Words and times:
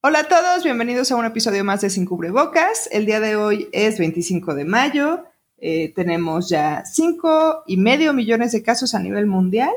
Hola 0.00 0.20
a 0.20 0.28
todos, 0.28 0.62
bienvenidos 0.62 1.10
a 1.10 1.16
un 1.16 1.24
episodio 1.24 1.64
más 1.64 1.80
de 1.80 1.90
Sin 1.90 2.06
Cubrebocas. 2.06 2.88
El 2.92 3.04
día 3.04 3.18
de 3.18 3.34
hoy 3.34 3.68
es 3.72 3.98
25 3.98 4.54
de 4.54 4.64
mayo. 4.64 5.24
Eh, 5.58 5.92
tenemos 5.92 6.48
ya 6.48 6.84
5 6.86 7.64
y 7.66 7.78
medio 7.78 8.12
millones 8.12 8.52
de 8.52 8.62
casos 8.62 8.94
a 8.94 9.00
nivel 9.00 9.26
mundial 9.26 9.72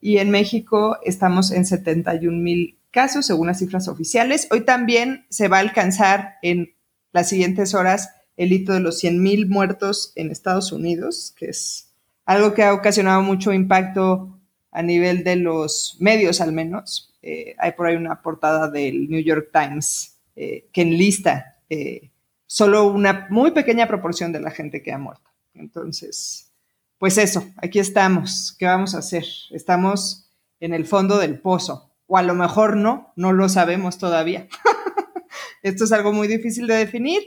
y 0.00 0.16
en 0.16 0.30
México 0.30 0.96
estamos 1.04 1.50
en 1.50 1.66
71 1.66 2.38
mil 2.38 2.78
casos 2.90 3.26
según 3.26 3.48
las 3.48 3.58
cifras 3.58 3.86
oficiales. 3.86 4.48
Hoy 4.50 4.62
también 4.62 5.26
se 5.28 5.48
va 5.48 5.58
a 5.58 5.60
alcanzar 5.60 6.36
en 6.40 6.72
las 7.12 7.28
siguientes 7.28 7.74
horas 7.74 8.08
el 8.38 8.54
hito 8.54 8.72
de 8.72 8.80
los 8.80 8.98
100 8.98 9.22
mil 9.22 9.46
muertos 9.46 10.14
en 10.16 10.30
Estados 10.30 10.72
Unidos, 10.72 11.34
que 11.36 11.50
es 11.50 11.90
algo 12.24 12.54
que 12.54 12.62
ha 12.62 12.72
ocasionado 12.72 13.20
mucho 13.20 13.52
impacto 13.52 14.40
a 14.72 14.82
nivel 14.82 15.22
de 15.22 15.36
los 15.36 15.98
medios 16.00 16.40
al 16.40 16.52
menos. 16.52 17.09
Eh, 17.22 17.54
hay 17.58 17.72
por 17.72 17.86
ahí 17.86 17.96
una 17.96 18.22
portada 18.22 18.68
del 18.68 19.08
New 19.10 19.20
York 19.20 19.50
Times 19.52 20.18
eh, 20.36 20.68
que 20.72 20.82
enlista 20.82 21.58
eh, 21.68 22.10
solo 22.46 22.86
una 22.86 23.26
muy 23.30 23.50
pequeña 23.50 23.86
proporción 23.86 24.32
de 24.32 24.40
la 24.40 24.50
gente 24.50 24.82
que 24.82 24.92
ha 24.92 24.98
muerto. 24.98 25.30
Entonces, 25.54 26.52
pues 26.98 27.18
eso, 27.18 27.44
aquí 27.56 27.78
estamos. 27.78 28.56
¿Qué 28.58 28.66
vamos 28.66 28.94
a 28.94 28.98
hacer? 28.98 29.24
Estamos 29.50 30.30
en 30.60 30.74
el 30.74 30.86
fondo 30.86 31.18
del 31.18 31.40
pozo, 31.40 31.90
o 32.06 32.16
a 32.16 32.22
lo 32.22 32.34
mejor 32.34 32.76
no, 32.76 33.12
no 33.16 33.32
lo 33.32 33.48
sabemos 33.48 33.98
todavía. 33.98 34.48
Esto 35.62 35.84
es 35.84 35.92
algo 35.92 36.12
muy 36.12 36.28
difícil 36.28 36.66
de 36.66 36.74
definir. 36.74 37.22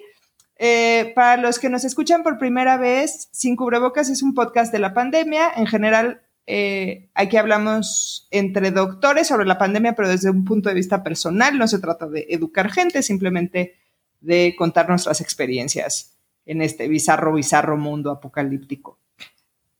para 1.15 1.37
los 1.37 1.59
que 1.59 1.69
nos 1.69 1.83
escuchan 1.83 2.23
por 2.23 2.37
primera 2.37 2.77
vez, 2.77 3.29
Sin 3.31 3.55
Cubrebocas 3.55 4.09
es 4.09 4.23
un 4.23 4.33
podcast 4.33 4.71
de 4.71 4.79
la 4.79 4.93
pandemia. 4.93 5.51
En 5.55 5.67
general, 5.67 6.21
eh, 6.45 7.09
aquí 7.13 7.37
hablamos 7.37 8.27
entre 8.31 8.71
doctores 8.71 9.27
sobre 9.27 9.45
la 9.45 9.57
pandemia, 9.57 9.93
pero 9.93 10.09
desde 10.09 10.29
un 10.29 10.43
punto 10.43 10.69
de 10.69 10.75
vista 10.75 11.03
personal. 11.03 11.57
No 11.57 11.67
se 11.67 11.79
trata 11.79 12.07
de 12.07 12.25
educar 12.29 12.71
gente, 12.71 13.01
simplemente 13.01 13.75
de 14.19 14.55
contar 14.57 14.89
nuestras 14.89 15.21
experiencias 15.21 16.17
en 16.45 16.61
este 16.61 16.87
bizarro, 16.87 17.33
bizarro 17.33 17.77
mundo 17.77 18.11
apocalíptico. 18.11 18.99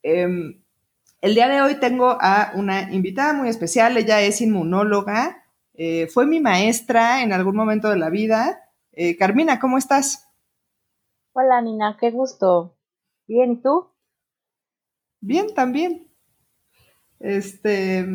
Em, 0.01 0.61
el 1.21 1.35
día 1.35 1.47
de 1.47 1.61
hoy 1.61 1.75
tengo 1.75 2.17
a 2.19 2.51
una 2.55 2.93
invitada 2.93 3.33
muy 3.33 3.49
especial. 3.49 3.97
Ella 3.97 4.21
es 4.21 4.41
inmunóloga. 4.41 5.43
Eh, 5.73 6.07
fue 6.07 6.25
mi 6.25 6.39
maestra 6.39 7.23
en 7.23 7.33
algún 7.33 7.55
momento 7.55 7.89
de 7.89 7.97
la 7.97 8.09
vida. 8.09 8.69
Eh, 8.91 9.17
Carmina, 9.17 9.59
¿cómo 9.59 9.77
estás? 9.77 10.29
Hola, 11.33 11.61
Nina, 11.61 11.97
qué 11.99 12.11
gusto. 12.11 12.77
Bien, 13.27 13.53
¿y 13.53 13.61
tú? 13.61 13.89
Bien, 15.19 15.53
también. 15.55 16.12
Este, 17.23 18.05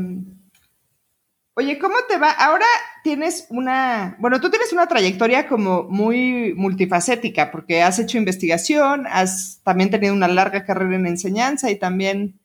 oye, 1.54 1.78
¿cómo 1.78 1.96
te 2.06 2.18
va? 2.18 2.30
Ahora 2.30 2.66
tienes 3.02 3.46
una, 3.48 4.18
bueno, 4.20 4.38
tú 4.38 4.50
tienes 4.50 4.70
una 4.74 4.86
trayectoria 4.86 5.48
como 5.48 5.84
muy 5.84 6.52
multifacética, 6.52 7.50
porque 7.50 7.82
has 7.82 7.98
hecho 7.98 8.18
investigación, 8.18 9.06
has 9.06 9.62
también 9.64 9.88
tenido 9.88 10.12
una 10.12 10.28
larga 10.28 10.66
carrera 10.66 10.94
en 10.94 11.06
enseñanza 11.06 11.70
y 11.70 11.78
también 11.78 12.38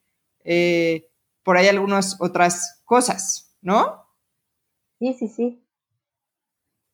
eh, 0.45 1.11
por 1.43 1.57
ahí 1.57 1.67
algunas 1.67 2.21
otras 2.21 2.81
cosas, 2.85 3.57
¿no? 3.61 4.05
Sí, 4.99 5.13
sí, 5.19 5.27
sí. 5.27 5.67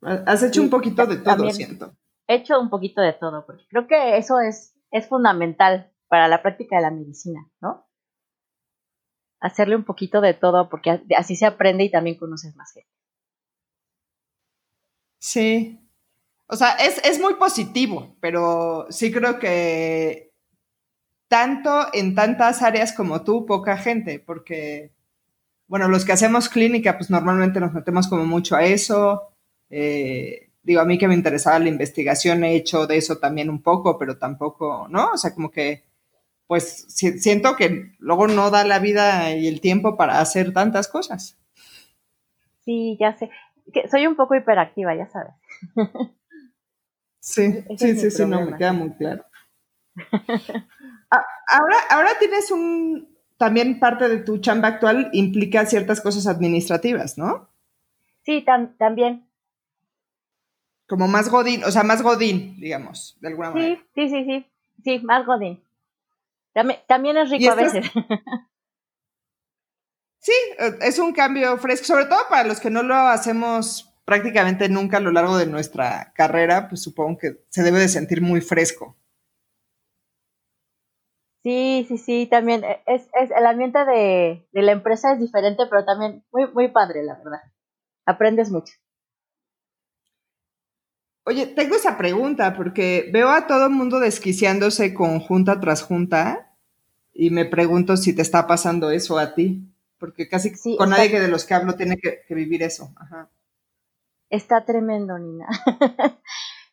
Has 0.02 0.42
hecho 0.42 0.64
un 0.64 0.72
poquito 0.72 1.06
de 1.06 1.18
todo, 1.18 1.48
siento. 1.52 1.96
He 2.26 2.38
hecho 2.38 2.60
un 2.60 2.72
poquito 2.72 3.02
de 3.02 3.14
todo, 3.14 3.46
porque 3.46 3.68
creo 3.70 3.86
que 3.86 4.18
eso 4.18 4.40
es, 4.40 4.74
es 4.90 5.06
fundamental 5.06 5.94
para 6.08 6.28
la 6.28 6.42
práctica 6.42 6.78
de 6.78 6.82
la 6.82 6.92
medicina, 6.92 7.48
¿no? 7.62 7.88
Hacerle 9.40 9.76
un 9.76 9.84
poquito 9.84 10.22
de 10.22 10.34
todo 10.34 10.70
porque 10.70 11.02
así 11.18 11.36
se 11.36 11.46
aprende 11.46 11.86
y 11.86 11.92
también 11.92 12.18
conoces 12.18 12.56
más 12.56 12.72
gente. 12.74 12.90
Sí. 15.20 15.80
O 16.48 16.56
sea, 16.56 16.72
es, 16.78 17.20
muy 17.20 17.36
positivo, 17.36 18.16
pero 18.20 18.88
sí 18.90 19.12
creo 19.12 19.38
que 19.38 20.32
tanto 21.28 21.88
en 21.94 22.16
tantas 22.16 22.64
áreas 22.64 22.92
como 22.92 23.24
tú, 23.24 23.46
poca 23.46 23.78
gente, 23.78 24.20
porque, 24.20 24.92
bueno, 25.68 25.88
los 25.88 26.06
que 26.06 26.14
hacemos 26.14 26.50
clínica, 26.50 26.98
pues 26.98 27.12
normalmente 27.12 27.60
nos 27.60 27.74
metemos 27.74 28.08
como 28.08 28.26
mucho 28.26 28.56
a 28.56 28.64
eso. 28.64 29.30
Eh, 29.70 30.50
digo, 30.64 30.82
a 30.82 30.86
mí 30.86 30.98
que 30.98 31.08
me 31.08 31.14
interesaba 31.14 31.60
la 31.60 31.70
investigación, 31.70 32.44
he 32.44 32.56
hecho 32.56 32.88
de 32.88 32.98
eso 32.98 33.20
también 33.20 33.52
un 33.52 33.62
poco, 33.62 34.00
pero 34.00 34.18
tampoco, 34.18 34.88
¿no? 34.90 35.12
O 35.14 35.18
sea, 35.18 35.36
como 35.36 35.52
que 35.52 35.84
pues 36.50 36.88
siento 36.88 37.56
que 37.56 37.92
luego 38.00 38.28
no 38.28 38.50
da 38.50 38.66
la 38.66 38.80
vida 38.80 39.36
y 39.36 39.48
el 39.48 39.62
tiempo 39.62 39.96
para 39.96 40.20
hacer 40.20 40.52
tantas 40.52 40.88
cosas. 40.88 41.38
Sí, 42.66 42.98
ya 43.00 43.16
sé. 43.16 43.30
Que 43.72 43.88
soy 43.88 44.08
un 44.08 44.16
poco 44.16 44.34
hiperactiva, 44.34 44.96
ya 44.96 45.08
sabes. 45.10 45.36
Sí, 47.20 47.64
sí, 47.78 47.96
sí, 47.96 48.10
sí, 48.10 48.26
no, 48.26 48.46
me 48.46 48.58
queda 48.58 48.74
muy 48.74 48.92
claro. 48.96 49.24
Ah, 51.12 51.26
ahora, 51.48 51.76
ahora 51.90 52.10
tienes 52.20 52.52
un, 52.52 53.18
también 53.38 53.80
parte 53.80 54.08
de 54.08 54.20
tu 54.20 54.38
chamba 54.38 54.68
actual 54.68 55.10
implica 55.12 55.66
ciertas 55.66 56.02
cosas 56.02 56.28
administrativas, 56.28 57.18
¿no? 57.18 57.50
Sí, 58.22 58.46
también. 58.78 59.28
Como 60.88 61.08
más 61.08 61.30
godín, 61.30 61.64
o 61.64 61.72
sea, 61.72 61.82
más 61.82 62.04
godín, 62.04 62.60
digamos, 62.60 63.18
de 63.22 63.28
alguna 63.28 63.50
manera. 63.50 63.82
Sí, 63.96 64.08
sí, 64.08 64.10
sí, 64.10 64.24
sí, 64.24 64.46
sí, 64.84 65.00
más 65.04 65.26
godín. 65.26 65.60
También, 66.88 67.18
es 67.18 67.30
rico 67.30 67.52
a 67.52 67.56
veces. 67.56 67.86
Sí, 70.22 70.34
es 70.82 71.00
un 71.00 71.14
cambio 71.14 71.58
fresco, 71.60 71.86
sobre 71.86 72.06
todo 72.06 72.20
para 72.30 72.46
los 72.46 72.60
que 72.60 72.70
no 72.70 72.84
lo 72.84 72.94
hacemos 72.94 73.90
prácticamente 74.04 74.68
nunca 74.68 74.98
a 74.98 75.00
lo 75.00 75.12
largo 75.12 75.38
de 75.38 75.46
nuestra 75.46 76.12
carrera, 76.14 76.68
pues 76.68 76.84
supongo 76.84 77.18
que 77.18 77.46
se 77.48 77.64
debe 77.64 77.80
de 77.80 77.88
sentir 77.88 78.22
muy 78.22 78.42
fresco. 78.42 78.98
Sí, 81.42 81.86
sí, 81.88 81.98
sí, 81.98 82.28
también 82.30 82.64
e, 82.66 82.84
es, 82.86 83.08
es 83.14 83.32
el 83.32 83.46
ambiente 83.46 83.86
de, 83.86 84.46
de, 84.52 84.62
la 84.62 84.74
empresa 84.74 85.14
es 85.14 85.20
diferente, 85.20 85.64
pero 85.70 85.86
también 85.86 86.26
muy, 86.34 86.52
muy 86.52 86.68
padre, 86.68 87.04
la 87.04 87.16
verdad. 87.16 87.40
Aprendes 88.06 88.52
mucho. 88.52 88.74
Oye, 91.26 91.46
tengo 91.46 91.76
esa 91.76 91.98
pregunta 91.98 92.56
porque 92.56 93.10
veo 93.14 93.30
a 93.30 93.48
todo 93.48 93.68
el 93.68 93.72
mundo 93.72 94.00
desquiciándose 94.00 94.94
con 94.94 95.20
junta 95.20 95.60
tras 95.60 95.84
junta 95.84 96.49
y 97.20 97.32
me 97.32 97.44
pregunto 97.44 97.98
si 97.98 98.16
te 98.16 98.22
está 98.22 98.48
pasando 98.48 98.92
eso 98.92 99.20
a 99.20 99.36
ti, 99.36 99.70
porque 100.00 100.30
casi 100.30 100.54
con 100.78 100.90
nadie 100.90 101.12
que 101.12 101.20
de 101.20 101.28
los 101.28 101.44
que 101.44 101.54
hablo 101.54 101.76
tiene 101.76 101.98
que, 101.98 102.24
vivir 102.34 102.64
eso. 102.64 102.94
Está 104.30 104.64
tremendo, 104.64 105.20
Nina. 105.20 105.46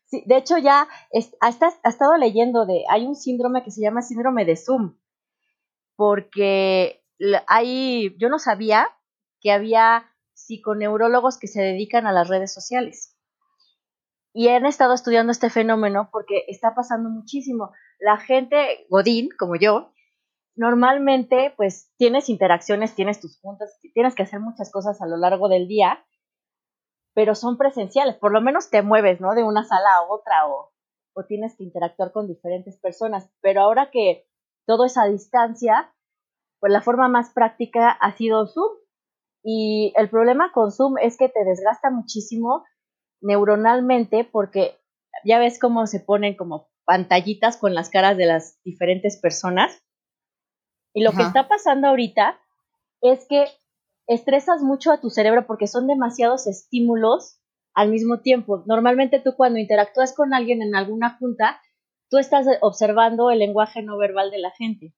sí, 0.04 0.22
de 0.24 0.36
hecho, 0.36 0.56
ya 0.58 0.86
ha 1.40 1.48
estado 1.88 2.16
leyendo 2.16 2.64
de, 2.64 2.84
hay 2.88 3.06
un 3.06 3.16
síndrome 3.16 3.64
que 3.64 3.72
se 3.72 3.80
llama 3.80 4.02
síndrome 4.02 4.44
de 4.44 4.56
Zoom, 4.56 4.96
porque 5.96 7.02
hay, 7.48 8.16
yo 8.16 8.28
no 8.28 8.38
sabía 8.38 8.86
que 9.40 9.50
había 9.50 10.12
psiconeurólogos 10.34 11.38
que 11.38 11.48
se 11.48 11.60
dedican 11.60 12.06
a 12.06 12.12
las 12.12 12.28
redes 12.28 12.54
sociales. 12.54 13.16
Y 14.32 14.46
han 14.46 14.64
estado 14.64 14.94
estudiando 14.94 15.32
este 15.32 15.50
fenómeno 15.50 16.08
porque 16.12 16.44
está 16.46 16.72
pasando 16.76 17.10
muchísimo. 17.10 17.72
La 17.98 18.16
gente, 18.18 18.86
Godín, 18.90 19.30
como 19.36 19.56
yo, 19.56 19.92
normalmente 20.56 21.52
pues 21.56 21.92
tienes 21.96 22.28
interacciones, 22.28 22.94
tienes 22.94 23.20
tus 23.20 23.38
juntas, 23.40 23.78
tienes 23.94 24.14
que 24.14 24.22
hacer 24.22 24.40
muchas 24.40 24.72
cosas 24.72 25.00
a 25.00 25.06
lo 25.06 25.16
largo 25.16 25.48
del 25.48 25.68
día, 25.68 26.04
pero 27.14 27.34
son 27.34 27.56
presenciales, 27.56 28.16
por 28.16 28.32
lo 28.32 28.40
menos 28.40 28.70
te 28.70 28.82
mueves, 28.82 29.20
¿no? 29.20 29.34
De 29.34 29.44
una 29.44 29.64
sala 29.64 29.96
a 29.96 30.02
otra 30.02 30.48
o, 30.48 30.72
o 31.14 31.24
tienes 31.24 31.56
que 31.56 31.64
interactuar 31.64 32.12
con 32.12 32.26
diferentes 32.26 32.78
personas, 32.78 33.30
pero 33.40 33.60
ahora 33.60 33.90
que 33.90 34.26
todo 34.66 34.86
es 34.86 34.96
a 34.98 35.04
distancia, 35.04 35.94
pues 36.58 36.72
la 36.72 36.82
forma 36.82 37.08
más 37.08 37.30
práctica 37.30 37.90
ha 37.90 38.16
sido 38.16 38.46
Zoom. 38.46 38.72
Y 39.44 39.92
el 39.96 40.10
problema 40.10 40.50
con 40.52 40.72
Zoom 40.72 40.98
es 40.98 41.16
que 41.16 41.28
te 41.28 41.44
desgasta 41.44 41.91
muchísimo 41.91 42.64
neuronalmente 43.22 44.24
porque 44.24 44.76
ya 45.24 45.38
ves 45.38 45.60
cómo 45.60 45.86
se 45.86 46.00
ponen 46.00 46.34
como 46.34 46.68
pantallitas 46.84 47.56
con 47.56 47.74
las 47.74 47.91
caras 47.91 48.16
de 48.16 48.26
las 48.26 48.60
diferentes 48.64 49.20
personas 49.20 49.85
y 50.97 51.03
lo 51.03 51.13
que 51.13 51.25
está 51.25 51.47
pasando 51.47 51.89
ahorita 51.89 52.41
es 53.03 53.27
que 53.28 53.45
estresas 54.07 54.63
mucho 54.63 54.91
a 54.91 54.98
tu 54.98 55.10
cerebro 55.10 55.47
porque 55.47 55.66
son 55.66 55.87
demasiados 55.87 56.47
estímulos 56.47 57.39
al 57.75 57.91
mismo 57.91 58.21
tiempo. 58.21 58.65
Normalmente 58.65 59.21
tú 59.21 59.34
cuando 59.37 59.59
interactúas 59.59 60.15
con 60.15 60.33
alguien 60.33 60.63
en 60.63 60.75
alguna 60.75 61.19
junta, 61.19 61.60
tú 62.09 62.16
estás 62.16 62.47
observando 62.63 63.31
el 63.31 63.41
lenguaje 63.41 63.83
no 63.83 63.98
verbal 63.98 64.31
de 64.31 64.39
la 64.39 64.51
gente. 64.53 64.95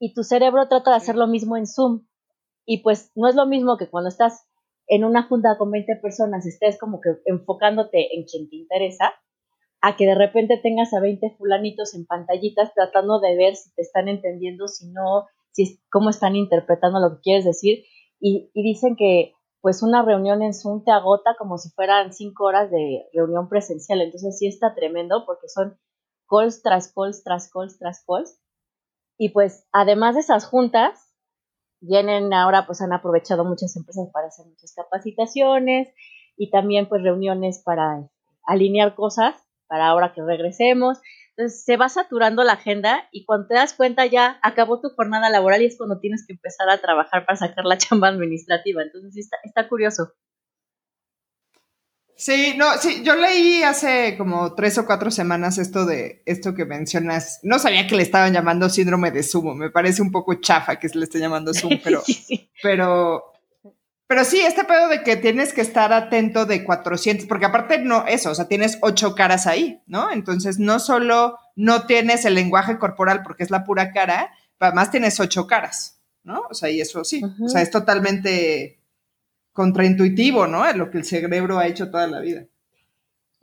Y 0.00 0.12
tu 0.12 0.24
cerebro 0.24 0.66
trata 0.66 0.90
de 0.90 0.96
hacer 0.96 1.14
lo 1.14 1.28
mismo 1.28 1.56
en 1.56 1.68
Zoom. 1.68 2.08
Y 2.66 2.82
pues 2.82 3.12
no 3.14 3.28
es 3.28 3.36
lo 3.36 3.46
mismo 3.46 3.76
que 3.76 3.88
cuando 3.88 4.08
estás 4.08 4.44
en 4.88 5.04
una 5.04 5.22
junta 5.22 5.56
con 5.56 5.70
20 5.70 6.00
personas, 6.02 6.44
estés 6.46 6.80
como 6.80 7.00
que 7.00 7.10
enfocándote 7.26 8.16
en 8.16 8.24
quien 8.24 8.50
te 8.50 8.56
interesa, 8.56 9.14
a 9.80 9.96
que 9.96 10.06
de 10.06 10.14
repente 10.14 10.58
tengas 10.62 10.92
a 10.92 11.00
20 11.00 11.36
fulanitos 11.38 11.94
en 11.94 12.06
pantallitas 12.06 12.74
tratando 12.74 13.20
de 13.20 13.36
ver 13.36 13.54
si 13.54 13.72
te 13.74 13.82
están 13.82 14.08
entendiendo, 14.08 14.66
si 14.66 14.88
no, 14.90 15.26
si 15.52 15.80
cómo 15.90 16.10
están 16.10 16.36
interpretando 16.36 17.00
lo 17.00 17.16
que 17.16 17.22
quieres 17.22 17.44
decir. 17.44 17.84
Y, 18.20 18.50
dicen 18.54 18.96
que 18.96 19.34
pues 19.60 19.82
una 19.82 20.02
reunión 20.02 20.42
en 20.42 20.54
Zoom 20.54 20.84
te 20.84 20.92
agota 20.92 21.34
como 21.36 21.58
si 21.58 21.70
fueran 21.70 22.12
cinco 22.12 22.44
horas 22.44 22.70
de 22.70 23.06
reunión 23.12 23.48
presencial. 23.48 24.00
Entonces 24.00 24.38
sí 24.38 24.46
está 24.46 24.74
tremendo 24.74 25.24
porque 25.26 25.48
son 25.48 25.78
calls 26.28 26.62
tras 26.62 26.92
calls, 26.92 27.24
tras 27.24 27.50
calls, 27.50 27.78
tras 27.78 28.04
calls. 28.04 28.40
Y 29.16 29.30
pues 29.30 29.66
además 29.72 30.14
de 30.14 30.20
esas 30.20 30.46
juntas, 30.46 31.12
vienen 31.80 32.32
ahora, 32.32 32.66
pues 32.66 32.80
han 32.80 32.92
aprovechado 32.92 33.44
muchas 33.44 33.76
empresas 33.76 34.08
para 34.12 34.28
hacer 34.28 34.46
muchas 34.46 34.72
capacitaciones 34.74 35.88
y 36.36 36.50
también 36.50 36.88
pues 36.88 37.02
reuniones 37.02 37.60
para 37.64 38.08
alinear 38.46 38.94
cosas 38.94 39.47
para 39.68 39.86
ahora 39.86 40.12
que 40.14 40.22
regresemos. 40.22 40.98
Entonces 41.36 41.64
se 41.64 41.76
va 41.76 41.88
saturando 41.88 42.42
la 42.42 42.54
agenda 42.54 43.08
y 43.12 43.24
cuando 43.24 43.46
te 43.46 43.54
das 43.54 43.72
cuenta 43.72 44.06
ya 44.06 44.40
acabó 44.42 44.80
tu 44.80 44.88
jornada 44.90 45.30
laboral 45.30 45.62
y 45.62 45.66
es 45.66 45.76
cuando 45.78 46.00
tienes 46.00 46.26
que 46.26 46.32
empezar 46.32 46.68
a 46.68 46.78
trabajar 46.78 47.24
para 47.26 47.36
sacar 47.36 47.64
la 47.64 47.78
chamba 47.78 48.08
administrativa. 48.08 48.82
Entonces 48.82 49.16
está, 49.16 49.36
está 49.44 49.68
curioso. 49.68 50.14
Sí, 52.18 52.54
no, 52.56 52.76
sí, 52.78 53.02
yo 53.04 53.14
leí 53.14 53.62
hace 53.62 54.16
como 54.18 54.56
tres 54.56 54.76
o 54.76 54.84
cuatro 54.84 55.08
semanas 55.12 55.56
esto 55.56 55.86
de 55.86 56.20
esto 56.26 56.52
que 56.52 56.64
mencionas. 56.64 57.38
No 57.44 57.60
sabía 57.60 57.86
que 57.86 57.94
le 57.94 58.02
estaban 58.02 58.32
llamando 58.32 58.68
síndrome 58.68 59.12
de 59.12 59.22
sumo. 59.22 59.54
Me 59.54 59.70
parece 59.70 60.02
un 60.02 60.10
poco 60.10 60.34
chafa 60.34 60.80
que 60.80 60.88
se 60.88 60.98
le 60.98 61.04
esté 61.04 61.20
llamando 61.20 61.54
sumo, 61.54 61.76
pero, 61.84 62.02
pero, 62.60 63.22
pero 64.08 64.24
sí, 64.24 64.40
este 64.40 64.64
pedo 64.64 64.88
de 64.88 65.02
que 65.02 65.16
tienes 65.16 65.52
que 65.52 65.60
estar 65.60 65.92
atento 65.92 66.46
de 66.46 66.64
400, 66.64 67.26
porque 67.26 67.44
aparte 67.44 67.78
no 67.78 68.06
eso, 68.06 68.30
o 68.30 68.34
sea, 68.34 68.48
tienes 68.48 68.78
ocho 68.80 69.14
caras 69.14 69.46
ahí, 69.46 69.82
¿no? 69.86 70.10
Entonces 70.10 70.58
no 70.58 70.78
solo 70.78 71.38
no 71.54 71.86
tienes 71.86 72.24
el 72.24 72.34
lenguaje 72.34 72.78
corporal 72.78 73.22
porque 73.22 73.42
es 73.42 73.50
la 73.50 73.64
pura 73.64 73.92
cara, 73.92 74.32
además 74.58 74.90
tienes 74.90 75.20
ocho 75.20 75.46
caras, 75.46 76.00
¿no? 76.24 76.42
O 76.50 76.54
sea, 76.54 76.70
y 76.70 76.80
eso 76.80 77.04
sí, 77.04 77.20
o 77.44 77.48
sea, 77.48 77.60
es 77.60 77.70
totalmente 77.70 78.80
contraintuitivo, 79.52 80.46
¿no? 80.46 80.64
Es 80.64 80.74
lo 80.74 80.90
que 80.90 80.98
el 80.98 81.04
cerebro 81.04 81.58
ha 81.58 81.66
hecho 81.66 81.90
toda 81.90 82.06
la 82.06 82.20
vida. 82.20 82.46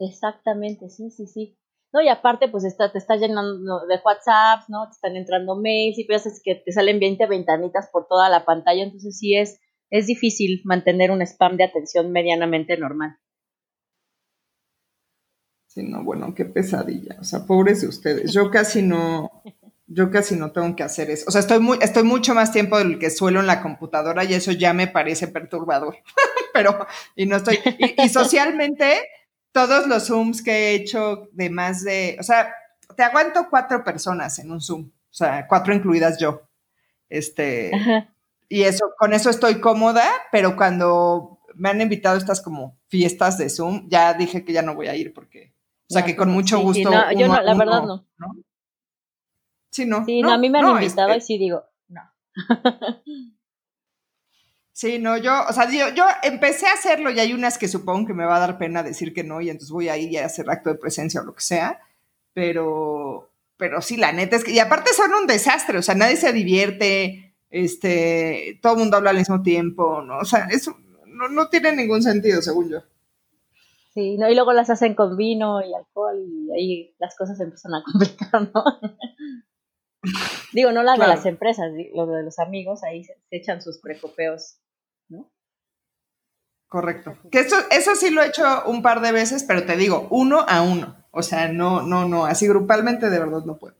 Exactamente, 0.00 0.90
sí, 0.90 1.10
sí, 1.10 1.28
sí. 1.28 1.56
No, 1.92 2.02
y 2.02 2.08
aparte, 2.08 2.48
pues 2.48 2.64
está, 2.64 2.90
te 2.90 2.98
está 2.98 3.14
llenando 3.14 3.86
de 3.86 4.00
WhatsApp, 4.04 4.68
¿no? 4.68 4.86
Te 4.86 4.92
están 4.92 5.16
entrando 5.16 5.54
mails 5.54 5.96
y 5.98 6.04
piensas 6.04 6.40
que 6.42 6.56
te 6.56 6.72
salen 6.72 6.98
20 6.98 7.24
ventanitas 7.26 7.88
por 7.92 8.08
toda 8.08 8.28
la 8.28 8.44
pantalla, 8.44 8.82
entonces 8.82 9.16
sí 9.16 9.36
es, 9.36 9.60
es 9.90 10.06
difícil 10.06 10.62
mantener 10.64 11.10
un 11.10 11.22
spam 11.22 11.56
de 11.56 11.64
atención 11.64 12.10
medianamente 12.12 12.76
normal. 12.76 13.18
Sí, 15.66 15.82
no, 15.82 16.02
bueno, 16.02 16.34
qué 16.34 16.46
pesadilla. 16.46 17.16
O 17.20 17.24
sea, 17.24 17.44
pobres 17.44 17.82
de 17.82 17.88
ustedes. 17.88 18.32
Yo 18.32 18.50
casi 18.50 18.82
no, 18.82 19.42
yo 19.86 20.10
casi 20.10 20.34
no 20.34 20.50
tengo 20.50 20.74
que 20.74 20.82
hacer 20.82 21.10
eso. 21.10 21.26
O 21.28 21.30
sea, 21.30 21.40
estoy, 21.40 21.60
muy, 21.60 21.78
estoy 21.80 22.02
mucho 22.02 22.34
más 22.34 22.50
tiempo 22.50 22.78
del 22.78 22.98
que 22.98 23.10
suelo 23.10 23.40
en 23.40 23.46
la 23.46 23.62
computadora 23.62 24.24
y 24.24 24.34
eso 24.34 24.52
ya 24.52 24.72
me 24.72 24.86
parece 24.86 25.28
perturbador. 25.28 25.96
Pero, 26.54 26.86
y 27.14 27.26
no 27.26 27.36
estoy. 27.36 27.58
Y, 27.78 28.08
socialmente, 28.08 29.06
todos 29.52 29.86
los 29.86 30.06
Zooms 30.06 30.42
que 30.42 30.50
he 30.50 30.74
hecho 30.74 31.28
de 31.32 31.50
más 31.50 31.84
de. 31.84 32.16
O 32.18 32.22
sea, 32.22 32.54
te 32.96 33.02
aguanto 33.02 33.48
cuatro 33.50 33.84
personas 33.84 34.38
en 34.38 34.50
un 34.50 34.60
Zoom. 34.60 34.88
O 34.88 35.14
sea, 35.14 35.46
cuatro 35.46 35.74
incluidas 35.74 36.18
yo. 36.18 36.48
Este. 37.08 37.70
Y 38.48 38.62
eso, 38.62 38.92
con 38.98 39.12
eso 39.12 39.30
estoy 39.30 39.60
cómoda, 39.60 40.04
pero 40.30 40.56
cuando 40.56 41.40
me 41.54 41.70
han 41.70 41.80
invitado 41.80 42.14
a 42.14 42.18
estas 42.18 42.40
como 42.40 42.78
fiestas 42.88 43.38
de 43.38 43.50
Zoom, 43.50 43.88
ya 43.88 44.14
dije 44.14 44.44
que 44.44 44.52
ya 44.52 44.62
no 44.62 44.74
voy 44.74 44.88
a 44.88 44.94
ir 44.94 45.12
porque. 45.12 45.54
O 45.88 45.92
sea, 45.92 46.04
que 46.04 46.16
con 46.16 46.30
mucho 46.30 46.58
gusto. 46.60 46.90
yo 47.16 47.28
no, 47.28 47.40
la 47.40 47.54
verdad 47.54 47.82
no. 47.82 48.06
¿no? 48.18 48.36
Sí, 49.70 49.84
no. 49.84 50.04
Sí, 50.04 50.22
no, 50.22 50.32
a 50.32 50.38
mí 50.38 50.48
me 50.48 50.58
han 50.58 50.68
invitado 50.68 51.14
y 51.14 51.20
sí 51.20 51.38
digo, 51.38 51.64
no. 51.88 52.00
sí, 54.72 54.98
no, 54.98 55.16
yo, 55.18 55.44
o 55.48 55.52
sea, 55.52 55.70
yo, 55.70 55.94
yo, 55.94 56.04
empecé 56.22 56.66
a 56.66 56.72
hacerlo 56.72 57.10
y 57.10 57.20
hay 57.20 57.32
unas 57.32 57.58
que 57.58 57.68
supongo 57.68 58.06
que 58.06 58.14
me 58.14 58.24
va 58.24 58.36
a 58.36 58.40
dar 58.40 58.58
pena 58.58 58.82
decir 58.82 59.12
que 59.12 59.22
no 59.22 59.40
y 59.40 59.50
entonces 59.50 59.70
voy 59.70 59.88
a 59.88 59.96
ir 59.96 60.18
a 60.18 60.26
hacer 60.26 60.48
acto 60.50 60.70
de 60.70 60.78
presencia 60.78 61.20
o 61.20 61.24
lo 61.24 61.34
que 61.34 61.42
sea, 61.42 61.80
pero, 62.32 63.30
pero 63.58 63.82
sí, 63.82 63.96
la 63.96 64.12
neta 64.12 64.36
es 64.36 64.44
que, 64.44 64.52
y 64.52 64.58
aparte 64.58 64.92
son 64.92 65.12
un 65.12 65.26
desastre, 65.26 65.78
o 65.78 65.82
sea, 65.82 65.94
nadie 65.94 66.16
se 66.16 66.32
divierte, 66.32 67.25
este, 67.64 68.58
todo 68.62 68.74
el 68.74 68.78
mundo 68.80 68.96
habla 68.96 69.10
al 69.10 69.18
mismo 69.18 69.42
tiempo, 69.42 70.02
¿no? 70.02 70.18
O 70.18 70.24
sea, 70.24 70.46
eso 70.50 70.76
no, 71.06 71.28
no 71.28 71.48
tiene 71.48 71.74
ningún 71.74 72.02
sentido, 72.02 72.42
según 72.42 72.68
yo. 72.68 72.82
Sí, 73.94 74.18
no, 74.18 74.28
y 74.28 74.34
luego 74.34 74.52
las 74.52 74.68
hacen 74.68 74.94
con 74.94 75.16
vino 75.16 75.62
y 75.62 75.72
alcohol 75.72 76.18
y 76.18 76.52
ahí 76.52 76.94
las 76.98 77.16
cosas 77.16 77.38
se 77.38 77.44
empiezan 77.44 77.74
a 77.74 77.82
complicar, 77.90 78.50
¿no? 78.52 78.62
Digo, 80.52 80.70
no 80.72 80.82
las 80.82 80.98
de 80.98 81.06
las 81.06 81.24
empresas, 81.26 81.72
lo 81.94 82.06
de 82.06 82.22
los 82.22 82.38
amigos, 82.38 82.84
ahí 82.84 83.04
se, 83.04 83.16
echan 83.30 83.62
sus 83.62 83.78
precopeos, 83.78 84.58
¿no? 85.08 85.32
Correcto. 86.68 87.16
Que 87.30 87.40
eso, 87.40 87.56
eso 87.70 87.94
sí 87.94 88.10
lo 88.10 88.22
he 88.22 88.28
hecho 88.28 88.44
un 88.66 88.82
par 88.82 89.00
de 89.00 89.12
veces, 89.12 89.44
pero 89.44 89.64
te 89.64 89.76
digo, 89.76 90.06
uno 90.10 90.44
a 90.46 90.62
uno. 90.62 91.06
O 91.10 91.22
sea, 91.22 91.48
no, 91.48 91.82
no, 91.82 92.06
no, 92.06 92.26
así 92.26 92.46
grupalmente 92.46 93.08
de 93.08 93.18
verdad 93.18 93.44
no 93.44 93.56
puedo. 93.56 93.76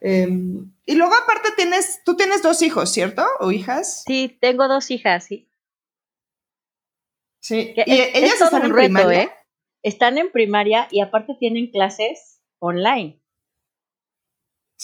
Em, 0.00 0.72
y 0.86 0.94
luego 0.94 1.14
aparte 1.14 1.50
tienes, 1.56 2.02
tú 2.04 2.16
tienes 2.16 2.42
dos 2.42 2.62
hijos, 2.62 2.90
¿cierto? 2.90 3.26
¿O 3.40 3.50
hijas? 3.50 4.04
Sí, 4.06 4.36
tengo 4.40 4.68
dos 4.68 4.90
hijas, 4.90 5.24
sí. 5.24 5.48
Sí, 7.40 7.74
y 7.74 7.92
ellas 7.92 8.40
están 8.40 8.64
en 8.64 8.72
primaria. 8.72 9.22
¿eh? 9.22 9.30
Están 9.82 10.18
en 10.18 10.30
primaria 10.30 10.88
y 10.90 11.00
aparte 11.00 11.34
tienen 11.38 11.70
clases 11.70 12.40
online. 12.58 13.20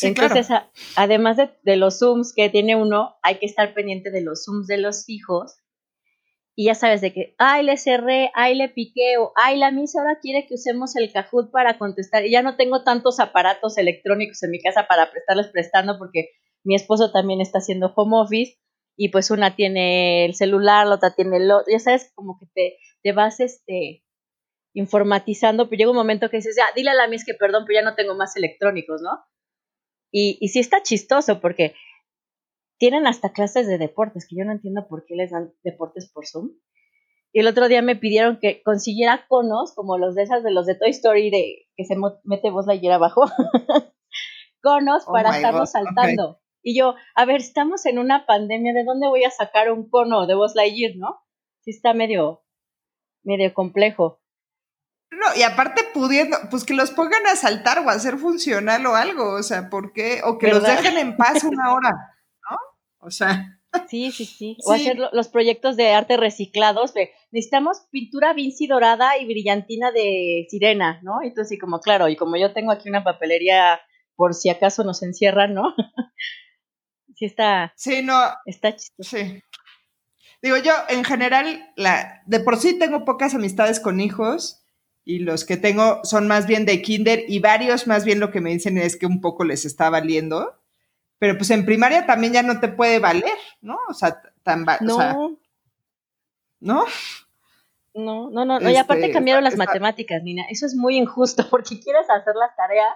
Entonces, 0.02 0.48
además 0.96 1.36
de, 1.36 1.76
los 1.76 1.98
Zooms 1.98 2.32
que 2.34 2.48
tiene 2.48 2.74
uno, 2.74 3.16
hay 3.22 3.38
que 3.38 3.46
estar 3.46 3.74
pendiente 3.74 4.10
de 4.10 4.22
los 4.22 4.44
Zooms 4.44 4.66
de 4.66 4.78
los 4.78 5.08
hijos. 5.08 5.56
Y 6.56 6.66
ya 6.66 6.74
sabes 6.74 7.00
de 7.00 7.12
que, 7.12 7.34
ay, 7.38 7.64
le 7.64 7.76
cerré, 7.76 8.30
ay, 8.34 8.54
le 8.54 8.68
piqué, 8.68 9.18
o 9.18 9.32
ay, 9.34 9.58
la 9.58 9.72
misa 9.72 10.00
ahora 10.00 10.20
quiere 10.20 10.46
que 10.46 10.54
usemos 10.54 10.94
el 10.94 11.12
Kahoot 11.12 11.50
para 11.50 11.78
contestar. 11.78 12.24
Y 12.24 12.30
ya 12.30 12.42
no 12.42 12.56
tengo 12.56 12.84
tantos 12.84 13.18
aparatos 13.18 13.76
electrónicos 13.76 14.42
en 14.42 14.52
mi 14.52 14.60
casa 14.62 14.86
para 14.86 15.10
prestarles 15.10 15.48
prestando 15.48 15.98
porque 15.98 16.30
mi 16.62 16.76
esposo 16.76 17.10
también 17.12 17.40
está 17.40 17.58
haciendo 17.58 17.92
home 17.94 18.16
office 18.16 18.56
y 18.96 19.08
pues 19.08 19.30
una 19.30 19.56
tiene 19.56 20.24
el 20.24 20.34
celular, 20.34 20.86
la 20.86 20.94
otra 20.96 21.14
tiene 21.14 21.38
el 21.38 21.50
otro. 21.50 21.72
Ya 21.72 21.80
sabes, 21.80 22.12
como 22.14 22.38
que 22.38 22.46
te, 22.54 22.78
te 23.02 23.12
vas 23.12 23.40
este, 23.40 24.04
informatizando, 24.74 25.68
pero 25.68 25.78
llega 25.78 25.90
un 25.90 25.96
momento 25.96 26.30
que 26.30 26.36
dices, 26.36 26.56
ya, 26.56 26.66
dile 26.76 26.90
a 26.90 26.94
la 26.94 27.08
mis 27.08 27.24
que 27.24 27.34
perdón, 27.34 27.64
pero 27.66 27.80
ya 27.80 27.84
no 27.84 27.96
tengo 27.96 28.14
más 28.14 28.36
electrónicos, 28.36 29.02
¿no? 29.02 29.10
Y, 30.12 30.38
y 30.40 30.48
sí 30.48 30.60
está 30.60 30.82
chistoso 30.82 31.40
porque 31.40 31.74
tienen 32.78 33.06
hasta 33.06 33.32
clases 33.32 33.66
de 33.66 33.78
deportes, 33.78 34.26
que 34.28 34.36
yo 34.36 34.44
no 34.44 34.52
entiendo 34.52 34.86
por 34.88 35.04
qué 35.06 35.14
les 35.14 35.30
dan 35.30 35.52
deportes 35.62 36.10
por 36.12 36.26
Zoom. 36.26 36.50
Y 37.32 37.40
el 37.40 37.48
otro 37.48 37.68
día 37.68 37.82
me 37.82 37.96
pidieron 37.96 38.38
que 38.40 38.62
consiguiera 38.62 39.26
conos, 39.28 39.74
como 39.74 39.98
los 39.98 40.14
de 40.14 40.22
esas 40.22 40.44
de 40.44 40.52
los 40.52 40.66
de 40.66 40.76
Toy 40.76 40.90
Story, 40.90 41.30
de 41.30 41.66
que 41.76 41.84
se 41.84 41.96
mete 42.24 42.50
voz 42.50 42.66
la 42.66 42.94
abajo. 42.94 43.24
conos 44.62 45.04
oh 45.06 45.12
para 45.12 45.36
estarnos 45.36 45.70
saltando. 45.70 46.40
Y 46.62 46.78
yo, 46.78 46.94
a 47.14 47.24
ver, 47.26 47.40
estamos 47.40 47.84
en 47.86 47.98
una 47.98 48.24
pandemia, 48.24 48.72
¿de 48.72 48.84
dónde 48.84 49.06
voy 49.06 49.24
a 49.24 49.30
sacar 49.30 49.70
un 49.70 49.88
cono 49.90 50.26
de 50.26 50.34
voz 50.34 50.54
Lightyear, 50.54 50.92
no? 50.96 51.20
Sí 51.60 51.70
está 51.70 51.92
medio, 51.92 52.44
medio 53.22 53.52
complejo. 53.52 54.22
No, 55.10 55.26
y 55.36 55.42
aparte 55.42 55.82
pudiendo, 55.92 56.36
pues 56.50 56.64
que 56.64 56.74
los 56.74 56.90
pongan 56.90 57.26
a 57.26 57.36
saltar 57.36 57.80
o 57.80 57.90
a 57.90 57.92
hacer 57.92 58.16
funcional 58.16 58.84
o 58.86 58.94
algo, 58.94 59.34
o 59.34 59.42
sea, 59.42 59.68
¿por 59.68 59.92
qué? 59.92 60.22
O 60.24 60.38
que 60.38 60.48
los 60.48 60.62
dejen 60.62 60.96
en 60.98 61.16
paz 61.16 61.44
una 61.44 61.74
hora. 61.74 61.90
O 63.04 63.10
sea. 63.10 63.50
Sí, 63.88 64.12
sí, 64.12 64.24
sí. 64.24 64.56
O 64.64 64.72
hacer 64.72 64.96
los 65.12 65.26
proyectos 65.26 65.76
de 65.76 65.90
arte 65.90 66.16
reciclados. 66.16 66.94
necesitamos 67.32 67.78
pintura 67.90 68.32
Vinci 68.32 68.68
dorada 68.68 69.18
y 69.18 69.26
brillantina 69.26 69.90
de 69.90 70.46
sirena, 70.48 71.00
¿no? 71.02 71.22
Entonces, 71.24 71.48
sí, 71.48 71.58
como 71.58 71.80
claro, 71.80 72.08
y 72.08 72.14
como 72.14 72.36
yo 72.36 72.52
tengo 72.52 72.70
aquí 72.70 72.88
una 72.88 73.02
papelería 73.02 73.80
por 74.14 74.32
si 74.32 74.48
acaso 74.48 74.84
nos 74.84 75.02
encierran, 75.02 75.54
¿no? 75.54 75.74
sí 77.16 77.24
está. 77.24 77.72
Sí, 77.76 78.00
no. 78.04 78.16
Está 78.46 78.76
chistoso. 78.76 79.16
Sí. 79.16 79.42
Digo, 80.40 80.56
yo 80.58 80.72
en 80.88 81.04
general, 81.04 81.72
la, 81.74 82.22
de 82.26 82.38
por 82.38 82.58
sí 82.58 82.78
tengo 82.78 83.04
pocas 83.04 83.34
amistades 83.34 83.80
con 83.80 83.98
hijos 83.98 84.62
y 85.02 85.20
los 85.20 85.44
que 85.44 85.56
tengo 85.56 86.00
son 86.04 86.28
más 86.28 86.46
bien 86.46 86.66
de 86.66 86.82
kinder 86.82 87.24
y 87.28 87.38
varios 87.38 87.86
más 87.86 88.04
bien 88.04 88.20
lo 88.20 88.30
que 88.30 88.40
me 88.40 88.50
dicen 88.50 88.78
es 88.78 88.96
que 88.96 89.06
un 89.06 89.20
poco 89.20 89.44
les 89.44 89.64
está 89.64 89.90
valiendo. 89.90 90.60
Pero 91.18 91.36
pues 91.36 91.50
en 91.50 91.64
primaria 91.64 92.06
también 92.06 92.32
ya 92.32 92.42
no 92.42 92.60
te 92.60 92.68
puede 92.68 92.98
valer, 92.98 93.36
¿no? 93.60 93.78
O 93.88 93.94
sea, 93.94 94.20
tan 94.42 94.64
no. 94.80 94.94
O 94.94 94.98
sea, 94.98 95.16
¿no? 96.60 96.84
No, 97.94 98.28
no, 98.30 98.44
no, 98.44 98.70
y 98.70 98.76
aparte 98.76 99.04
este, 99.04 99.12
cambiaron 99.12 99.44
las 99.44 99.56
matemáticas, 99.56 100.20
Nina. 100.22 100.44
Eso 100.50 100.66
es 100.66 100.74
muy 100.74 100.96
injusto 100.96 101.44
porque 101.50 101.80
quieres 101.80 102.10
hacer 102.10 102.34
las 102.34 102.56
tareas 102.56 102.94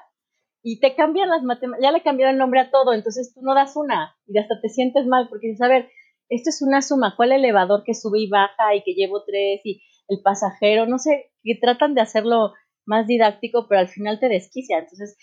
y 0.62 0.80
te 0.80 0.96
cambian 0.96 1.28
las 1.28 1.44
matemáticas, 1.44 1.82
ya 1.82 1.92
le 1.92 2.02
cambiaron 2.02 2.34
el 2.34 2.38
nombre 2.38 2.60
a 2.60 2.70
todo, 2.70 2.92
entonces 2.92 3.32
tú 3.32 3.40
no 3.42 3.54
das 3.54 3.76
una 3.76 4.16
y 4.26 4.38
hasta 4.38 4.60
te 4.60 4.68
sientes 4.68 5.06
mal 5.06 5.28
porque 5.28 5.48
dices, 5.48 5.62
a 5.62 5.68
ver, 5.68 5.88
esto 6.28 6.50
es 6.50 6.60
una 6.62 6.82
suma, 6.82 7.14
¿cuál 7.16 7.30
elevador 7.30 7.84
que 7.84 7.94
sube 7.94 8.18
y 8.18 8.28
baja 8.28 8.74
y 8.74 8.82
que 8.82 8.94
llevo 8.94 9.22
tres 9.24 9.60
y 9.64 9.82
el 10.08 10.20
pasajero, 10.22 10.86
no 10.86 10.98
sé, 10.98 11.30
que 11.44 11.54
tratan 11.54 11.94
de 11.94 12.00
hacerlo 12.00 12.54
más 12.88 13.06
didáctico, 13.06 13.66
pero 13.68 13.82
al 13.82 13.88
final 13.88 14.18
te 14.18 14.28
desquicia. 14.28 14.78
Entonces, 14.78 15.16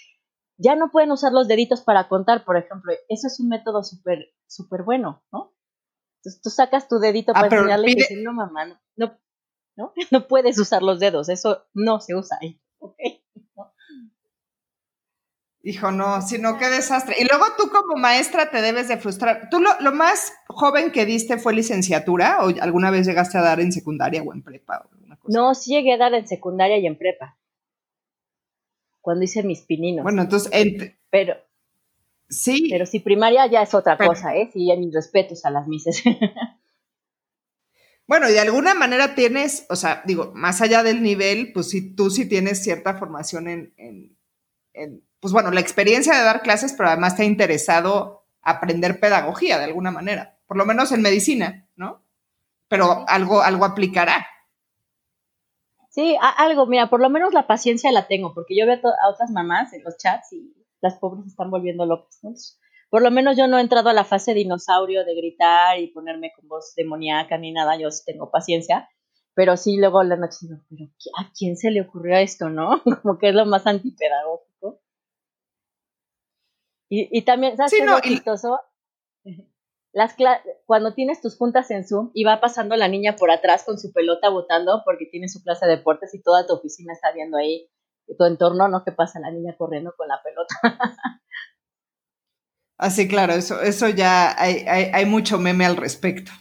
ya 0.58 0.76
no 0.76 0.92
pueden 0.92 1.12
usar 1.12 1.32
los 1.32 1.48
deditos 1.48 1.82
para 1.82 2.08
contar, 2.08 2.46
por 2.46 2.58
ejemplo. 2.58 2.94
Eso 3.10 3.28
es 3.28 3.40
un 3.40 3.50
método 3.50 3.84
súper, 3.84 4.34
súper 4.48 4.84
bueno, 4.84 5.24
¿no? 5.32 5.54
Entonces 6.18 6.42
tú 6.42 6.50
sacas 6.50 6.88
tu 6.88 6.98
dedito 7.00 7.34
ah, 7.36 7.42
para 7.42 7.56
enseñarle 7.56 7.92
y 7.92 7.96
dices, 7.96 8.18
no, 8.24 8.34
mamá, 8.34 8.66
no, 8.66 8.80
no, 8.96 9.20
no, 9.76 9.94
no 10.12 10.28
puedes 10.28 10.58
usar 10.60 10.82
los 10.82 11.00
dedos, 11.00 11.30
eso 11.30 11.66
no 11.74 12.00
se 12.00 12.16
usa 12.16 12.38
ahí. 12.42 12.60
Okay. 12.78 13.26
Hijo, 15.64 15.92
no, 15.92 16.22
sino 16.22 16.60
qué 16.60 16.70
desastre. 16.70 17.16
Y 17.18 17.26
luego 17.26 17.46
tú 17.58 17.72
como 17.72 17.96
maestra 17.96 18.52
te 18.52 18.62
debes 18.62 18.88
de 18.88 18.98
frustrar. 18.98 19.50
¿Tú 19.50 19.60
lo, 19.60 19.92
más 19.94 20.32
joven 20.48 20.92
que 20.92 21.08
diste 21.08 21.40
fue 21.40 21.56
licenciatura 21.56 22.38
o 22.42 22.50
alguna 22.62 22.92
vez 22.92 23.08
llegaste 23.08 23.40
a 23.40 23.42
dar 23.42 23.60
en 23.60 23.72
secundaria 23.72 24.22
o 24.22 24.32
en 24.32 24.44
prepa? 24.44 24.88
No, 25.24 25.56
sí 25.56 25.74
llegué 25.74 25.94
a 25.94 25.98
dar 25.98 26.14
en 26.14 26.28
secundaria 26.28 26.78
y 26.78 26.86
en 26.86 26.96
prepa. 26.96 27.40
Cuando 29.06 29.24
hice 29.24 29.44
mis 29.44 29.62
pininos. 29.62 30.02
Bueno, 30.02 30.24
entonces... 30.24 30.52
Pero... 31.12 31.36
Sí. 32.28 32.70
Pero 32.72 32.88
si 32.88 33.00
primaria 33.00 33.46
ya 33.46 33.62
es 33.62 33.76
otra 33.76 33.98
cosa, 33.98 34.36
¿eh? 34.36 34.50
Sí, 34.52 34.66
ya 34.66 34.76
mis 34.76 34.92
respetos 34.92 35.46
a 35.46 35.52
las 35.52 35.68
mises. 35.68 36.04
Bueno, 38.08 38.30
y 38.30 38.34
de 38.34 38.40
alguna 38.40 38.76
manera 38.76 39.16
tienes, 39.16 39.66
o 39.68 39.76
sea, 39.76 40.04
digo, 40.06 40.32
más 40.36 40.62
allá 40.62 40.84
del 40.84 41.02
nivel, 41.02 41.52
pues 41.54 41.72
sí, 41.72 41.96
tú 41.96 42.12
sí 42.12 42.30
tienes 42.30 42.64
cierta 42.64 43.00
formación 43.00 43.48
en, 43.48 43.74
en 43.78 44.16
pues 45.20 45.34
bueno, 45.34 45.50
la 45.50 45.60
experiencia 45.60 46.16
de 46.16 46.24
dar 46.24 46.44
clases, 46.44 46.74
pero 46.74 46.90
además 46.90 47.16
te 47.16 47.24
ha 47.24 47.26
interesado 47.26 48.28
aprender 48.44 49.00
pedagogía 49.00 49.58
de 49.58 49.64
alguna 49.64 49.90
manera, 49.90 50.38
por 50.46 50.56
lo 50.56 50.68
menos 50.68 50.92
en 50.92 51.02
medicina, 51.02 51.68
¿no? 51.76 52.04
Pero 52.68 53.10
algo, 53.10 53.42
algo 53.42 53.66
aplicará. 53.66 54.28
Sí, 55.96 56.18
algo, 56.20 56.66
mira, 56.66 56.90
por 56.90 57.00
lo 57.00 57.10
menos 57.10 57.34
la 57.34 57.48
paciencia 57.48 57.90
la 57.94 58.06
tengo, 58.06 58.34
porque 58.34 58.54
yo 58.54 58.66
veo 58.66 58.76
a 58.76 59.10
otras 59.10 59.32
mamás 59.32 59.72
en 59.72 59.82
los 59.82 59.96
chats 59.96 60.34
y 60.34 60.54
las 60.82 61.00
pobres 61.00 61.26
están 61.26 61.50
volviendo 61.50 61.86
locas, 61.86 62.20
¿no? 62.22 62.34
Por 62.90 63.02
lo 63.02 63.12
menos 63.12 63.38
yo 63.38 63.48
no 63.48 63.58
he 63.58 63.62
entrado 63.62 63.88
a 63.88 63.94
la 63.94 64.04
fase 64.04 64.34
dinosaurio 64.34 65.06
de 65.06 65.16
gritar 65.16 65.80
y 65.80 65.88
ponerme 65.94 66.34
con 66.36 66.50
voz 66.50 66.74
demoníaca 66.76 67.38
ni 67.38 67.54
nada, 67.54 67.80
yo 67.80 67.90
sí 67.92 68.04
tengo 68.06 68.30
paciencia, 68.30 68.90
pero 69.36 69.56
sí 69.56 69.78
luego 69.78 70.04
la 70.04 70.18
noche 70.18 70.36
digo, 70.42 70.60
pero 70.70 70.84
¿a 71.18 71.32
quién 71.32 71.56
se 71.56 71.72
le 71.72 71.80
ocurrió 71.80 72.18
esto, 72.18 72.50
no? 72.50 72.82
Como 73.02 73.18
que 73.18 73.30
es 73.30 73.34
lo 73.34 73.46
más 73.46 73.66
antipedagógico. 73.66 74.82
Y, 76.90 77.22
también, 77.22 77.56
¿sabes 77.56 77.72
qué 77.72 77.86
es 77.86 77.90
lo 77.90 78.02
chistoso? 78.02 78.60
Las 79.96 80.14
cuando 80.66 80.94
tienes 80.94 81.22
tus 81.22 81.38
juntas 81.38 81.72
en 81.72 81.88
Zoom 81.88 82.12
y 82.14 82.26
va 82.26 82.42
pasando 82.42 82.76
la 82.76 82.90
niña 82.90 83.16
por 83.16 83.32
atrás 83.32 83.64
con 83.64 83.80
su 83.80 83.94
pelota 83.94 84.28
botando 84.28 84.82
porque 84.84 85.06
tiene 85.06 85.30
su 85.30 85.42
clase 85.42 85.66
de 85.68 85.78
deportes 85.78 86.14
y 86.14 86.22
toda 86.22 86.46
tu 86.46 86.54
oficina 86.54 86.92
está 86.92 87.14
viendo 87.14 87.38
ahí 87.38 87.70
tu 88.18 88.26
entorno, 88.26 88.68
¿no? 88.68 88.84
Que 88.84 88.92
pasa 88.92 89.22
la 89.22 89.32
niña 89.32 89.56
corriendo 89.58 89.94
con 89.96 90.10
la 90.10 90.22
pelota. 90.22 90.54
Así, 92.78 93.08
claro, 93.08 93.32
eso, 93.32 93.62
eso 93.62 93.88
ya 93.88 94.36
hay, 94.38 94.66
hay, 94.68 94.92
hay 94.94 95.06
mucho 95.06 95.40
meme 95.40 95.66
al 95.66 95.78
respecto, 95.78 96.34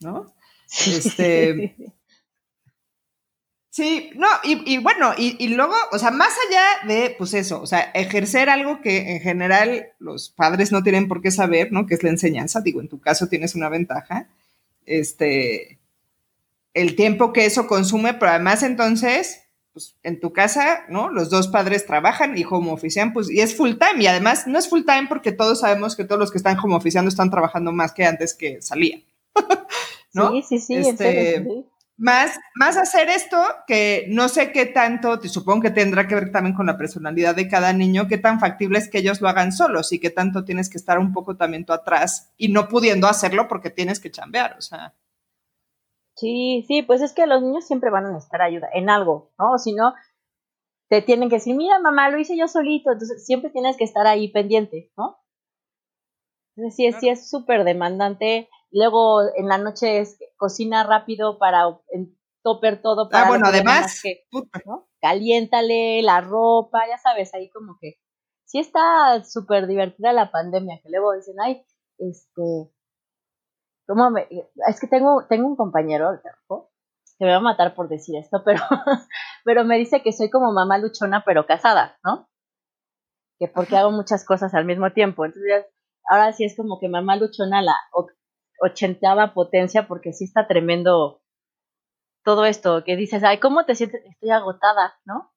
¿no? 0.00 0.32
Este, 0.70 1.76
Sí, 3.72 4.10
no, 4.16 4.26
y, 4.44 4.76
bueno, 4.76 5.14
y, 5.16 5.48
luego, 5.48 5.72
o 5.92 5.98
sea, 5.98 6.10
más 6.10 6.34
allá 6.46 6.86
de, 6.86 7.14
pues 7.16 7.32
eso, 7.32 7.62
o 7.62 7.66
sea, 7.66 7.80
ejercer 7.94 8.50
algo 8.50 8.82
que 8.82 9.14
en 9.14 9.20
general 9.20 9.86
los 9.98 10.28
padres 10.28 10.72
no 10.72 10.82
tienen 10.82 11.08
por 11.08 11.22
qué 11.22 11.30
saber, 11.30 11.72
¿no? 11.72 11.86
Que 11.86 11.94
es 11.94 12.02
la 12.02 12.10
enseñanza, 12.10 12.60
digo, 12.60 12.82
en 12.82 12.90
tu 12.90 13.00
caso 13.00 13.28
tienes 13.28 13.54
una 13.54 13.70
ventaja, 13.70 14.28
este, 14.84 15.78
el 16.74 16.96
tiempo 16.96 17.32
que 17.32 17.46
eso 17.46 17.66
consume, 17.66 18.12
pero 18.12 18.32
además 18.32 18.62
entonces, 18.62 19.44
pues 19.72 19.96
en 20.02 20.20
tu 20.20 20.34
casa, 20.34 20.84
¿no? 20.90 21.08
Los 21.08 21.30
dos 21.30 21.48
padres 21.48 21.86
trabajan 21.86 22.36
y 22.36 22.44
home 22.44 22.72
ofician, 22.72 23.14
pues, 23.14 23.30
y 23.30 23.40
es 23.40 23.56
full 23.56 23.76
time, 23.78 24.02
y 24.02 24.06
además 24.06 24.46
no 24.46 24.58
es 24.58 24.68
full 24.68 24.82
time 24.82 25.06
porque 25.08 25.32
todos 25.32 25.60
sabemos 25.60 25.96
que 25.96 26.04
todos 26.04 26.18
los 26.18 26.30
que 26.30 26.36
están 26.36 26.58
home 26.58 26.74
oficiando 26.74 27.08
están 27.08 27.30
trabajando 27.30 27.72
más 27.72 27.92
que 27.94 28.04
antes 28.04 28.34
que 28.34 28.60
salían. 28.60 29.02
¿No? 30.12 30.30
Sí, 30.30 30.42
sí, 30.42 30.58
sí, 30.60 30.74
este, 30.74 31.64
más, 32.02 32.40
más 32.56 32.76
hacer 32.76 33.08
esto, 33.08 33.40
que 33.64 34.06
no 34.08 34.28
sé 34.28 34.50
qué 34.50 34.66
tanto, 34.66 35.20
te 35.20 35.28
supongo 35.28 35.62
que 35.62 35.70
tendrá 35.70 36.08
que 36.08 36.16
ver 36.16 36.32
también 36.32 36.56
con 36.56 36.66
la 36.66 36.76
personalidad 36.76 37.36
de 37.36 37.46
cada 37.46 37.72
niño, 37.72 38.08
qué 38.08 38.18
tan 38.18 38.40
factible 38.40 38.80
es 38.80 38.90
que 38.90 38.98
ellos 38.98 39.20
lo 39.20 39.28
hagan 39.28 39.52
solos 39.52 39.92
y 39.92 40.00
qué 40.00 40.10
tanto 40.10 40.44
tienes 40.44 40.68
que 40.68 40.78
estar 40.78 40.98
un 40.98 41.12
poco 41.12 41.36
también 41.36 41.64
tú 41.64 41.72
atrás 41.72 42.32
y 42.36 42.48
no 42.48 42.66
pudiendo 42.66 43.06
hacerlo 43.06 43.46
porque 43.46 43.70
tienes 43.70 44.00
que 44.00 44.10
chambear, 44.10 44.56
o 44.58 44.60
sea. 44.60 44.94
Sí, 46.16 46.64
sí, 46.66 46.82
pues 46.82 47.02
es 47.02 47.12
que 47.12 47.28
los 47.28 47.40
niños 47.40 47.68
siempre 47.68 47.90
van 47.90 48.06
a 48.06 48.10
necesitar 48.10 48.42
ayuda 48.42 48.68
en 48.74 48.90
algo, 48.90 49.30
¿no? 49.38 49.56
Si 49.58 49.72
no, 49.72 49.94
te 50.88 51.02
tienen 51.02 51.28
que 51.28 51.36
decir, 51.36 51.54
mira, 51.54 51.78
mamá, 51.78 52.10
lo 52.10 52.18
hice 52.18 52.36
yo 52.36 52.48
solito, 52.48 52.90
entonces 52.90 53.24
siempre 53.24 53.50
tienes 53.50 53.76
que 53.76 53.84
estar 53.84 54.08
ahí 54.08 54.28
pendiente, 54.32 54.90
¿no? 54.96 55.21
Entonces 56.56 56.76
sí, 56.76 56.92
sí 57.00 57.08
es 57.08 57.30
súper 57.30 57.64
demandante 57.64 58.48
Luego 58.72 59.20
en 59.36 59.48
la 59.48 59.58
noche 59.58 60.00
es 60.00 60.18
cocina 60.36 60.82
rápido 60.84 61.38
para 61.38 61.78
topper 62.42 62.80
todo. 62.80 63.10
Para 63.10 63.26
ah, 63.26 63.28
bueno, 63.28 63.46
además. 63.46 64.00
Que, 64.02 64.24
Caliéntale 65.00 66.02
la 66.02 66.20
ropa, 66.22 66.80
ya 66.88 66.96
sabes, 66.96 67.34
ahí 67.34 67.50
como 67.50 67.76
que. 67.80 67.98
Sí 68.46 68.58
está 68.58 69.22
súper 69.24 69.66
divertida 69.66 70.12
la 70.12 70.30
pandemia, 70.30 70.80
que 70.82 70.90
luego 70.90 71.14
dicen, 71.14 71.36
ay, 71.40 71.64
este. 71.98 72.72
¿Cómo 73.86 74.10
me.? 74.10 74.26
Es 74.68 74.80
que 74.80 74.86
tengo, 74.86 75.26
tengo 75.28 75.46
un 75.46 75.56
compañero 75.56 76.20
que 77.18 77.24
me 77.24 77.30
va 77.30 77.36
a 77.36 77.40
matar 77.40 77.74
por 77.74 77.88
decir 77.88 78.16
esto, 78.16 78.42
pero, 78.44 78.60
pero 79.44 79.64
me 79.64 79.76
dice 79.76 80.02
que 80.02 80.12
soy 80.12 80.30
como 80.30 80.50
mamá 80.50 80.78
luchona, 80.78 81.24
pero 81.26 81.46
casada, 81.46 81.98
¿no? 82.04 82.28
Que 83.38 83.48
porque 83.48 83.76
hago 83.76 83.90
muchas 83.90 84.24
cosas 84.24 84.54
al 84.54 84.64
mismo 84.64 84.92
tiempo. 84.92 85.26
Entonces, 85.26 85.66
ahora 86.08 86.32
sí 86.32 86.44
es 86.44 86.56
como 86.56 86.78
que 86.80 86.88
mamá 86.88 87.16
luchona 87.16 87.62
la 87.62 87.74
ochentava 88.60 89.34
potencia 89.34 89.88
porque 89.88 90.12
sí 90.12 90.24
está 90.24 90.46
tremendo 90.46 91.22
todo 92.24 92.44
esto, 92.44 92.84
que 92.84 92.96
dices, 92.96 93.24
ay, 93.24 93.38
¿cómo 93.38 93.64
te 93.64 93.74
sientes? 93.74 94.02
Estoy 94.06 94.30
agotada, 94.30 94.98
¿no? 95.04 95.32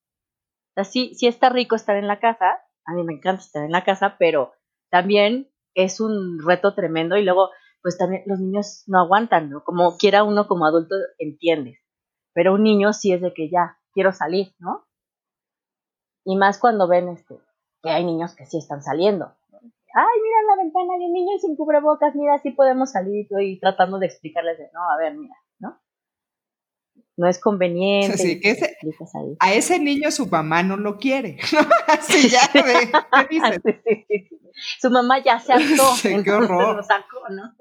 O 0.77 0.83
sí, 0.83 1.15
está 1.21 1.49
rico 1.49 1.75
estar 1.75 1.95
en 1.95 2.07
la 2.07 2.19
casa, 2.19 2.61
a 2.85 2.93
mí 2.93 3.03
me 3.03 3.13
encanta 3.13 3.41
estar 3.41 3.63
en 3.63 3.71
la 3.71 3.83
casa, 3.83 4.17
pero 4.19 4.53
también 4.91 5.49
es 5.73 5.99
un 5.99 6.39
reto 6.45 6.75
tremendo 6.75 7.17
y 7.17 7.23
luego, 7.23 7.49
pues 7.81 7.97
también 7.97 8.23
los 8.25 8.39
niños 8.39 8.83
no 8.87 8.99
aguantan, 8.99 9.49
¿no? 9.49 9.63
Como 9.63 9.97
quiera 9.97 10.23
uno 10.23 10.47
como 10.47 10.65
adulto 10.65 10.95
entiendes, 11.17 11.79
pero 12.33 12.53
un 12.53 12.63
niño 12.63 12.93
sí 12.93 13.13
es 13.13 13.21
de 13.21 13.33
que 13.33 13.49
ya, 13.49 13.79
quiero 13.93 14.11
salir, 14.11 14.53
¿no? 14.59 14.85
Y 16.25 16.35
más 16.35 16.59
cuando 16.59 16.87
ven 16.87 17.09
este, 17.09 17.39
que 17.81 17.89
hay 17.89 18.03
niños 18.03 18.35
que 18.35 18.45
sí 18.45 18.57
están 18.57 18.83
saliendo, 18.83 19.33
ay, 19.95 20.21
mira 20.21 20.37
la 20.49 20.63
ventana 20.63 20.93
hay 20.93 21.05
un 21.05 21.13
niño 21.13 21.37
sin 21.39 21.55
cubrebocas, 21.55 22.13
mira, 22.15 22.37
sí 22.39 22.51
podemos 22.51 22.91
salir. 22.91 23.27
Y 23.39 23.59
tratando 23.59 23.97
de 23.97 24.07
explicarles 24.07 24.57
de, 24.57 24.69
no, 24.73 24.81
a 24.91 24.97
ver, 24.97 25.15
mira, 25.15 25.35
¿no? 25.59 25.81
No 27.15 27.27
es 27.29 27.39
conveniente. 27.39 28.17
Sí, 28.17 28.41
ese, 28.43 28.75
a 29.39 29.53
ese 29.53 29.79
niño 29.79 30.11
su 30.11 30.27
mamá 30.27 30.63
no 30.63 30.75
lo 30.75 30.97
quiere. 30.97 31.37
Así 31.87 32.29
ya, 32.29 32.41
¿qué 32.51 32.61
dices? 33.29 33.61
Su 34.81 34.89
mamá 34.89 35.23
ya 35.23 35.39
se 35.39 35.53
hartó. 35.53 35.95
Sí, 35.95 36.13
qué 36.23 36.31
horror. 36.31 36.75
Lo 36.75 36.83
sacó, 36.83 37.29
¿no? 37.29 37.55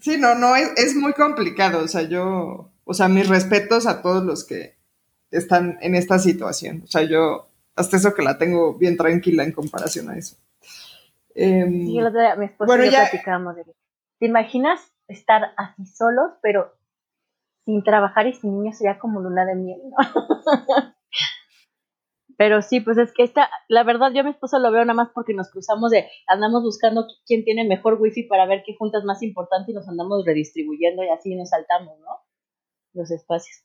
Sí, 0.00 0.18
no, 0.18 0.34
no, 0.34 0.54
es, 0.54 0.70
es 0.76 0.94
muy 0.96 1.14
complicado. 1.14 1.82
O 1.82 1.88
sea, 1.88 2.02
yo, 2.02 2.72
o 2.84 2.92
sea, 2.92 3.08
mis 3.08 3.28
respetos 3.28 3.86
a 3.86 4.02
todos 4.02 4.22
los 4.22 4.46
que 4.46 4.81
están 5.32 5.78
en 5.80 5.94
esta 5.94 6.18
situación. 6.18 6.82
O 6.84 6.86
sea, 6.86 7.02
yo 7.02 7.48
hasta 7.74 7.96
eso 7.96 8.14
que 8.14 8.22
la 8.22 8.38
tengo 8.38 8.74
bien 8.74 8.96
tranquila 8.96 9.42
en 9.44 9.52
comparación 9.52 10.10
a 10.10 10.16
eso. 10.16 10.36
Em, 11.34 11.86
sí, 11.86 11.98
mi 12.38 12.44
esposa 12.44 12.84
y 12.84 12.90
yo 12.90 12.90
platicamos 12.90 13.56
de 13.56 13.64
¿te 13.64 14.26
imaginas 14.26 14.80
estar 15.08 15.54
así 15.56 15.86
solos, 15.86 16.32
pero 16.42 16.74
sin 17.64 17.82
trabajar 17.82 18.26
y 18.26 18.34
sin 18.34 18.58
niños 18.58 18.76
sería 18.76 18.98
como 18.98 19.20
luna 19.20 19.44
de 19.46 19.54
miel, 19.54 19.80
Pero 22.38 22.60
sí, 22.62 22.80
pues 22.80 22.98
es 22.98 23.12
que 23.12 23.22
esta, 23.22 23.48
la 23.68 23.84
verdad, 23.84 24.10
yo 24.12 24.20
a 24.20 24.24
mi 24.24 24.30
esposo 24.30 24.58
lo 24.58 24.72
veo 24.72 24.84
nada 24.84 24.94
más 24.94 25.10
porque 25.14 25.34
nos 25.34 25.50
cruzamos 25.50 25.92
de, 25.92 26.08
andamos 26.26 26.62
buscando 26.62 27.06
quién 27.24 27.44
tiene 27.44 27.64
mejor 27.64 28.00
wifi 28.00 28.24
para 28.24 28.46
ver 28.46 28.64
qué 28.66 28.74
junta 28.76 28.98
es 28.98 29.04
más 29.04 29.22
importante 29.22 29.70
y 29.70 29.74
nos 29.74 29.88
andamos 29.88 30.24
redistribuyendo 30.24 31.04
y 31.04 31.08
así 31.10 31.36
nos 31.36 31.50
saltamos, 31.50 31.98
¿no? 32.00 32.06
Los 32.94 33.10
espacios. 33.12 33.62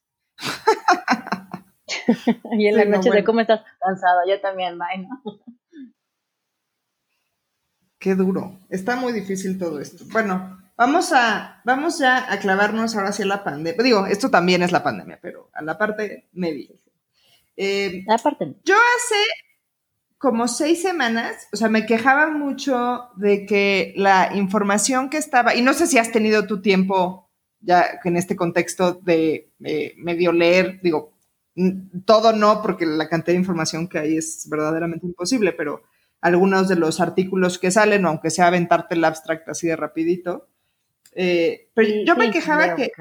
Y 2.52 2.68
en 2.68 2.78
la 2.78 2.86
noche 2.86 3.10
de 3.10 3.24
cómo 3.24 3.42
estás 3.42 3.62
cansado, 3.80 4.22
yo 4.28 4.40
también, 4.42 4.78
May, 4.78 5.08
Qué 8.00 8.14
duro. 8.16 8.60
Está 8.70 8.96
muy 8.96 9.12
difícil 9.12 9.58
todo 9.58 9.80
esto. 9.80 10.06
Bueno, 10.12 10.60
vamos 10.78 11.12
a, 11.14 11.62
vamos 11.66 11.98
ya 11.98 12.32
a 12.32 12.40
clavarnos 12.40 12.96
ahora 12.96 13.12
sí 13.12 13.24
a 13.24 13.26
la 13.26 13.44
pandemia. 13.44 13.84
Digo, 13.84 14.06
esto 14.06 14.30
también 14.30 14.62
es 14.62 14.72
la 14.72 14.84
pandemia, 14.84 15.20
pero 15.22 15.50
a 15.54 15.64
la 15.64 15.78
parte 15.78 16.30
media. 16.34 16.70
Eh, 17.56 18.04
la 18.06 18.18
parte. 18.20 18.56
Yo 18.64 18.76
hace 18.76 19.16
como 20.20 20.48
seis 20.48 20.82
semanas, 20.82 21.48
o 21.54 21.58
sea, 21.58 21.70
me 21.70 21.86
quejaba 21.86 22.30
mucho 22.30 23.10
de 23.16 23.46
que 23.46 23.94
la 23.96 24.32
información 24.36 25.10
que 25.10 25.18
estaba, 25.18 25.56
y 25.56 25.62
no 25.62 25.74
sé 25.74 25.88
si 25.88 25.98
has 25.98 26.12
tenido 26.12 26.48
tu 26.48 26.62
tiempo 26.62 27.30
ya 27.60 28.00
en 28.04 28.18
este 28.18 28.36
contexto 28.36 28.94
de 28.94 29.52
eh, 29.64 29.94
medio 29.98 30.32
leer, 30.32 30.80
digo, 30.82 31.17
todo 32.06 32.34
no, 32.34 32.62
porque 32.62 32.86
la 32.86 33.10
cantidad 33.10 33.34
de 33.34 33.40
información 33.40 33.88
que 33.88 34.00
hay 34.00 34.18
es 34.18 34.48
verdaderamente 34.50 35.06
imposible, 35.06 35.54
pero 35.54 35.84
algunos 36.22 36.68
de 36.68 36.76
los 36.76 37.00
artículos 37.00 37.58
que 37.58 37.72
salen, 37.72 38.06
aunque 38.06 38.30
sea 38.30 38.48
aventarte 38.48 38.96
el 38.96 39.06
abstract 39.06 39.50
así 39.50 39.68
de 39.68 39.76
rapidito. 39.76 40.48
Eh, 41.14 41.70
pero 41.74 41.90
yo 42.06 42.16
me 42.16 42.32
quejaba 42.32 42.76
que... 42.76 42.92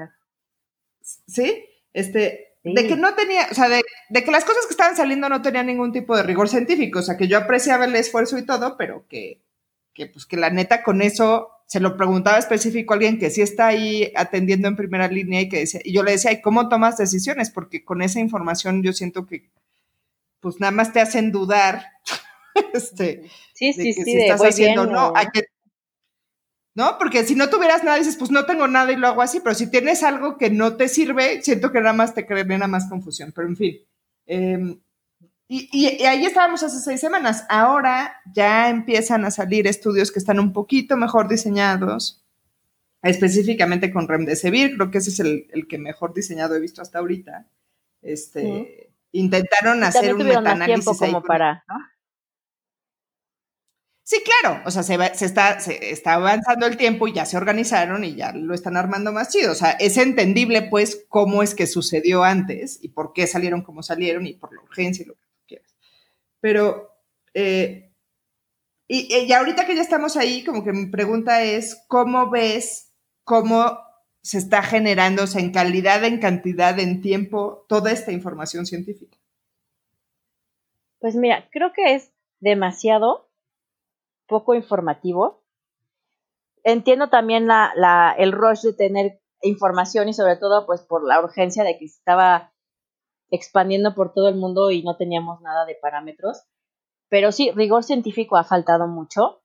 ¿Sí? 1.01 1.65
Este, 1.93 2.47
de 2.63 2.87
que 2.87 2.95
no 2.95 3.13
tenía, 3.15 3.47
o 3.49 3.53
sea, 3.53 3.69
de, 3.69 3.83
que 4.13 4.31
las 4.31 4.43
cosas 4.43 4.65
que 4.65 4.71
estaban 4.71 4.95
saliendo 4.95 5.29
no 5.29 5.41
tenían 5.41 5.67
ningún 5.67 5.91
tipo 5.91 6.15
de 6.15 6.23
rigor 6.23 6.49
científico, 6.49 6.99
o 6.99 7.01
sea, 7.01 7.17
que 7.17 7.27
yo 7.27 7.37
apreciaba 7.37 7.85
el 7.85 7.95
esfuerzo 7.95 8.37
y 8.37 8.45
todo, 8.45 8.75
pero 8.77 9.05
que, 9.07 9.41
que 9.93 10.07
pues 10.07 10.25
que 10.25 10.37
la 10.37 10.49
neta 10.49 10.83
con 10.83 11.01
eso 11.01 11.49
se 11.67 11.81
lo 11.81 11.97
preguntaba 11.97 12.37
específico 12.37 12.93
a 12.93 12.95
alguien 12.95 13.19
que 13.19 13.29
sí 13.29 13.41
está 13.41 13.67
ahí 13.67 14.11
atendiendo 14.15 14.69
en 14.69 14.77
primera 14.77 15.09
línea 15.09 15.41
y 15.41 15.49
que 15.49 15.59
decía, 15.59 15.81
y 15.83 15.93
yo 15.93 16.01
le 16.01 16.11
decía, 16.11 16.31
¿y 16.31 16.41
cómo 16.41 16.69
tomas 16.69 16.97
decisiones? 16.97 17.51
Porque 17.51 17.83
con 17.83 18.01
esa 18.01 18.21
información 18.21 18.81
yo 18.81 18.93
siento 18.93 19.27
que 19.27 19.49
pues 20.39 20.59
nada 20.61 20.71
más 20.71 20.93
te 20.93 21.01
hacen 21.01 21.31
dudar 21.31 21.85
este, 22.73 23.29
sí, 23.53 23.73
sí, 23.73 23.91
sí, 23.91 24.03
si 24.03 24.17
estás 24.17 24.41
haciendo 24.41 24.85
no, 24.85 25.13
¿no? 26.73 26.97
Porque 26.97 27.25
si 27.25 27.35
no 27.35 27.49
tuvieras 27.49 27.83
nada, 27.83 27.97
dices, 27.97 28.15
pues 28.15 28.31
no 28.31 28.45
tengo 28.45 28.67
nada 28.67 28.91
y 28.91 28.95
lo 28.95 29.07
hago 29.07 29.21
así, 29.21 29.41
pero 29.41 29.53
si 29.53 29.69
tienes 29.69 30.03
algo 30.03 30.37
que 30.37 30.49
no 30.49 30.77
te 30.77 30.87
sirve, 30.87 31.41
siento 31.41 31.71
que 31.71 31.81
nada 31.81 31.93
más 31.93 32.13
te 32.13 32.25
nada 32.45 32.67
más 32.67 32.87
confusión, 32.87 33.33
pero 33.35 33.47
en 33.49 33.57
fin. 33.57 33.77
Em, 34.25 34.79
y, 35.47 36.03
ahí 36.03 36.25
estábamos 36.25 36.63
hace 36.63 36.79
seis 36.79 36.99
semanas. 36.99 37.45
Ahora 37.49 38.21
ya 38.33 38.69
empiezan 38.69 39.23
a 39.25 39.31
salir 39.31 39.67
estudios 39.67 40.11
que 40.11 40.19
están 40.19 40.39
un 40.39 40.51
poquito 40.51 40.97
mejor 40.97 41.27
diseñados, 41.27 42.25
específicamente 43.01 43.91
con 43.91 44.07
Remdesivir, 44.07 44.75
creo 44.75 44.91
que 44.91 44.97
ese 44.97 45.09
es 45.11 45.19
el, 45.19 45.67
que 45.69 45.77
mejor 45.77 46.13
diseñado 46.13 46.55
he 46.55 46.59
visto 46.59 46.81
hasta 46.81 46.99
ahorita. 46.99 47.47
Este, 48.01 48.91
Intentaron 49.11 49.83
hacer 49.83 50.15
un 50.15 50.27
metaanálisis 50.27 50.97
como 50.97 51.23
para, 51.23 51.63
Sí, 54.03 54.23
claro, 54.23 54.61
o 54.65 54.71
sea, 54.71 54.83
se, 54.83 54.95
está, 55.25 55.59
se 55.59 55.91
está 55.91 56.13
avanzando 56.13 56.65
el 56.65 56.77
tiempo 56.77 57.09
y 57.09 57.13
ya 57.13 57.25
se 57.25 57.35
organizaron 57.35 58.05
y 58.05 58.15
ya 58.15 58.31
lo 58.31 58.53
están 58.53 58.77
armando 58.77 59.11
más 59.11 59.33
chido. 59.33 59.51
O 59.51 59.55
sea, 59.55 59.71
es 59.71 59.97
entendible, 59.97 60.61
pues, 60.61 61.05
cómo 61.09 61.43
es 61.43 61.53
que 61.53 61.67
sucedió 61.67 62.23
antes 62.23 62.79
y 62.81 62.87
por 62.87 63.11
qué 63.11 63.27
salieron 63.27 63.63
como 63.63 63.83
salieron 63.83 64.25
y 64.25 64.33
por 64.33 64.55
la 64.55 64.61
urgencia 64.61 65.03
y 65.03 65.07
lo 65.07 65.15
que. 65.15 65.26
Pero, 66.39 66.91
eh, 67.33 67.93
y, 68.87 69.13
y, 69.13 69.33
ahorita 69.33 69.65
que 69.65 69.75
ya 69.75 69.81
estamos 69.81 70.15
ahí, 70.15 70.43
como 70.43 70.63
que 70.63 70.71
mi 70.71 70.87
pregunta 70.87 71.43
es, 71.43 71.83
¿cómo 71.87 72.29
ves 72.29 72.93
cómo 73.23 73.79
se 74.21 74.37
está 74.37 74.61
generando, 74.61 75.23
en 75.35 75.51
calidad, 75.51 76.03
en 76.03 76.19
cantidad, 76.19 76.77
en 76.79 77.01
tiempo, 77.01 77.65
toda 77.67 77.91
esta 77.91 78.11
información 78.11 78.65
científica? 78.65 79.17
Pues 80.99 81.15
mira, 81.15 81.47
creo 81.51 81.71
que 81.73 81.95
es 81.95 82.13
demasiado 82.39 83.29
poco 84.27 84.55
informativo. 84.55 85.43
Entiendo 86.63 87.09
también 87.09 87.47
la, 87.47 88.13
el 88.17 88.31
rush 88.31 88.61
de 88.61 88.73
tener 88.73 89.21
información 89.41 90.09
y 90.09 90.13
sobre 90.13 90.35
todo 90.35 90.65
pues 90.65 90.81
por 90.81 91.07
la 91.07 91.21
urgencia 91.21 91.63
de 91.63 91.77
que 91.77 91.85
estaba 91.85 92.53
expandiendo 93.31 93.93
por 93.95 94.13
todo 94.13 94.29
el 94.29 94.35
mundo 94.35 94.71
y 94.71 94.83
no 94.83 94.95
teníamos 94.97 95.41
nada 95.41 95.65
de 95.65 95.75
parámetros. 95.75 96.43
Pero 97.09 97.31
sí, 97.31 97.51
rigor 97.51 97.83
científico 97.83 98.37
ha 98.37 98.43
faltado 98.43 98.87
mucho 98.87 99.41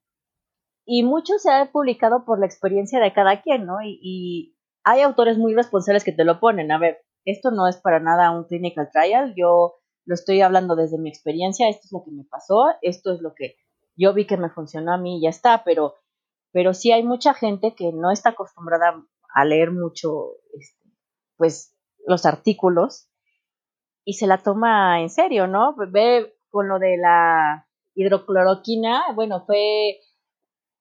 y 0.85 1.03
mucho 1.03 1.37
se 1.37 1.51
ha 1.51 1.71
publicado 1.71 2.25
por 2.25 2.39
la 2.39 2.45
experiencia 2.45 2.99
de 2.99 3.13
cada 3.13 3.41
quien, 3.41 3.65
¿no? 3.65 3.81
Y, 3.81 3.99
y, 4.01 4.57
hay 4.85 4.99
autores 4.99 5.37
muy 5.37 5.53
responsables 5.53 6.03
que 6.03 6.11
te 6.11 6.25
lo 6.25 6.41
ponen. 6.41 6.69
A 6.73 6.77
ver, 6.77 7.05
esto 7.23 7.51
no 7.51 7.69
es 7.69 7.77
para 7.77 8.01
nada 8.01 8.31
un 8.31 8.43
clinical 8.43 8.89
trial, 8.91 9.33
yo 9.33 9.75
lo 10.05 10.13
estoy 10.13 10.41
hablando 10.41 10.75
desde 10.75 10.97
mi 10.97 11.09
experiencia, 11.09 11.69
esto 11.69 11.83
es 11.85 11.91
lo 11.93 12.03
que 12.03 12.11
me 12.11 12.25
pasó, 12.25 12.65
esto 12.81 13.13
es 13.13 13.21
lo 13.21 13.33
que 13.33 13.55
yo 13.95 14.13
vi 14.13 14.27
que 14.27 14.35
me 14.35 14.49
funcionó 14.49 14.93
a 14.93 14.97
mí 14.97 15.19
y 15.19 15.21
ya 15.21 15.29
está, 15.29 15.63
pero, 15.63 15.95
pero 16.51 16.73
sí 16.73 16.91
hay 16.91 17.03
mucha 17.03 17.33
gente 17.33 17.75
que 17.75 17.93
no 17.93 18.11
está 18.11 18.31
acostumbrada 18.31 19.01
a 19.33 19.45
leer 19.45 19.71
mucho, 19.71 20.33
este, 20.59 20.89
pues, 21.37 21.73
los 22.05 22.25
artículos 22.25 23.07
y 24.05 24.13
se 24.13 24.27
la 24.27 24.37
toma 24.37 25.01
en 25.01 25.09
serio, 25.09 25.47
¿no? 25.47 25.75
Ve 25.89 26.35
con 26.49 26.67
lo 26.67 26.79
de 26.79 26.97
la 26.97 27.67
hidrocloroquina, 27.95 29.03
bueno, 29.15 29.45
fue 29.45 29.99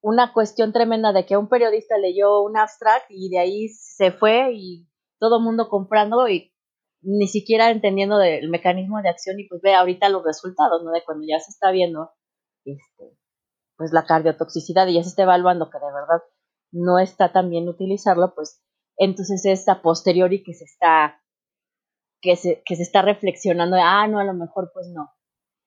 una 0.00 0.32
cuestión 0.32 0.72
tremenda 0.72 1.12
de 1.12 1.24
que 1.24 1.36
un 1.36 1.48
periodista 1.48 1.96
leyó 1.96 2.42
un 2.42 2.56
abstract 2.56 3.06
y 3.08 3.30
de 3.30 3.38
ahí 3.38 3.68
se 3.68 4.10
fue 4.10 4.52
y 4.52 4.88
todo 5.18 5.38
el 5.38 5.44
mundo 5.44 5.68
comprando 5.68 6.28
y 6.28 6.52
ni 7.02 7.28
siquiera 7.28 7.70
entendiendo 7.70 8.20
el 8.20 8.48
mecanismo 8.48 9.00
de 9.00 9.08
acción 9.08 9.38
y 9.38 9.48
pues 9.48 9.60
ve 9.62 9.74
ahorita 9.74 10.08
los 10.08 10.24
resultados, 10.24 10.82
¿no? 10.82 10.90
De 10.90 11.04
cuando 11.04 11.24
ya 11.26 11.38
se 11.38 11.50
está 11.50 11.70
viendo 11.70 12.10
este, 12.64 13.16
pues 13.76 13.92
la 13.92 14.04
cardiotoxicidad 14.04 14.86
y 14.88 14.94
ya 14.94 15.02
se 15.02 15.10
está 15.10 15.22
evaluando 15.22 15.70
que 15.70 15.78
de 15.78 15.92
verdad 15.92 16.22
no 16.72 16.98
está 16.98 17.32
tan 17.32 17.50
bien 17.50 17.68
utilizarlo, 17.68 18.34
pues 18.34 18.62
entonces 18.96 19.44
esta 19.44 19.82
posteriori 19.82 20.42
que 20.42 20.54
se 20.54 20.64
está 20.64 21.21
que 22.22 22.36
se, 22.36 22.62
que 22.64 22.76
se 22.76 22.82
está 22.82 23.02
reflexionando, 23.02 23.76
ah, 23.78 24.06
no, 24.06 24.20
a 24.20 24.24
lo 24.24 24.32
mejor 24.32 24.70
pues 24.72 24.88
no. 24.88 25.10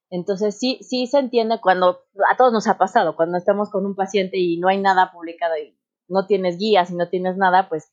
Entonces 0.10 0.58
sí, 0.58 0.80
sí 0.82 1.06
se 1.08 1.20
entiende 1.20 1.60
cuando, 1.62 2.00
a 2.32 2.38
todos 2.38 2.54
nos 2.54 2.68
ha 2.68 2.78
pasado, 2.78 3.16
cuando 3.16 3.38
estamos 3.38 3.70
con 3.70 3.86
un 3.86 3.96
paciente 3.96 4.38
y 4.38 4.58
no 4.58 4.70
hay 4.70 4.80
nada 4.80 5.12
publicado 5.12 5.58
y 5.58 5.78
no 6.08 6.26
tienes 6.26 6.58
guías 6.58 6.90
y 6.90 6.96
no 6.96 7.10
tienes 7.10 7.38
nada, 7.38 7.68
pues 7.68 7.92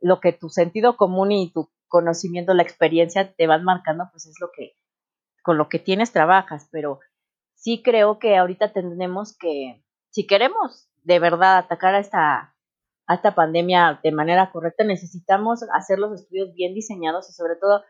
lo 0.00 0.20
que 0.20 0.32
tu 0.32 0.48
sentido 0.48 0.96
común 0.96 1.32
y 1.32 1.52
tu 1.52 1.70
conocimiento, 1.88 2.54
la 2.54 2.62
experiencia 2.62 3.34
te 3.34 3.46
van 3.46 3.64
marcando, 3.64 4.04
pues 4.12 4.26
es 4.26 4.36
lo 4.40 4.50
que, 4.52 4.76
con 5.42 5.58
lo 5.58 5.68
que 5.68 5.80
tienes 5.80 6.12
trabajas, 6.12 6.68
pero 6.70 7.00
sí 7.54 7.82
creo 7.82 8.18
que 8.18 8.36
ahorita 8.36 8.72
tenemos 8.72 9.36
que, 9.36 9.84
si 10.10 10.26
queremos 10.26 10.88
de 11.02 11.18
verdad 11.18 11.58
atacar 11.58 11.94
a 11.96 11.98
esta, 11.98 12.54
a 13.10 13.14
esta 13.14 13.34
pandemia 13.34 13.98
de 14.04 14.12
manera 14.12 14.52
correcta, 14.52 14.84
necesitamos 14.84 15.64
hacer 15.74 15.98
los 15.98 16.12
estudios 16.12 16.54
bien 16.54 16.74
diseñados 16.74 17.28
y 17.28 17.32
sobre 17.32 17.56
todo, 17.56 17.82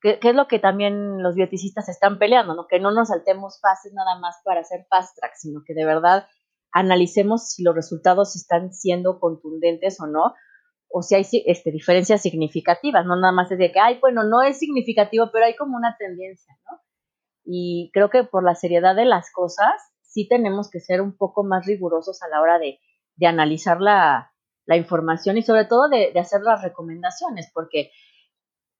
que, 0.00 0.18
es 0.22 0.34
lo 0.34 0.48
que 0.48 0.58
también 0.58 1.22
los 1.22 1.34
bioticistas 1.34 1.90
están 1.90 2.18
peleando, 2.18 2.54
¿no? 2.54 2.66
Que 2.66 2.80
no 2.80 2.90
nos 2.90 3.08
saltemos 3.08 3.60
fases 3.60 3.92
nada 3.92 4.18
más 4.18 4.36
para 4.42 4.60
hacer 4.60 4.86
fast 4.88 5.14
track, 5.18 5.34
sino 5.34 5.60
que 5.66 5.74
de 5.74 5.84
verdad 5.84 6.26
analicemos 6.72 7.50
si 7.50 7.62
los 7.62 7.74
resultados 7.74 8.34
están 8.34 8.72
siendo 8.72 9.20
contundentes 9.20 10.00
o 10.00 10.06
no, 10.06 10.32
o 10.88 11.02
si 11.02 11.16
hay 11.16 11.26
este, 11.44 11.70
diferencias 11.70 12.22
significativas, 12.22 13.04
no 13.04 13.16
nada 13.16 13.32
más 13.32 13.52
es 13.52 13.58
de 13.58 13.72
que, 13.72 13.78
ay, 13.78 13.98
bueno, 14.00 14.24
no 14.24 14.40
es 14.40 14.58
significativo, 14.58 15.28
pero 15.34 15.44
hay 15.44 15.54
como 15.54 15.76
una 15.76 15.96
tendencia, 15.98 16.54
¿no? 16.70 16.78
y 17.44 17.90
creo 17.92 18.08
que 18.08 18.24
por 18.24 18.42
la 18.42 18.54
seriedad 18.54 18.96
de 18.96 19.04
las 19.04 19.30
cosas 19.32 19.74
sí 20.00 20.26
tenemos 20.28 20.70
que 20.70 20.80
ser 20.80 21.02
un 21.02 21.14
poco 21.14 21.44
más 21.44 21.66
rigurosos 21.66 22.22
a 22.22 22.28
la 22.28 22.40
hora 22.40 22.58
de, 22.58 22.78
de 23.16 23.26
analizar 23.26 23.80
la, 23.80 24.31
la, 24.66 24.76
información 24.76 25.38
y 25.38 25.42
sobre 25.42 25.64
todo 25.64 25.88
de, 25.88 26.12
hacer 26.18 26.42
las 26.42 26.62
recomendaciones, 26.62 27.50
porque 27.52 27.90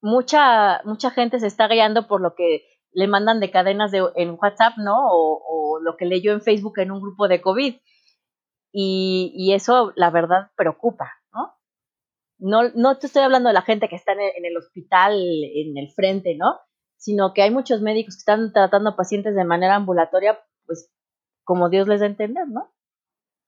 mucha, 0.01 0.83
mucha 0.85 1.11
gente 1.11 1.40
se 1.40 1.47
está 1.47 1.68
guiando 1.68 2.09
por 2.09 2.21
lo 2.21 2.35
que 2.35 2.64
le 2.92 3.09
mandan 3.09 3.40
de 3.40 3.51
cadenas 3.51 3.90
de, 3.90 4.05
en 4.16 4.37
WhatsApp, 4.40 4.75
¿no? 4.79 4.99
O, 5.11 5.81
lo 5.83 5.97
que 5.97 6.05
leyó 6.05 6.33
en 6.33 6.42
Facebook 6.42 6.79
en 6.79 6.92
un 6.92 7.01
grupo 7.01 7.27
de 7.27 7.40
COVID. 7.40 7.77
Y, 8.75 9.53
eso, 9.53 9.92
la 9.97 10.11
verdad, 10.11 10.51
preocupa, 10.57 11.12
¿no? 11.33 11.55
No, 12.38 12.71
no 12.75 12.99
te 12.99 13.07
estoy 13.07 13.23
hablando 13.23 13.49
de 13.49 13.55
la 13.55 13.62
gente 13.62 13.88
que 13.88 13.97
está 13.97 14.12
en 14.12 14.21
el, 14.21 14.31
en 14.37 14.45
el 14.47 14.57
hospital, 14.57 15.14
en 15.14 15.77
el 15.77 15.90
frente, 15.92 16.37
¿no? 16.37 16.61
sino 17.03 17.35
que 17.35 17.42
hay 17.42 17.51
muchos 17.51 17.81
médicos 17.81 18.14
que 18.14 18.21
están 18.21 18.53
tratando 18.53 18.90
a 18.90 18.97
pacientes 18.97 19.35
de 19.35 19.45
manera 19.45 19.75
ambulatoria, 19.75 20.38
pues 20.66 20.88
como 21.42 21.68
Dios 21.68 21.88
les 21.88 21.99
da 21.99 22.07
a 22.07 22.11
entender, 22.11 22.47
¿no? 22.47 22.73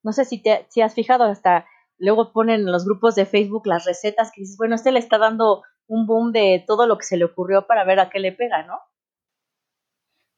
No 0.02 0.12
sé 0.12 0.24
si 0.24 0.42
te 0.42 0.66
si 0.70 0.80
has 0.80 0.94
fijado, 0.94 1.22
hasta 1.22 1.64
luego 1.98 2.32
ponen 2.32 2.60
en 2.60 2.72
los 2.72 2.84
grupos 2.84 3.14
de 3.14 3.26
Facebook 3.26 3.66
las 3.66 3.84
recetas 3.84 4.30
que 4.32 4.42
dices, 4.42 4.56
bueno, 4.56 4.74
este 4.74 4.92
le 4.92 4.98
está 4.98 5.18
dando 5.18 5.62
un 5.86 6.06
boom 6.06 6.32
de 6.32 6.64
todo 6.66 6.86
lo 6.86 6.98
que 6.98 7.04
se 7.04 7.16
le 7.16 7.24
ocurrió 7.24 7.66
para 7.66 7.84
ver 7.84 8.00
a 8.00 8.10
qué 8.10 8.18
le 8.18 8.32
pega, 8.32 8.64
¿no? 8.64 8.78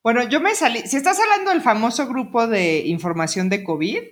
Bueno, 0.03 0.23
yo 0.29 0.41
me 0.41 0.55
salí, 0.55 0.81
si 0.81 0.97
estás 0.97 1.19
hablando 1.19 1.51
del 1.51 1.63
famoso 1.63 2.07
grupo 2.07 2.47
de 2.47 2.87
información 2.87 3.49
de 3.49 3.65
COVID, 3.65 4.03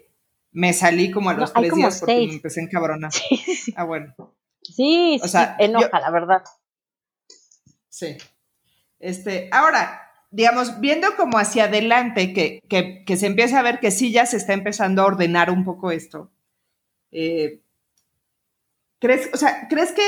me 0.51 0.73
salí 0.73 1.11
como 1.11 1.31
a 1.31 1.35
los 1.35 1.53
tres 1.53 1.75
días 1.75 2.01
porque 2.01 2.27
me 2.27 2.33
empecé 2.35 2.61
en 2.61 2.69
cabrona. 2.69 3.11
Ah, 3.77 3.85
bueno. 3.85 4.15
Sí, 4.63 5.21
o 5.23 5.29
sea, 5.29 5.57
enoja, 5.59 6.01
la 6.01 6.11
verdad. 6.11 6.43
Sí. 7.89 8.17
Este, 8.99 9.49
ahora, 9.53 10.01
digamos, 10.31 10.81
viendo 10.81 11.15
como 11.17 11.39
hacia 11.39 11.65
adelante, 11.65 12.33
que, 12.33 13.05
que, 13.05 13.17
se 13.17 13.27
empieza 13.27 13.59
a 13.59 13.63
ver 13.63 13.79
que 13.79 13.91
sí 13.91 14.11
ya 14.11 14.27
se 14.27 14.37
está 14.37 14.53
empezando 14.53 15.03
a 15.03 15.07
ordenar 15.07 15.51
un 15.51 15.65
poco 15.65 15.91
esto. 15.91 16.33
Eh, 17.15 17.61
¿crees, 18.99 19.31
o 19.33 19.37
sea, 19.37 19.69
¿crees 19.69 19.93
que 19.93 20.03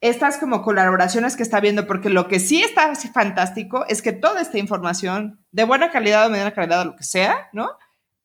estas 0.00 0.36
como 0.36 0.62
colaboraciones 0.62 1.36
que 1.36 1.42
está 1.42 1.60
viendo, 1.60 1.86
porque 1.86 2.10
lo 2.10 2.28
que 2.28 2.40
sí 2.40 2.62
está 2.62 2.94
fantástico 2.94 3.86
es 3.88 4.02
que 4.02 4.12
toda 4.12 4.40
esta 4.40 4.58
información, 4.58 5.40
de 5.50 5.64
buena 5.64 5.90
calidad 5.90 6.26
o 6.26 6.30
mediana 6.30 6.52
calidad 6.52 6.82
o 6.82 6.84
lo 6.86 6.96
que 6.96 7.04
sea, 7.04 7.48
¿no? 7.52 7.70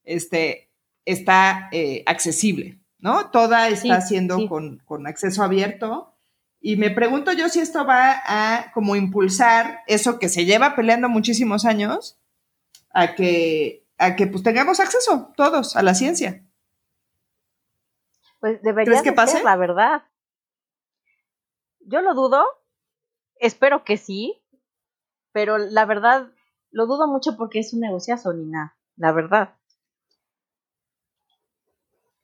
Este, 0.04 0.70
está 1.06 1.70
eh, 1.72 2.04
accesible, 2.06 2.80
¿no? 3.00 3.30
Toda 3.32 3.70
está 3.70 4.02
siendo 4.02 4.48
con, 4.48 4.80
con 4.86 5.08
acceso 5.08 5.44
abierto 5.44 6.14
y 6.62 6.78
me 6.78 6.92
pregunto 6.92 7.34
yo 7.34 7.50
si 7.50 7.60
esto 7.60 7.86
va 7.86 8.22
a 8.26 8.72
como 8.74 8.96
impulsar 8.96 9.82
eso 9.88 10.20
que 10.20 10.30
se 10.30 10.46
lleva 10.46 10.76
peleando 10.76 11.10
muchísimos 11.10 11.66
años, 11.66 12.18
a 12.92 13.16
que, 13.16 13.84
a 13.98 14.16
que 14.16 14.28
pues 14.28 14.44
tengamos 14.44 14.80
acceso 14.80 15.34
todos 15.36 15.76
a 15.76 15.82
la 15.82 15.96
ciencia. 15.96 16.43
Pues 18.44 18.62
debería 18.62 19.02
que 19.02 19.14
pase? 19.14 19.42
la 19.42 19.56
verdad. 19.56 20.04
Yo 21.80 22.02
lo 22.02 22.14
dudo, 22.14 22.44
espero 23.36 23.86
que 23.86 23.96
sí, 23.96 24.44
pero 25.32 25.58
la 25.58 25.86
verdad 25.86 26.28
lo 26.70 26.86
dudo 26.86 27.08
mucho 27.08 27.38
porque 27.38 27.60
es 27.60 27.72
un 27.72 27.80
negociazo, 27.80 28.34
Nina, 28.34 28.78
la 28.98 29.14
verdad. 29.14 29.56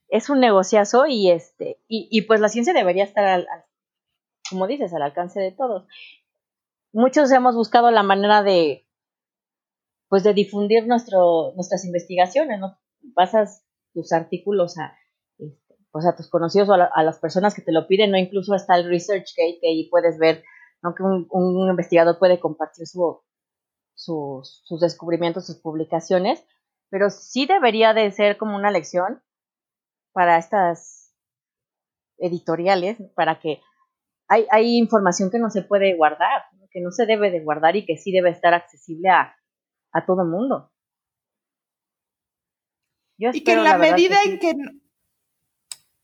Es 0.10 0.30
un 0.30 0.42
negociazo 0.42 1.06
y 1.08 1.32
este, 1.32 1.82
y, 1.88 2.22
pues 2.24 2.42
la 2.42 2.50
ciencia 2.50 2.74
debería 2.74 3.06
estar 3.06 3.24
al, 3.24 3.48
como 4.50 4.68
dices, 4.68 4.94
al 4.94 5.04
alcance 5.04 5.40
de 5.40 5.54
todos. 5.54 5.88
Muchos 6.92 7.32
hemos 7.32 7.56
buscado 7.56 7.92
la 7.92 8.04
manera 8.04 8.44
de, 8.44 8.86
pues 10.10 10.26
de 10.26 10.34
difundir 10.34 10.86
nuestro, 10.86 11.54
nuestras 11.56 11.86
investigaciones, 11.86 12.60
¿no? 12.60 12.78
Pasas 13.16 13.66
tus 13.94 14.12
artículos 14.12 14.78
a, 14.78 14.99
pues 15.92 16.06
a 16.06 16.16
tus 16.16 16.30
conocidos 16.30 16.70
o 16.70 16.74
a, 16.74 17.04
las 17.04 17.20
personas 17.20 17.56
que 17.56 17.62
te 17.62 17.72
lo 17.72 17.88
piden, 17.88 18.12
¿no? 18.12 18.18
Incluso 18.18 18.54
hasta 18.54 18.76
el 18.76 18.88
ResearchGate, 18.88 19.60
que 19.62 19.68
ahí 19.68 19.90
puedes 19.90 20.18
ver, 20.18 20.44
¿no? 20.82 20.94
Que 20.94 21.04
un, 21.04 21.28
un 21.30 21.70
investigador 21.70 22.20
puede 22.20 22.40
compartir 22.40 22.88
su, 22.88 23.22
sus, 23.96 24.62
sus 24.64 24.80
descubrimientos, 24.80 25.46
sus 25.46 25.58
publicaciones, 25.58 26.44
pero 26.90 27.10
sí 27.10 27.46
debería 27.46 27.94
de 27.94 28.12
ser 28.12 28.38
como 28.38 28.56
una 28.56 28.72
lección 28.72 29.22
para 30.14 30.38
estas 30.38 31.14
editoriales, 32.18 32.98
para 33.16 33.40
que 33.40 33.62
hay, 34.28 34.46
hay 34.52 34.78
información 34.78 35.30
que 35.32 35.40
no 35.40 35.50
se 35.50 35.64
puede 35.64 35.96
guardar, 35.96 36.44
que 36.72 36.82
no 36.82 36.92
se 36.92 37.06
debe 37.06 37.32
de 37.32 37.44
guardar 37.44 37.76
y 37.76 37.86
que 37.86 37.98
sí 37.98 38.12
debe 38.12 38.30
estar 38.30 38.54
accesible 38.54 39.10
a, 39.10 39.36
a 39.92 40.06
todo 40.06 40.22
el 40.22 40.30
mundo. 40.30 40.72
y 43.18 43.44
que 43.44 43.54
en 43.54 43.64
la, 43.64 43.78
medida 43.78 44.18
en 44.26 44.40
que 44.40 44.54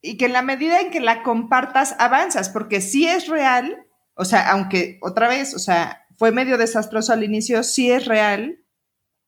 y 0.06 0.18
que 0.18 0.26
en 0.26 0.34
la 0.34 0.42
medida 0.42 0.80
en 0.80 0.92
que 0.92 1.00
la 1.00 1.24
compartas 1.24 1.96
avanzas, 2.00 2.50
porque 2.50 2.80
sí 2.80 3.08
es 3.08 3.28
real, 3.28 3.86
o 4.14 4.24
sea, 4.24 4.52
aunque 4.52 5.00
otra 5.02 5.28
vez, 5.28 5.54
o 5.56 5.60
sea, 5.60 6.06
fue 6.18 6.32
medio 6.32 6.58
desastroso 6.58 7.12
al 7.12 7.24
inicio, 7.24 7.64
sí 7.64 7.92
es 7.92 8.06
real 8.06 8.60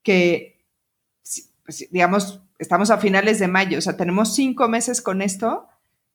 que, 0.03 0.63
pues, 1.65 1.87
digamos, 1.91 2.41
estamos 2.59 2.91
a 2.91 2.99
finales 2.99 3.39
de 3.39 3.47
mayo, 3.47 3.79
o 3.79 3.81
sea, 3.81 3.97
tenemos 3.97 4.35
cinco 4.35 4.69
meses 4.69 5.01
con 5.01 5.21
esto, 5.21 5.67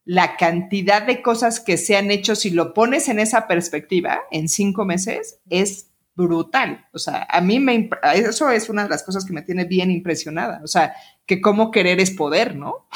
la 0.04 0.36
cantidad 0.36 1.02
de 1.02 1.22
cosas 1.22 1.60
que 1.60 1.76
se 1.76 1.96
han 1.96 2.10
hecho, 2.10 2.34
si 2.34 2.50
lo 2.50 2.72
pones 2.72 3.08
en 3.08 3.18
esa 3.18 3.46
perspectiva, 3.46 4.20
en 4.30 4.48
cinco 4.48 4.84
meses, 4.84 5.40
es 5.50 5.88
brutal. 6.14 6.86
O 6.92 6.98
sea, 6.98 7.26
a 7.30 7.40
mí 7.40 7.60
me, 7.60 7.88
eso 8.14 8.50
es 8.50 8.68
una 8.68 8.84
de 8.84 8.88
las 8.88 9.02
cosas 9.02 9.24
que 9.24 9.32
me 9.32 9.42
tiene 9.42 9.64
bien 9.64 9.90
impresionada. 9.90 10.60
O 10.64 10.66
sea, 10.66 10.94
que 11.24 11.40
cómo 11.40 11.70
querer 11.70 12.00
es 12.00 12.10
poder, 12.10 12.56
¿no? 12.56 12.88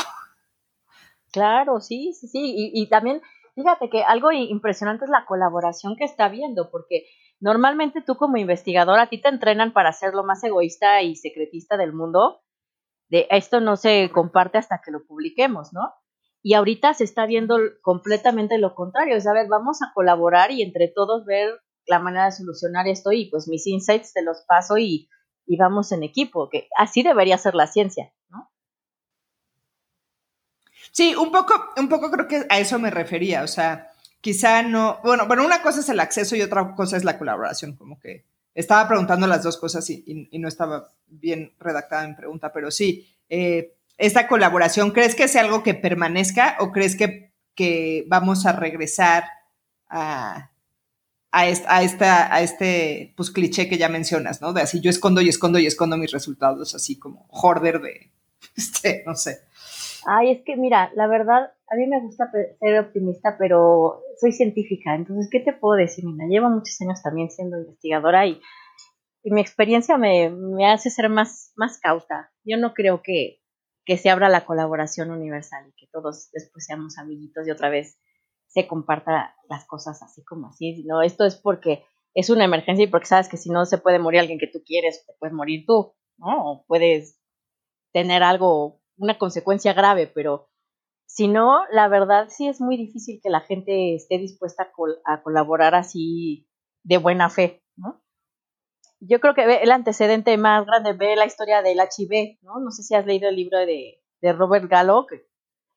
Claro, 1.37 1.83
sí, 1.83 2.14
sí, 2.14 2.29
sí. 2.29 2.70
Y, 2.72 2.88
también, 2.88 3.20
fíjate 3.55 3.90
que 3.90 4.03
algo 4.03 4.33
impresionante 4.33 5.05
es 5.05 5.11
la 5.11 5.27
colaboración 5.27 5.94
que 5.94 6.05
está 6.05 6.25
habiendo, 6.25 6.70
porque 6.70 7.05
normalmente 7.40 8.01
tú 8.01 8.16
como 8.16 8.38
investigador 8.38 8.99
a 8.99 9.11
ti 9.11 9.20
te 9.20 9.29
entrenan 9.29 9.75
para 9.75 9.92
ser 9.92 10.14
lo 10.14 10.25
más 10.25 10.42
egoísta 10.44 11.03
y 11.03 11.14
secretista 11.14 11.77
del 11.77 11.92
mundo. 11.92 12.40
De 13.11 13.27
esto 13.29 13.61
no 13.61 13.77
se 13.77 14.11
comparte 14.11 14.57
hasta 14.57 14.81
que 14.83 14.90
lo 14.90 15.05
publiquemos, 15.07 15.75
¿no? 15.75 15.92
Y 16.42 16.55
ahorita 16.55 16.94
se 16.94 17.05
está 17.05 17.27
viendo 17.27 17.59
completamente 17.83 18.57
lo 18.57 18.75
contrario. 18.75 19.14
Es, 19.14 19.27
a 19.27 19.35
ver, 19.35 19.46
vamos 19.49 19.83
a 19.83 19.92
colaborar 19.92 20.53
y 20.53 20.62
entre 20.62 20.88
todos 20.88 21.27
ver 21.27 21.51
la 21.87 21.99
manera 21.99 22.25
de 22.25 22.33
solucionar 22.33 22.88
esto 22.88 23.12
y 23.12 23.29
pues 23.29 23.46
mis 23.46 23.66
insights 23.66 24.14
te 24.14 24.22
los 24.22 24.42
paso 24.49 24.79
y, 24.79 25.11
y 25.44 25.59
vamos 25.59 25.92
en 25.92 26.03
equipo, 26.03 26.49
que 26.49 26.66
así 26.79 27.03
debería 27.03 27.37
ser 27.37 27.55
la 27.55 27.66
ciencia, 27.66 28.11
¿no? 28.31 28.49
Sí, 30.97 31.15
un 31.15 31.31
poco, 31.31 31.53
un 31.77 31.91
poco 31.91 32.11
creo 32.11 32.27
que 32.27 32.47
a 32.49 32.59
eso 32.59 32.79
me 32.79 32.91
refería, 32.91 33.43
o 33.43 33.47
sea, 33.47 33.91
quizá 34.23 34.63
no, 34.63 34.99
bueno, 35.05 35.27
bueno, 35.27 35.45
una 35.45 35.61
cosa 35.61 35.81
es 35.81 35.89
el 35.91 36.01
acceso 36.01 36.37
y 36.37 36.41
otra 36.41 36.75
cosa 36.75 36.97
es 36.97 37.05
la 37.05 37.19
colaboración, 37.19 37.77
como 37.77 38.01
que 38.01 38.25
estaba 38.55 38.89
preguntando 38.89 39.27
las 39.27 39.43
dos 39.43 39.59
cosas 39.59 39.91
y, 39.91 40.31
no 40.33 40.49
estaba 40.49 40.89
bien 41.07 41.53
redactada 41.61 42.09
mi 42.09 42.15
pregunta, 42.15 42.51
pero 42.51 42.71
sí, 42.71 43.15
eh, 43.29 43.75
esta 43.99 44.27
colaboración, 44.27 44.91
¿crees 44.91 45.15
que 45.15 45.25
es 45.25 45.37
algo 45.37 45.63
que 45.63 45.75
permanezca 45.75 46.57
o 46.61 46.73
crees 46.73 46.97
que, 46.97 47.31
que 47.55 48.07
vamos 48.09 48.47
a 48.47 48.53
regresar 48.53 49.25
a, 49.91 50.51
a, 51.31 51.47
esta, 51.47 52.35
a, 52.35 52.41
este 52.41 53.13
pues, 53.19 53.31
cliché 53.31 53.69
que 53.69 53.77
ya 53.77 53.91
mencionas, 53.91 54.41
¿no? 54.41 54.55
De 54.55 54.63
así 54.63 54.81
yo 54.81 54.89
escondo 54.89 55.21
y 55.21 55.29
escondo 55.29 55.59
y 55.59 55.67
escondo 55.67 55.99
mis 55.99 56.13
resultados, 56.13 56.75
así 56.75 56.99
como 56.99 57.27
hoarder 57.29 57.83
de, 57.83 58.11
este, 58.57 59.03
no 59.05 59.15
sé. 59.15 59.43
Ay, 60.09 60.31
es 60.31 60.45
que 60.45 60.57
mira, 60.57 60.92
la 60.95 61.09
verdad, 61.09 61.53
a 61.69 61.75
mí 61.75 61.87
me 61.87 62.01
gusta 62.01 62.31
ser 62.31 62.79
optimista, 62.79 63.37
pero 63.38 64.03
soy 64.21 64.33
científica, 64.33 64.95
entonces, 64.95 65.29
¿qué 65.31 65.40
te 65.40 65.53
puedo 65.53 65.77
decir? 65.77 66.05
Mira, 66.07 66.27
llevo 66.29 66.49
muchos 66.49 66.81
años 66.81 67.03
también 67.03 67.31
siendo 67.31 67.59
investigadora 67.59 68.27
y, 68.27 68.40
mi 69.25 69.40
experiencia 69.40 69.99
me, 69.99 70.31
hace 70.71 70.88
ser 70.88 71.09
más, 71.09 71.53
más 71.57 71.81
cauta. 71.81 72.31
Yo 72.45 72.59
no 72.59 72.75
creo 72.75 73.03
que, 73.03 73.40
que 73.85 73.97
se 73.97 74.09
abra 74.09 74.29
la 74.29 74.47
colaboración 74.47 75.11
universal 75.11 75.66
y 75.69 75.73
que 75.73 75.88
todos 75.90 76.31
después 76.33 76.64
seamos 76.64 76.97
amiguitos 76.97 77.45
y 77.45 77.51
otra 77.51 77.69
vez 77.69 77.99
se 78.47 78.69
comparta 78.69 79.35
las 79.49 79.66
cosas 79.66 80.01
así 80.03 80.23
como 80.25 80.47
así, 80.47 80.85
no, 80.87 81.03
esto 81.03 81.25
es 81.27 81.35
porque 81.35 81.83
es 82.14 82.31
una 82.31 82.45
emergencia 82.45 82.85
y 82.85 82.88
porque 82.88 83.07
sabes 83.07 83.29
que 83.29 83.37
si 83.37 83.51
no 83.51 83.66
se 83.66 83.79
puede 83.79 83.99
morir 83.99 84.21
alguien 84.21 84.38
que 84.38 84.47
tú 84.47 84.62
quieres, 84.64 85.05
te 85.05 85.12
puedes 85.19 85.35
morir 85.35 85.64
tú, 85.66 85.95
¿no? 86.16 86.53
O 86.53 86.64
puedes 86.66 87.21
tener 87.92 88.23
algo, 88.23 88.81
una 88.97 89.19
consecuencia 89.19 89.73
grave, 89.73 90.07
pero 90.07 90.49
si 91.07 91.29
no, 91.29 91.65
la 91.71 91.89
verdad 91.89 92.29
sí 92.29 92.49
es 92.49 92.61
muy 92.61 92.77
difícil 92.77 93.21
que 93.23 93.31
la 93.31 93.41
gente 93.41 93.95
esté 93.95 94.19
dispuesta 94.19 94.71
a, 95.05 95.23
colaborar 95.23 95.75
así 95.75 96.49
de 96.83 96.99
buena 96.99 97.31
fe, 97.31 97.63
¿no? 97.77 98.03
Yo 99.01 99.21
creo 99.21 99.35
que 99.35 99.63
el 99.63 99.71
antecedente 99.71 100.37
más 100.37 100.67
grande 100.67 100.95
ve 100.95 101.17
la 101.17 101.27
historia 101.27 101.63
del 101.63 101.79
HIV, 101.79 102.39
¿no? 102.43 102.61
No 102.61 102.71
sé 102.71 102.83
si 102.83 102.95
has 102.95 103.07
leído 103.07 103.29
el 103.29 103.37
libro 103.37 103.59
de, 103.59 104.03
de 104.21 104.33
Robert 104.33 104.69
Gallo, 104.69 105.07
que 105.07 105.27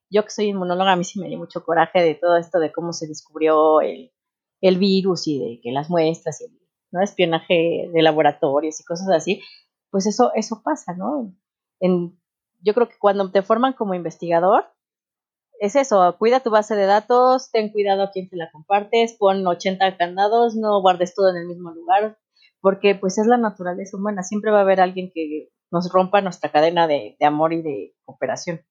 yo 0.10 0.24
que 0.24 0.32
soy 0.32 0.46
inmunóloga, 0.48 0.94
a 0.94 0.96
mí 0.96 1.04
sí 1.04 1.20
me 1.20 1.28
dio 1.28 1.38
mucho 1.38 1.64
coraje 1.64 2.02
de 2.02 2.16
todo 2.16 2.38
esto 2.38 2.60
de 2.60 2.72
cómo 2.72 2.94
se 2.94 3.08
descubrió 3.08 3.82
el, 3.82 4.12
virus 4.62 5.28
y 5.28 5.40
de 5.40 5.62
que 5.62 5.72
las 5.72 5.90
muestras 5.90 6.42
y 6.42 6.46
el 6.46 7.04
espionaje 7.04 7.90
de 7.94 8.02
laboratorios 8.02 8.80
y 8.80 8.84
cosas 8.84 9.10
así, 9.10 9.42
pues 9.92 10.08
eso, 10.08 10.32
eso 10.36 10.62
pasa, 10.64 10.94
¿no? 10.94 11.34
En, 11.80 12.20
yo 12.62 12.74
creo 12.74 12.90
que 12.90 12.98
cuando 12.98 13.32
te 13.32 13.42
forman 13.42 13.74
como 13.74 13.94
investigador, 13.94 14.66
es 15.60 15.76
eso, 15.76 16.16
cuida 16.18 16.40
tu 16.40 16.50
base 16.50 16.76
de 16.76 16.86
datos, 16.86 17.52
ten 17.52 17.72
cuidado 17.72 18.04
a 18.04 18.12
quién 18.12 18.30
te 18.30 18.38
la 18.38 18.50
compartes, 18.52 19.16
pon 19.20 19.46
80 19.46 19.98
candados, 19.98 20.56
no 20.56 20.82
guardes 20.82 21.14
todo 21.14 21.30
en 21.30 21.38
el 21.38 21.48
mismo 21.48 21.72
lugar, 21.72 22.18
porque 22.62 22.96
pues 22.96 23.18
es 23.18 23.28
la 23.28 23.38
naturaleza 23.38 23.98
humana, 23.98 24.24
siempre 24.24 24.52
va 24.52 24.60
a 24.60 24.62
haber 24.62 24.80
alguien 24.80 25.12
que 25.14 25.50
nos 25.72 25.92
rompa 25.92 26.22
nuestra 26.22 26.52
cadena 26.52 26.88
de 26.88 27.18
amor 27.22 27.54
y 27.54 27.62
de 27.62 27.96
cooperación. 28.06 28.62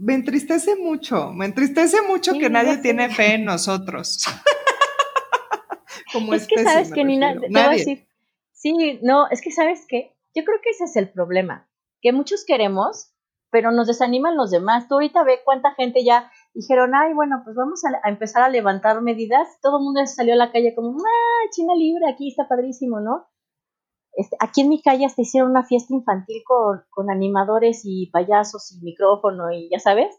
me 0.00 0.14
entristece 0.14 0.76
mucho, 0.76 1.30
me 1.32 1.44
entristece 1.44 2.00
mucho 2.02 2.32
que 2.38 2.48
nadie 2.48 2.78
tiene 2.78 3.10
fe 3.10 3.34
en 3.34 3.44
nosotros. 3.44 4.24
Como 6.12 6.32
es 6.34 6.46
que 6.48 6.64
sabes 6.64 6.90
que 6.90 7.04
Nina, 7.04 7.38
te 7.38 7.48
voy 7.48 7.60
a 7.60 7.68
decir, 7.68 8.08
sí, 8.60 9.00
no, 9.02 9.28
es 9.30 9.40
que 9.40 9.50
sabes 9.50 9.86
que 9.86 10.14
yo 10.34 10.44
creo 10.44 10.58
que 10.62 10.70
ese 10.70 10.84
es 10.84 10.96
el 10.96 11.10
problema, 11.10 11.68
que 12.00 12.12
muchos 12.12 12.44
queremos, 12.44 13.14
pero 13.50 13.72
nos 13.72 13.88
desaniman 13.88 14.36
los 14.36 14.50
demás. 14.50 14.86
Tú 14.86 14.94
ahorita 14.94 15.24
ve 15.24 15.40
cuánta 15.44 15.74
gente 15.74 16.04
ya 16.04 16.30
dijeron, 16.54 16.94
ay, 16.94 17.14
bueno, 17.14 17.40
pues 17.44 17.56
vamos 17.56 17.82
a, 17.84 18.08
empezar 18.08 18.42
a 18.42 18.48
levantar 18.48 19.00
medidas. 19.02 19.48
Todo 19.60 19.78
el 19.78 19.84
mundo 19.84 20.00
salió 20.06 20.34
a 20.34 20.36
la 20.36 20.52
calle 20.52 20.74
como, 20.74 20.96
ah, 20.98 21.50
China 21.50 21.74
libre, 21.74 22.04
aquí 22.08 22.28
está 22.28 22.46
padrísimo, 22.46 23.00
¿no? 23.00 23.26
Este, 24.12 24.36
aquí 24.40 24.60
en 24.60 24.68
mi 24.68 24.82
calle 24.82 25.06
hasta 25.06 25.22
hicieron 25.22 25.50
una 25.50 25.64
fiesta 25.64 25.94
infantil 25.94 26.42
con, 26.44 27.10
animadores 27.10 27.82
y 27.84 28.10
payasos 28.10 28.72
y 28.72 28.84
micrófono 28.84 29.50
y 29.52 29.68
ya 29.70 29.78
sabes. 29.78 30.14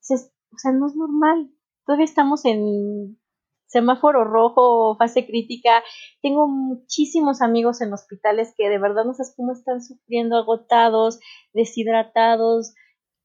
o 0.00 0.58
sea, 0.58 0.72
no 0.72 0.86
es 0.86 0.96
normal. 0.96 1.50
Todavía 1.84 2.04
estamos 2.04 2.44
en 2.44 3.18
semáforo 3.66 4.24
rojo, 4.24 4.96
fase 4.96 5.26
crítica. 5.26 5.82
Tengo 6.22 6.48
muchísimos 6.48 7.42
amigos 7.42 7.80
en 7.80 7.92
hospitales 7.92 8.54
que 8.56 8.68
de 8.68 8.78
verdad 8.78 9.04
no 9.04 9.14
sabes 9.14 9.34
cómo 9.36 9.52
están 9.52 9.82
sufriendo, 9.82 10.36
agotados, 10.36 11.18
deshidratados. 11.52 12.74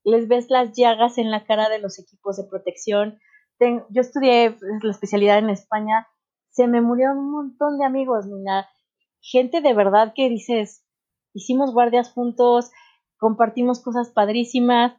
Les 0.03 0.27
ves 0.27 0.49
las 0.49 0.71
llagas 0.75 1.17
en 1.17 1.31
la 1.31 1.45
cara 1.45 1.69
de 1.69 1.79
los 1.79 1.99
equipos 1.99 2.37
de 2.37 2.43
protección. 2.49 3.19
yo 3.59 4.01
estudié 4.01 4.57
la 4.81 4.91
especialidad 4.91 5.39
en 5.39 5.49
España. 5.49 6.07
Se 6.49 6.67
me 6.67 6.81
murieron 6.81 7.17
un 7.17 7.31
montón 7.31 7.77
de 7.77 7.85
amigos, 7.85 8.25
Nina 8.25 8.67
gente 9.21 9.61
de 9.61 9.73
verdad 9.73 10.13
que 10.15 10.29
dices, 10.29 10.83
hicimos 11.33 11.73
guardias 11.73 12.11
juntos, 12.11 12.71
compartimos 13.17 13.81
cosas 13.81 14.09
padrísimas, 14.09 14.93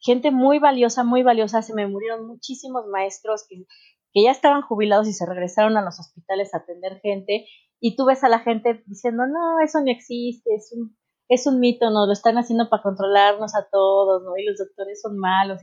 gente 0.00 0.30
muy 0.30 0.58
valiosa, 0.58 1.04
muy 1.04 1.22
valiosa, 1.22 1.62
se 1.62 1.74
me 1.74 1.86
murieron 1.86 2.26
muchísimos 2.26 2.86
maestros 2.86 3.44
que, 3.48 3.66
que 4.12 4.22
ya 4.22 4.30
estaban 4.30 4.62
jubilados 4.62 5.08
y 5.08 5.12
se 5.12 5.26
regresaron 5.26 5.76
a 5.76 5.82
los 5.82 5.98
hospitales 5.98 6.54
a 6.54 6.58
atender 6.58 7.00
gente 7.00 7.46
y 7.80 7.96
tú 7.96 8.06
ves 8.06 8.22
a 8.22 8.28
la 8.28 8.38
gente 8.38 8.82
diciendo, 8.86 9.24
no, 9.26 9.60
eso 9.64 9.80
no 9.80 9.90
existe, 9.90 10.54
es 10.54 10.72
un, 10.76 10.96
es 11.28 11.46
un 11.46 11.58
mito, 11.58 11.90
no, 11.90 12.06
lo 12.06 12.12
están 12.12 12.36
haciendo 12.36 12.68
para 12.68 12.82
controlarnos 12.82 13.54
a 13.56 13.68
todos, 13.70 14.22
¿no? 14.22 14.36
Y 14.36 14.44
los 14.44 14.58
doctores 14.58 15.00
son 15.00 15.18
malos. 15.18 15.60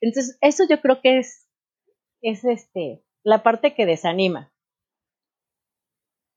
Entonces, 0.00 0.36
eso 0.40 0.64
yo 0.68 0.80
creo 0.80 1.00
que 1.00 1.18
es, 1.18 1.48
es 2.20 2.44
este, 2.44 3.04
la 3.24 3.42
parte 3.42 3.74
que 3.74 3.86
desanima. 3.86 4.52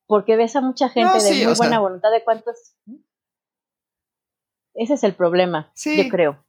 Porque 0.06 0.36
ves 0.36 0.54
a 0.54 0.60
mucha 0.60 0.88
gente 0.88 1.22
de 1.22 1.44
muy 1.44 1.54
buena 1.54 1.80
voluntad 1.80 2.10
de 2.12 2.22
cuántos... 2.24 2.76
Ese 4.74 4.94
es 4.94 5.04
el 5.04 5.14
problema, 5.14 5.72
yo 5.74 6.08
creo. 6.10 6.45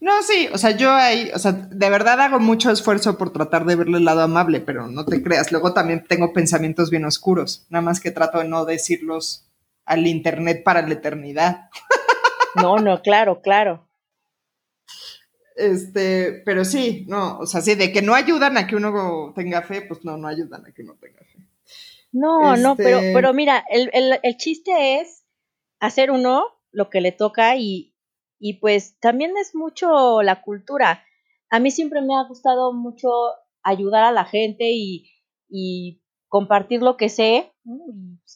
No, 0.00 0.22
sí, 0.22 0.48
o 0.50 0.56
sea, 0.56 0.70
yo 0.70 0.90
ahí, 0.92 1.30
o 1.34 1.38
sea, 1.38 1.52
de 1.52 1.90
verdad 1.90 2.18
hago 2.22 2.40
mucho 2.40 2.70
esfuerzo 2.70 3.18
por 3.18 3.32
tratar 3.32 3.66
de 3.66 3.76
verle 3.76 3.98
el 3.98 4.06
lado 4.06 4.22
amable, 4.22 4.60
pero 4.60 4.86
no 4.86 5.04
te 5.04 5.22
creas. 5.22 5.52
Luego 5.52 5.74
también 5.74 6.04
tengo 6.08 6.32
pensamientos 6.32 6.88
bien 6.88 7.04
oscuros, 7.04 7.66
nada 7.68 7.82
más 7.82 8.00
que 8.00 8.10
trato 8.10 8.38
de 8.38 8.48
no 8.48 8.64
decirlos 8.64 9.46
al 9.84 10.06
internet 10.06 10.62
para 10.64 10.80
la 10.82 10.94
eternidad. 10.94 11.68
No, 12.56 12.78
no, 12.78 13.02
claro, 13.02 13.42
claro. 13.42 13.86
Este, 15.54 16.42
pero 16.46 16.64
sí, 16.64 17.04
no, 17.06 17.38
o 17.38 17.46
sea, 17.46 17.60
sí, 17.60 17.74
de 17.74 17.92
que 17.92 18.00
no 18.00 18.14
ayudan 18.14 18.56
a 18.56 18.66
que 18.66 18.76
uno 18.76 19.34
tenga 19.36 19.60
fe, 19.62 19.82
pues 19.82 20.02
no, 20.04 20.16
no 20.16 20.26
ayudan 20.26 20.64
a 20.66 20.72
que 20.72 20.82
uno 20.82 20.96
tenga 20.98 21.20
fe. 21.20 21.46
No, 22.10 22.56
no, 22.56 22.74
pero, 22.74 22.98
este 22.98 23.12
pero 23.12 23.34
mira, 23.34 23.64
el, 23.68 23.90
el, 23.92 24.18
el 24.22 24.36
chiste 24.38 25.00
es 25.00 25.24
hacer 25.78 26.10
uno 26.10 26.44
lo 26.72 26.88
que 26.88 27.00
le 27.00 27.12
toca 27.12 27.56
y, 27.56 27.89
y 28.40 28.54
pues 28.54 28.98
también 29.00 29.36
es 29.36 29.54
mucho 29.54 30.22
la 30.22 30.42
cultura. 30.42 31.04
A 31.50 31.60
mí 31.60 31.70
siempre 31.70 32.00
me 32.00 32.16
ha 32.16 32.24
gustado 32.26 32.72
mucho 32.72 33.10
ayudar 33.62 34.04
a 34.04 34.12
la 34.12 34.24
gente 34.24 34.70
y, 34.72 35.06
compartir 36.28 36.80
lo 36.80 36.96
que 36.96 37.08
sé. 37.08 37.52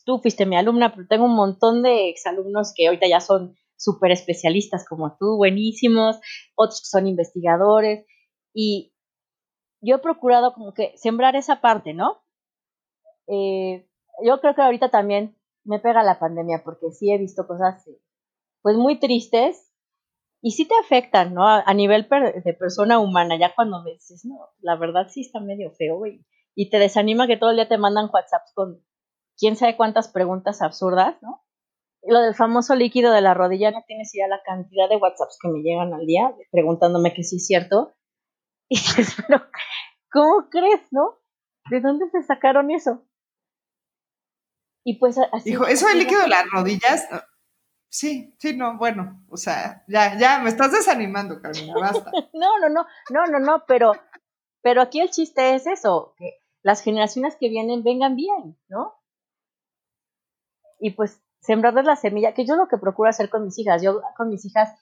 Tú 0.04 0.18
fuiste 0.18 0.46
mi 0.46 0.56
alumna, 0.56 0.92
pero 0.92 1.06
tengo 1.08 1.24
un 1.24 1.36
montón 1.36 1.82
de 1.82 2.10
exalumnos 2.10 2.72
que 2.74 2.88
ahorita 2.88 3.06
ya 3.08 3.20
son 3.20 3.56
súper 3.76 4.10
especialistas 4.10 4.84
como 4.86 5.16
tú, 5.16 5.36
buenísimos, 5.36 6.16
otros 6.56 6.80
que 6.80 6.86
son 6.86 7.06
investigadores. 7.06 8.04
Y 8.52 8.94
yo 9.80 9.96
he 9.96 10.00
procurado 10.00 10.54
como 10.54 10.74
que 10.74 10.92
sembrar 10.96 11.36
esa 11.36 11.60
parte, 11.60 11.94
¿no? 11.94 12.24
Eh, 13.28 13.88
yo 14.24 14.40
creo 14.40 14.56
que 14.56 14.62
ahorita 14.62 14.90
también 14.90 15.38
me 15.64 15.78
pega 15.78 16.02
la 16.02 16.18
pandemia 16.18 16.62
porque 16.64 16.90
sí 16.90 17.12
he 17.12 17.18
visto 17.18 17.46
cosas 17.46 17.88
pues 18.60 18.76
muy 18.76 18.98
tristes 18.98 19.73
y 20.46 20.50
sí 20.50 20.68
te 20.68 20.74
afectan, 20.76 21.32
¿no? 21.32 21.48
A, 21.48 21.72
nivel 21.72 22.06
de 22.06 22.52
persona 22.52 22.98
humana, 22.98 23.38
ya 23.38 23.54
cuando 23.54 23.82
me 23.82 23.92
dices, 23.92 24.26
no, 24.26 24.50
la 24.60 24.76
verdad 24.76 25.08
sí 25.08 25.22
está 25.22 25.40
medio 25.40 25.70
feo, 25.70 25.96
güey. 25.96 26.22
Y 26.54 26.68
te 26.68 26.78
desanima 26.78 27.26
que 27.26 27.38
todo 27.38 27.48
el 27.48 27.56
día 27.56 27.66
te 27.66 27.78
mandan 27.78 28.10
WhatsApps 28.12 28.52
con 28.54 28.84
quién 29.38 29.56
sabe 29.56 29.74
cuántas 29.78 30.08
preguntas 30.08 30.60
absurdas, 30.60 31.16
¿no? 31.22 31.42
Y 32.02 32.12
lo 32.12 32.20
del 32.20 32.34
famoso 32.34 32.74
líquido 32.74 33.10
de 33.10 33.22
la 33.22 33.32
rodilla, 33.32 33.70
no 33.70 33.84
tienes 33.86 34.14
idea 34.14 34.28
la 34.28 34.42
cantidad 34.44 34.86
de 34.86 34.96
WhatsApps 34.96 35.38
que 35.40 35.48
me 35.48 35.62
llegan 35.62 35.94
al 35.94 36.04
día 36.04 36.34
preguntándome 36.50 37.14
que 37.14 37.24
sí 37.24 37.36
es 37.36 37.46
cierto. 37.46 37.94
Y 38.68 38.76
dices, 38.76 39.16
pero, 39.26 39.42
¿cómo 40.12 40.48
crees, 40.50 40.82
no? 40.90 41.20
¿De 41.70 41.80
dónde 41.80 42.10
se 42.10 42.22
sacaron 42.22 42.70
eso? 42.70 43.06
Y 44.84 44.98
pues 44.98 45.16
así. 45.32 45.50
Dijo, 45.50 45.66
eso 45.66 45.86
del 45.88 46.00
líquido 46.00 46.20
de 46.20 46.28
las 46.28 46.44
rodillas, 46.50 47.08
Sí, 47.94 48.34
sí, 48.40 48.56
no, 48.56 48.76
bueno, 48.76 49.24
o 49.30 49.36
sea, 49.36 49.84
ya, 49.86 50.18
ya, 50.18 50.40
me 50.40 50.48
estás 50.48 50.72
desanimando, 50.72 51.40
Carmina, 51.40 51.74
basta. 51.78 52.10
no, 52.34 52.58
no, 52.58 52.68
no, 52.68 52.86
no, 53.10 53.26
no, 53.26 53.38
no, 53.38 53.64
pero, 53.68 53.92
pero 54.62 54.82
aquí 54.82 54.98
el 54.98 55.10
chiste 55.10 55.54
es 55.54 55.68
eso, 55.68 56.12
que 56.18 56.40
las 56.64 56.82
generaciones 56.82 57.36
que 57.36 57.48
vienen 57.48 57.84
vengan 57.84 58.16
bien, 58.16 58.58
¿no? 58.66 58.94
Y 60.80 60.90
pues 60.90 61.22
sembrarles 61.38 61.84
la 61.84 61.94
semilla, 61.94 62.34
que 62.34 62.44
yo 62.44 62.56
lo 62.56 62.66
que 62.66 62.78
procuro 62.78 63.10
hacer 63.10 63.30
con 63.30 63.44
mis 63.44 63.56
hijas, 63.60 63.80
yo 63.80 64.02
con 64.16 64.28
mis 64.28 64.44
hijas, 64.44 64.76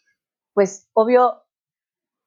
pues 0.54 0.88
obvio, 0.94 1.42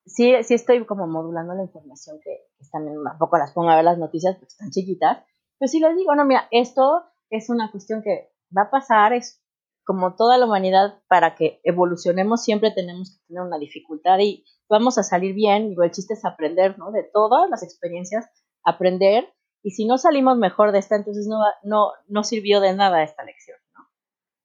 sí, 0.06 0.36
sí 0.44 0.54
estoy 0.54 0.86
como 0.86 1.08
modulando 1.08 1.56
la 1.56 1.64
información 1.64 2.20
que, 2.24 2.46
también 2.72 3.04
tampoco 3.04 3.40
las 3.40 3.54
pongo 3.54 3.72
a 3.72 3.76
ver 3.76 3.86
las 3.86 3.98
noticias 3.98 4.36
porque 4.36 4.52
están 4.52 4.70
chiquitas, 4.70 5.26
pero 5.58 5.68
sí 5.68 5.80
les 5.80 5.96
digo, 5.96 6.14
no, 6.14 6.26
mira, 6.26 6.48
esto 6.52 7.06
es 7.32 7.50
una 7.50 7.72
cuestión 7.72 8.04
que 8.04 8.36
va 8.56 8.66
a 8.66 8.70
pasar, 8.70 9.14
es 9.14 9.42
como 9.86 10.16
toda 10.16 10.38
la 10.38 10.46
humanidad, 10.46 11.00
para 11.08 11.36
que 11.36 11.62
evolucionemos 11.64 12.44
siempre 12.44 12.72
tenemos 12.72 13.12
que 13.12 13.28
tener 13.28 13.44
una 13.44 13.60
dificultad 13.60 14.18
y 14.20 14.44
vamos 14.68 14.98
a 14.98 15.04
salir 15.04 15.36
bien. 15.36 15.70
Digo, 15.70 15.84
el 15.84 15.92
chiste 15.92 16.16
es 16.16 16.26
aprender, 16.26 16.78
¿no? 16.80 16.92
De 16.92 17.04
todas 17.04 17.50
las 17.50 17.64
experiencias, 17.64 18.26
aprender. 18.64 19.32
Y 19.64 19.72
si 19.72 19.86
no 19.86 19.98
salimos 19.98 20.38
mejor 20.38 20.72
de 20.72 20.80
esta, 20.80 20.96
entonces 20.96 21.28
no, 21.28 21.38
no, 21.64 21.92
no 22.08 22.24
sirvió 22.24 22.62
de 22.62 22.74
nada 22.74 23.04
esta 23.04 23.24
lección, 23.24 23.58
¿no? 23.76 23.86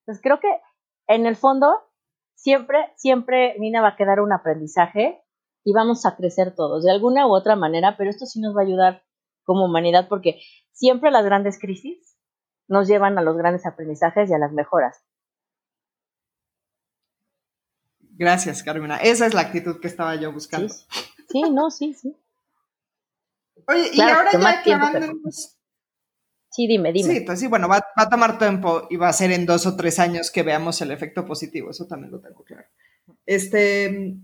Entonces 0.01 0.23
creo 0.23 0.41
que 0.41 0.61
en 1.09 1.27
el 1.27 1.37
fondo 1.37 1.67
siempre, 2.35 2.93
siempre, 2.97 3.59
Nina, 3.59 3.81
va 3.81 3.89
a 3.89 3.97
quedar 3.97 4.21
un 4.21 4.33
aprendizaje 4.33 5.23
y 5.65 5.73
vamos 5.73 6.05
a 6.07 6.17
crecer 6.17 6.55
todos 6.55 6.85
de 6.85 6.91
alguna 6.91 7.27
u 7.27 7.35
otra 7.35 7.57
manera, 7.57 7.97
pero 7.97 8.11
esto 8.11 8.27
sí 8.27 8.41
nos 8.41 8.55
va 8.55 8.61
a 8.61 8.65
ayudar 8.65 9.03
como 9.45 9.65
humanidad 9.65 10.07
porque 10.09 10.41
siempre 10.73 11.11
las 11.11 11.25
grandes 11.25 11.59
crisis 11.59 12.19
nos 12.69 12.89
llevan 12.89 13.19
a 13.19 13.23
los 13.23 13.37
grandes 13.37 13.67
aprendizajes 13.67 14.31
y 14.31 14.35
a 14.35 14.39
las 14.39 14.53
mejoras. 14.53 15.03
Gracias, 18.21 18.63
Carmina. 18.63 18.99
Esa 18.99 19.25
es 19.25 19.33
la 19.33 19.41
actitud 19.41 19.81
que 19.81 19.89
estaba 19.89 20.15
yo 20.15 20.31
buscando. 20.31 20.69
Sí, 20.69 21.41
no, 21.51 21.71
sí, 21.71 21.95
sí. 21.95 22.15
Oye, 23.67 23.91
y 23.95 24.01
ahora 24.03 24.31
ya 24.33 24.63
clavándonos. 24.63 25.57
Sí, 26.51 26.67
dime, 26.67 26.93
dime. 26.93 27.15
Sí, 27.15 27.21
pues 27.23 27.41
sí, 27.41 27.47
bueno, 27.47 27.67
va, 27.67 27.83
a 27.97 28.09
tomar 28.11 28.37
tiempo 28.37 28.87
y 28.91 28.97
va 28.97 29.09
a 29.09 29.15
ser 29.15 29.33
en 29.33 29.47
dos 29.47 29.65
o 29.65 29.75
tres 29.75 29.99
años 29.99 30.31
que 30.31 30.43
veamos 30.43 30.83
el 30.83 30.91
efecto 30.91 31.25
positivo, 31.25 31.71
eso 31.71 31.87
también 31.87 32.13
lo 32.13 32.21
tengo 32.21 32.45
claro. 32.45 32.69
Este, 33.25 34.19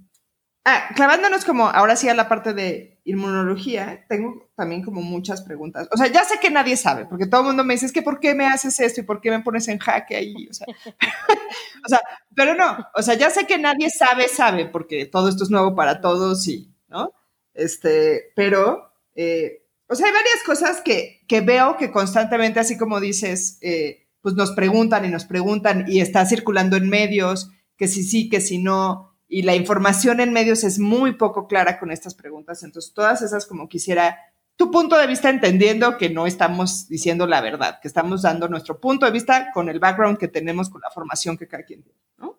Ah, 0.69 0.89
clavándonos 0.97 1.45
como 1.45 1.69
ahora 1.69 1.95
sí 1.95 2.09
a 2.09 2.15
la 2.15 2.29
parte 2.29 2.53
de 2.53 2.99
inmunología, 3.05 4.05
tengo 4.09 4.51
también 4.57 4.83
como 4.83 5.01
muchas 5.01 5.43
preguntas. 5.43 5.87
O 5.93 5.97
sea, 5.97 6.09
ya 6.09 6.25
sé 6.25 6.41
que 6.41 6.51
nadie 6.51 6.77
sabe, 6.77 7.07
porque 7.07 7.27
todo 7.27 7.43
el 7.43 7.47
mundo 7.47 7.63
me 7.63 7.75
dice, 7.75 7.87
es 7.87 7.93
que 7.93 8.03
¿por 8.03 8.19
qué 8.19 8.35
me 8.35 8.49
haces 8.49 8.81
esto 8.81 9.01
y 9.01 9.05
por 9.05 9.21
qué 9.21 9.31
me 9.31 9.45
pones 9.45 9.69
en 9.69 9.79
jaque 9.79 10.17
ahí? 10.17 10.35
O 11.85 11.89
sea, 11.89 12.01
pero 12.35 12.57
no, 12.57 12.79
o 12.97 13.03
sea, 13.03 13.15
ya 13.15 13.31
sé 13.31 13.47
que 13.47 13.59
nadie 13.59 13.91
sabe, 13.91 14.27
sabe, 14.27 14.67
porque 14.67 15.07
todo 15.07 15.29
esto 15.29 15.45
es 15.45 15.51
nuevo 15.51 15.77
para 15.77 16.01
todos 16.01 16.49
y, 16.49 16.75
¿no? 16.89 17.13
Este, 17.55 18.33
pero, 18.35 18.93
eh, 19.15 19.69
o 19.87 19.95
sea, 19.95 20.09
hay 20.09 20.13
varias 20.13 20.43
cosas 20.45 20.81
que, 20.81 21.21
que, 21.29 21.43
veo 21.43 21.77
que 21.77 21.93
constantemente, 21.93 22.59
así 22.59 22.77
como 22.77 22.99
dices, 22.99 23.59
eh, 23.63 24.09
pues 24.21 24.35
nos 24.35 24.51
preguntan 24.51 25.05
y 25.05 25.11
nos 25.11 25.27
preguntan 25.27 25.85
y 25.87 26.01
está 26.01 26.27
circulando 26.27 26.77
en 26.77 26.89
medios, 26.89 27.53
que 27.77 27.87
si 27.87 28.03
sí, 28.03 28.29
que 28.29 28.41
si 28.41 28.59
no, 28.59 29.16
y 29.29 29.43
la 29.43 29.55
información 29.55 30.21
en 30.21 30.33
medios 30.33 30.65
es 30.65 30.79
muy 30.79 31.13
poco 31.13 31.47
clara 31.49 31.79
con 31.79 31.91
estas 31.91 32.15
preguntas. 32.15 32.63
Entonces, 32.63 32.93
todas 32.95 33.23
esas 33.23 33.47
como 33.47 33.69
quisiera 33.69 34.19
tu 34.57 34.71
punto 34.71 34.97
de 34.97 35.07
vista 35.07 35.29
entendiendo 35.29 35.99
que 35.99 36.09
no 36.09 36.27
estamos 36.27 36.89
diciendo 36.89 37.27
la 37.27 37.41
verdad, 37.41 37.79
que 37.81 37.89
estamos 37.89 38.23
dando 38.23 38.49
nuestro 38.49 38.81
punto 38.81 39.05
de 39.05 39.13
vista 39.13 39.51
con 39.53 39.69
el 39.69 39.79
background 39.79 40.19
que 40.19 40.29
tenemos, 40.29 40.71
con 40.71 40.81
la 40.81 40.91
formación 40.91 41.37
que 41.37 41.47
cada 41.47 41.63
quien 41.63 41.83
tiene, 41.83 42.01
¿no? 42.17 42.39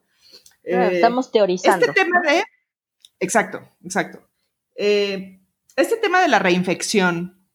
Eh, 0.64 0.90
estamos 0.94 1.32
teorizando. 1.32 1.86
Este 1.86 2.02
tema 2.02 2.20
de... 2.22 2.44
Exacto, 3.20 3.62
exacto. 3.84 4.28
Eh, 4.76 5.40
este 5.76 5.98
tema 5.98 6.22
de 6.22 6.28
la 6.28 6.40
reinfección, 6.40 7.48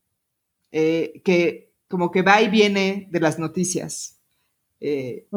eh, 0.70 1.20
que 1.24 1.74
como 1.88 2.10
que 2.10 2.22
va 2.22 2.40
y 2.40 2.48
viene 2.48 3.08
de 3.10 3.20
las 3.20 3.38
noticias, 3.38 4.21
eh, 4.84 5.28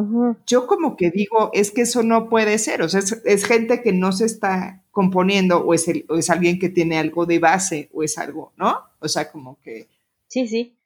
yo 0.47 0.65
como 0.65 0.97
que 0.97 1.11
digo, 1.11 1.51
es 1.53 1.69
que 1.69 1.81
eso 1.81 2.01
no 2.01 2.29
puede 2.29 2.57
ser, 2.57 2.81
o 2.81 2.89
sea, 2.89 2.99
es, 2.99 3.45
gente 3.45 3.83
que 3.83 3.93
no 3.93 4.11
se 4.11 4.25
está 4.25 4.83
componiendo 4.89 5.59
o 5.59 5.75
es, 5.75 5.87
es 5.87 6.29
alguien 6.31 6.57
que 6.57 6.69
tiene 6.69 6.97
algo 6.97 7.27
de 7.27 7.37
base 7.37 7.91
o 7.93 8.01
es 8.01 8.17
algo, 8.17 8.53
¿no? 8.57 8.79
O 8.99 9.07
sea, 9.07 9.31
como 9.31 9.61
que... 9.61 9.87
Sí, 10.27 10.47
sí. 10.47 10.79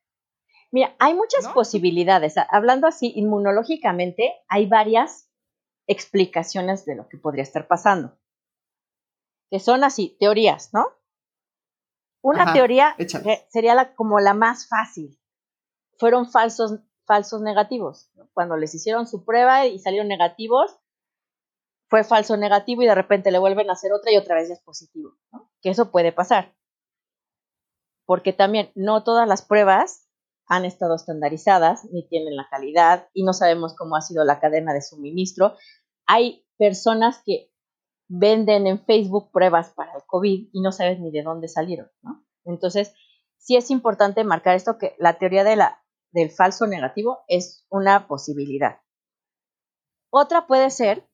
Mira, 0.72 0.94
hay 1.00 1.14
muchas 1.14 1.48
posibilidades. 1.48 2.36
Hablando 2.50 2.86
así, 2.88 3.14
inmunológicamente, 3.16 4.34
hay 4.50 4.66
varias 4.66 5.30
explicaciones 5.88 6.86
de 6.86 6.96
lo 6.96 7.08
que 7.08 7.18
podría 7.18 7.44
estar 7.44 7.66
pasando. 7.66 8.18
Que 9.50 9.62
son 9.62 9.86
así, 9.86 10.18
teorías, 10.20 10.74
¿no? 10.74 10.86
Una 12.22 12.52
teoría 12.52 12.98
sería 13.48 13.74
la, 13.74 13.96
como 13.96 14.20
la 14.20 14.34
más 14.34 14.68
fácil. 14.68 15.18
Fueron 15.98 16.30
falsos 16.30 16.82
falsos 17.10 17.42
negativos. 17.42 18.12
Cuando 18.34 18.56
les 18.56 18.76
hicieron 18.76 19.08
su 19.08 19.26
prueba 19.26 19.66
y 19.66 19.80
salieron 19.80 20.08
negativos, 20.08 20.78
fue 21.90 22.04
falso 22.04 22.38
negativo 22.38 22.84
y 22.84 22.86
de 22.86 22.94
repente 22.94 23.32
le 23.32 23.40
vuelven 23.40 23.68
a 23.72 23.74
hacer 23.74 23.92
otra 23.94 24.12
y 24.12 24.18
otra 24.18 24.36
vez 24.36 24.52
es 24.52 24.60
positivo. 24.60 25.16
Que 25.60 25.72
eso 25.72 25.90
puede 25.90 26.12
pasar. 26.12 26.56
Porque 28.06 28.32
también 28.32 28.72
no 28.76 29.04
todas 29.04 29.28
las 29.28 29.42
pruebas 29.42 30.08
han 30.46 30.66
estado 30.66 30.94
estandarizadas 30.94 31.86
ni 31.92 32.08
tienen 32.08 32.36
la 32.36 32.48
calidad 32.48 33.10
y 33.16 33.24
no 33.24 33.34
sabemos 33.34 33.76
cómo 33.76 33.96
ha 33.96 34.02
sido 34.02 34.24
la 34.24 34.40
cadena 34.40 34.72
de 34.76 34.84
suministro. 34.84 35.56
Hay 36.06 36.46
personas 36.60 37.24
que 37.26 37.52
venden 38.08 38.68
en 38.68 38.86
Facebook 38.86 39.32
pruebas 39.32 39.74
para 39.74 39.94
el 39.94 40.04
COVID 40.06 40.50
y 40.54 40.62
no 40.62 40.72
sabes 40.72 41.00
ni 41.00 41.10
de 41.10 41.24
dónde 41.24 41.48
salieron, 41.48 41.90
Entonces, 42.46 42.94
sí 43.38 43.56
es 43.56 43.72
importante 43.72 44.24
marcar 44.24 44.56
esto 44.56 44.78
que 44.78 44.96
la 45.00 45.18
teoría 45.18 45.44
de 45.44 45.56
la 45.56 45.84
del 46.12 46.32
falso 46.32 46.68
negativo 46.68 47.20
es 47.28 47.66
una 47.70 48.08
posibilidad. 48.08 48.82
Otra 50.10 50.48
puede 50.48 50.70
ser, 50.72 51.08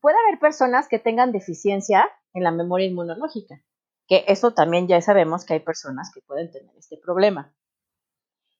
puede 0.00 0.16
haber 0.26 0.38
personas 0.38 0.88
que 0.88 0.98
tengan 0.98 1.32
deficiencia 1.32 2.10
en 2.34 2.44
la 2.44 2.50
memoria 2.50 2.86
inmunológica, 2.86 3.64
que 4.06 4.24
eso 4.28 4.52
también 4.52 4.88
ya 4.88 5.00
sabemos 5.00 5.44
que 5.44 5.54
hay 5.54 5.60
personas 5.60 6.10
que 6.12 6.20
pueden 6.20 6.50
tener 6.50 6.74
este 6.76 6.98
problema 6.98 7.54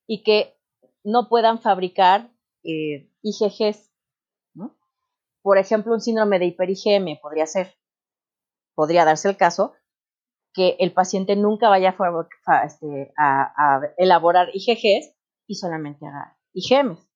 y 0.07 0.23
que 0.23 0.59
no 1.05 1.29
puedan 1.29 1.61
fabricar 1.61 2.31
eh, 2.65 3.11
IgGs. 3.23 3.91
Por 5.43 5.57
ejemplo, 5.57 5.95
un 5.95 6.01
síndrome 6.01 6.39
de 6.39 6.47
hiper-IgM 6.47 7.21
podría 7.21 7.47
ser, 7.47 7.79
podría 8.75 9.05
darse 9.05 9.29
el 9.29 9.37
caso 9.37 9.75
que 10.55 10.77
el 10.81 10.93
paciente 10.93 11.37
nunca 11.37 11.69
vaya 11.69 11.97
a, 12.47 12.65
este, 12.65 13.13
elaborar 13.97 14.49
IgGs 14.53 15.15
y 15.47 15.55
solamente 15.55 16.07
haga 16.07 16.37
IgMs. 16.53 17.09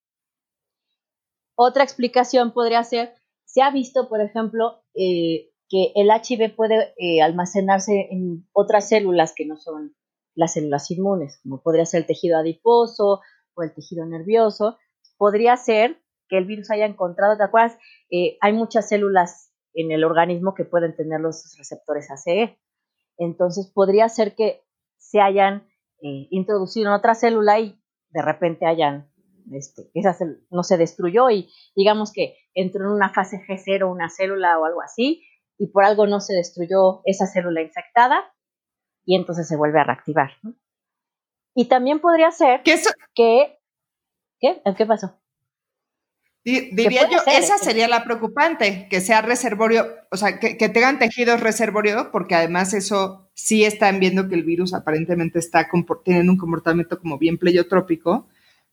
Otra 1.57 1.85
explicación 1.85 2.53
podría 2.53 2.83
ser, 2.85 3.15
se 3.45 3.63
ha 3.63 3.71
visto, 3.71 4.09
por 4.09 4.21
ejemplo, 4.21 4.83
eh, 4.95 5.51
que 5.69 5.93
el 5.95 6.09
HIV 6.11 6.55
puede 6.55 6.95
eh, 6.99 7.23
almacenarse 7.23 8.09
en 8.11 8.47
otras 8.53 8.89
células 8.89 9.33
que 9.35 9.47
no 9.47 9.57
son 9.57 9.95
las 10.35 10.55
células 10.55 10.91
inmunes, 10.91 11.41
como 11.43 11.63
podría 11.63 11.85
ser 11.85 12.01
el 12.01 12.07
tejido 12.07 12.39
adiposo 12.39 13.21
o 13.55 13.63
el 13.63 13.75
tejido 13.75 14.07
nervioso. 14.07 14.79
Podría 15.17 15.57
ser 15.57 16.03
que 16.29 16.39
el 16.39 16.47
virus 16.47 16.71
haya 16.71 16.87
encontrado, 16.87 17.37
¿te 17.37 17.45
acuerdas? 17.45 17.79
Eh, 18.11 18.39
hay 18.41 18.53
muchas 18.53 18.89
células 18.89 19.53
en 19.75 19.93
el 19.93 20.05
organismo 20.05 20.55
que 20.55 20.65
pueden 20.65 20.95
tener 20.97 21.21
los 21.21 21.55
receptores 21.59 22.11
ACE. 22.11 22.59
Entonces 23.19 23.71
podría 23.73 24.09
ser 24.09 24.35
que 24.35 24.65
se 24.99 25.21
hayan 25.21 25.69
eh, 26.03 26.29
introducido 26.31 26.89
en 26.89 26.95
otra 26.95 27.15
célula 27.15 27.61
y 27.61 27.81
de 28.11 28.23
repente 28.23 28.67
hayan, 28.67 29.11
este, 29.53 29.91
esa 29.95 30.17
no 30.51 30.63
se 30.63 30.77
destruyó 30.77 31.31
y 31.31 31.51
digamos 31.75 32.13
que 32.13 32.37
entró 32.55 32.85
en 32.85 32.93
una 32.93 33.13
fase 33.13 33.39
G0 33.47 33.91
una 33.91 34.09
célula 34.09 34.59
o 34.59 34.65
algo 34.65 34.83
así 34.83 35.23
y 35.59 35.69
por 35.69 35.85
algo 35.85 36.07
no 36.07 36.21
se 36.21 36.35
destruyó 36.35 37.03
esa 37.05 37.27
célula 37.27 37.63
infectada 37.63 38.33
y 39.05 39.17
entonces 39.17 39.49
se 39.49 39.57
vuelve 39.57 39.81
a 39.81 39.85
reactivar. 39.85 40.31
Y 41.55 41.69
también 41.69 42.01
podría 42.01 42.31
ser 42.31 42.63
que, 42.63 42.77
que 43.15 43.59
¿qué? 44.41 44.63
¿Qué 44.77 44.87
pasó? 44.87 45.22
Diría 46.45 47.09
yo, 47.09 47.19
esa 47.27 47.57
sería 47.59 47.87
la 47.87 48.03
preocupante, 48.03 48.89
que 48.91 49.01
sea 49.01 49.23
reservorio, 49.23 49.87
o 50.11 50.17
sea, 50.17 50.41
que, 50.41 50.57
tengan 50.69 50.99
tejidos 50.99 51.41
reservorio, 51.41 52.11
porque 52.11 52.35
además 52.35 52.75
eso 52.75 53.31
sí 53.35 53.65
están 53.65 54.01
viendo 54.01 54.29
que 54.29 54.35
el 54.35 54.43
virus 54.43 54.75
aparentemente 54.75 55.39
está 55.39 55.69
teniendo 56.05 56.33
un 56.33 56.39
comportamiento 56.39 56.99
como 56.99 57.17
bien 57.17 57.39
pleiotrópico, 57.39 58.27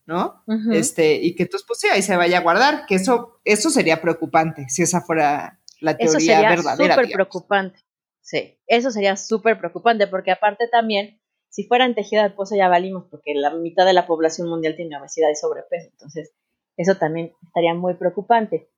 ¿no? 0.04 0.42
Este, 0.72 1.14
y 1.22 1.36
que 1.36 1.44
entonces, 1.44 1.64
pues 1.64 1.78
sí, 1.78 1.86
ahí 1.88 2.02
se 2.02 2.16
vaya 2.16 2.38
a 2.38 2.42
guardar, 2.42 2.86
que 2.86 2.96
eso, 2.96 3.40
eso 3.44 3.70
sería 3.70 4.02
preocupante, 4.02 4.68
si 4.68 4.82
esa 4.82 5.00
fuera 5.00 5.60
la 5.78 5.96
teoría 5.96 6.10
eso 6.10 6.18
sería 6.18 6.50
verdadera. 6.50 6.94
Súper 6.96 7.12
preocupante. 7.12 7.78
Sí, 8.20 8.58
eso 8.66 8.90
sería 8.90 9.16
súper 9.16 9.58
preocupante, 9.58 10.08
porque 10.08 10.32
aparte 10.32 10.66
también, 10.66 11.20
si 11.48 11.64
fuera 11.68 11.86
en 11.86 11.94
tejido 11.94 12.22
adiposo 12.22 12.56
ya 12.56 12.68
valimos, 12.68 13.04
porque 13.08 13.32
la 13.34 13.54
mitad 13.54 13.86
de 13.86 13.92
la 13.92 14.08
población 14.08 14.48
mundial 14.48 14.74
tiene 14.74 14.98
obesidad 14.98 15.28
y 15.30 15.36
sobrepeso, 15.36 15.88
entonces 15.92 16.32
eso 16.80 16.96
también 16.96 17.32
estaría 17.42 17.74
muy 17.74 17.94
preocupante. 17.94 18.70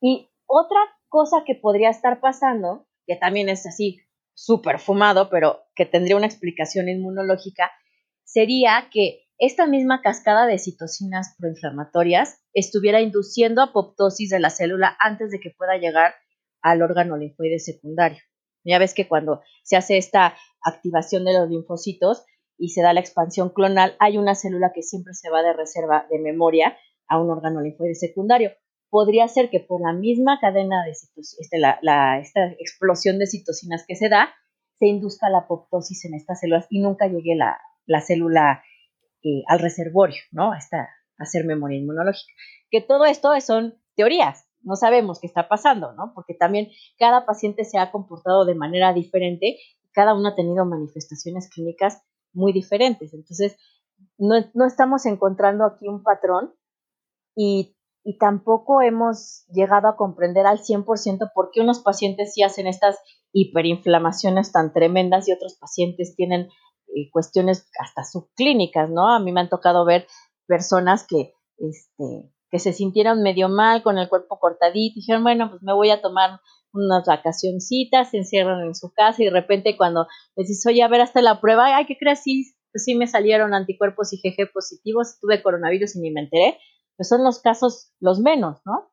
Y 0.00 0.30
otra 0.46 0.78
cosa 1.08 1.42
que 1.44 1.56
podría 1.56 1.90
estar 1.90 2.20
pasando, 2.20 2.86
que 3.06 3.16
también 3.16 3.48
es 3.48 3.66
así 3.66 4.00
súper 4.34 4.78
fumado, 4.78 5.28
pero 5.28 5.64
que 5.74 5.84
tendría 5.84 6.16
una 6.16 6.26
explicación 6.26 6.88
inmunológica, 6.88 7.72
sería 8.24 8.88
que 8.92 9.24
esta 9.38 9.66
misma 9.66 10.00
cascada 10.00 10.46
de 10.46 10.58
citocinas 10.58 11.34
proinflamatorias 11.38 12.40
estuviera 12.54 13.00
induciendo 13.00 13.62
apoptosis 13.62 14.30
de 14.30 14.38
la 14.38 14.50
célula 14.50 14.96
antes 15.00 15.32
de 15.32 15.40
que 15.40 15.50
pueda 15.50 15.78
llegar 15.78 16.14
al 16.60 16.82
órgano 16.82 17.16
linfoide 17.16 17.58
secundario. 17.58 18.22
Ya 18.64 18.78
ves 18.78 18.94
que 18.94 19.08
cuando 19.08 19.42
se 19.64 19.76
hace 19.76 19.96
esta 19.96 20.36
activación 20.64 21.24
de 21.24 21.32
los 21.32 21.50
linfocitos 21.50 22.24
y 22.56 22.68
se 22.68 22.82
da 22.82 22.92
la 22.92 23.00
expansión 23.00 23.50
clonal, 23.50 23.96
hay 23.98 24.18
una 24.18 24.36
célula 24.36 24.70
que 24.72 24.82
siempre 24.82 25.14
se 25.14 25.30
va 25.30 25.42
de 25.42 25.52
reserva 25.52 26.06
de 26.08 26.20
memoria 26.20 26.76
a 27.12 27.20
un 27.20 27.30
órgano 27.30 27.60
linfoide 27.60 27.94
secundario. 27.94 28.52
Podría 28.88 29.28
ser 29.28 29.50
que 29.50 29.60
por 29.60 29.82
la 29.82 29.92
misma 29.92 30.38
cadena 30.40 30.84
de 30.84 30.92
este, 30.92 31.58
la, 31.58 32.18
esta 32.18 32.46
explosión 32.58 33.18
de 33.18 33.26
citocinas 33.26 33.84
que 33.86 33.96
se 33.96 34.08
da, 34.08 34.30
se 34.78 34.86
induzca 34.86 35.28
la 35.28 35.40
apoptosis 35.40 36.04
en 36.06 36.14
estas 36.14 36.40
células 36.40 36.66
y 36.70 36.80
nunca 36.80 37.06
llegue 37.06 37.36
la, 37.36 37.58
célula 38.00 38.62
eh, 39.22 39.42
al 39.46 39.58
reservorio, 39.58 40.20
¿no? 40.30 40.52
A, 40.52 40.58
hacer 41.18 41.44
memoria 41.44 41.78
inmunológica. 41.78 42.32
Que 42.70 42.80
todo 42.80 43.04
esto 43.04 43.38
son 43.40 43.74
teorías, 43.94 44.48
no 44.62 44.74
sabemos 44.76 45.20
qué 45.20 45.26
está 45.26 45.48
pasando, 45.48 45.92
¿no? 45.92 46.12
Porque 46.14 46.34
también 46.34 46.68
cada 46.98 47.26
paciente 47.26 47.64
se 47.64 47.78
ha 47.78 47.92
comportado 47.92 48.46
de 48.46 48.54
manera 48.54 48.92
diferente, 48.92 49.58
cada 49.92 50.14
uno 50.14 50.30
ha 50.30 50.34
tenido 50.34 50.64
manifestaciones 50.64 51.50
clínicas 51.50 52.02
muy 52.32 52.52
diferentes. 52.52 53.12
Entonces, 53.12 53.56
no, 54.18 54.34
no 54.54 54.66
estamos 54.66 55.04
encontrando 55.06 55.64
aquí 55.66 55.86
un 55.86 56.02
patrón 56.02 56.54
y, 57.34 57.76
tampoco 58.18 58.82
hemos 58.82 59.44
llegado 59.52 59.86
a 59.86 59.96
comprender 59.96 60.44
al 60.44 60.58
100% 60.58 61.30
por 61.32 61.50
qué 61.52 61.60
unos 61.60 61.78
pacientes 61.78 62.34
sí 62.34 62.42
hacen 62.42 62.66
estas 62.66 62.98
hiperinflamaciones 63.32 64.50
tan 64.50 64.72
tremendas 64.72 65.28
y 65.28 65.32
otros 65.32 65.56
pacientes 65.60 66.16
tienen 66.16 66.48
eh, 66.88 67.10
cuestiones 67.12 67.70
hasta 67.78 68.02
subclínicas, 68.02 68.90
¿no? 68.90 69.08
A 69.08 69.20
mí 69.20 69.30
me 69.30 69.40
han 69.40 69.48
tocado 69.48 69.84
ver 69.84 70.08
personas 70.48 71.06
que, 71.06 71.32
este, 71.58 72.32
que 72.50 72.58
se 72.58 72.72
sintieron 72.72 73.22
medio 73.22 73.48
mal 73.48 73.84
con 73.84 73.98
el 73.98 74.08
cuerpo 74.08 74.40
cortadito, 74.40 74.94
y 74.98 75.00
dijeron, 75.00 75.22
bueno, 75.22 75.50
pues 75.50 75.62
me 75.62 75.72
voy 75.72 75.90
a 75.90 76.02
tomar 76.02 76.40
unas 76.72 77.06
vacacioncitas, 77.06 78.10
se 78.10 78.18
encierran 78.18 78.64
en 78.64 78.74
su 78.74 78.92
casa 78.92 79.22
y 79.22 79.26
de 79.26 79.30
repente 79.30 79.76
cuando 79.76 80.06
les 80.36 80.48
dices, 80.48 80.66
oye, 80.66 80.82
a 80.82 80.88
ver 80.88 81.02
hasta 81.02 81.22
la 81.22 81.40
prueba, 81.40 81.76
ay, 81.76 81.86
¿qué 81.86 81.96
crees? 81.96 82.22
Sí, 82.22 82.52
pues 82.72 82.84
sí 82.84 82.94
me 82.94 83.06
salieron 83.06 83.54
anticuerpos 83.54 84.12
IgG 84.12 84.52
positivos, 84.52 85.18
tuve 85.20 85.42
coronavirus 85.42 85.96
y 85.96 86.00
ni 86.00 86.10
me 86.10 86.22
enteré 86.22 86.58
pues 86.96 87.08
son 87.08 87.24
los 87.24 87.40
casos 87.40 87.92
los 88.00 88.20
menos, 88.20 88.60
¿no? 88.64 88.90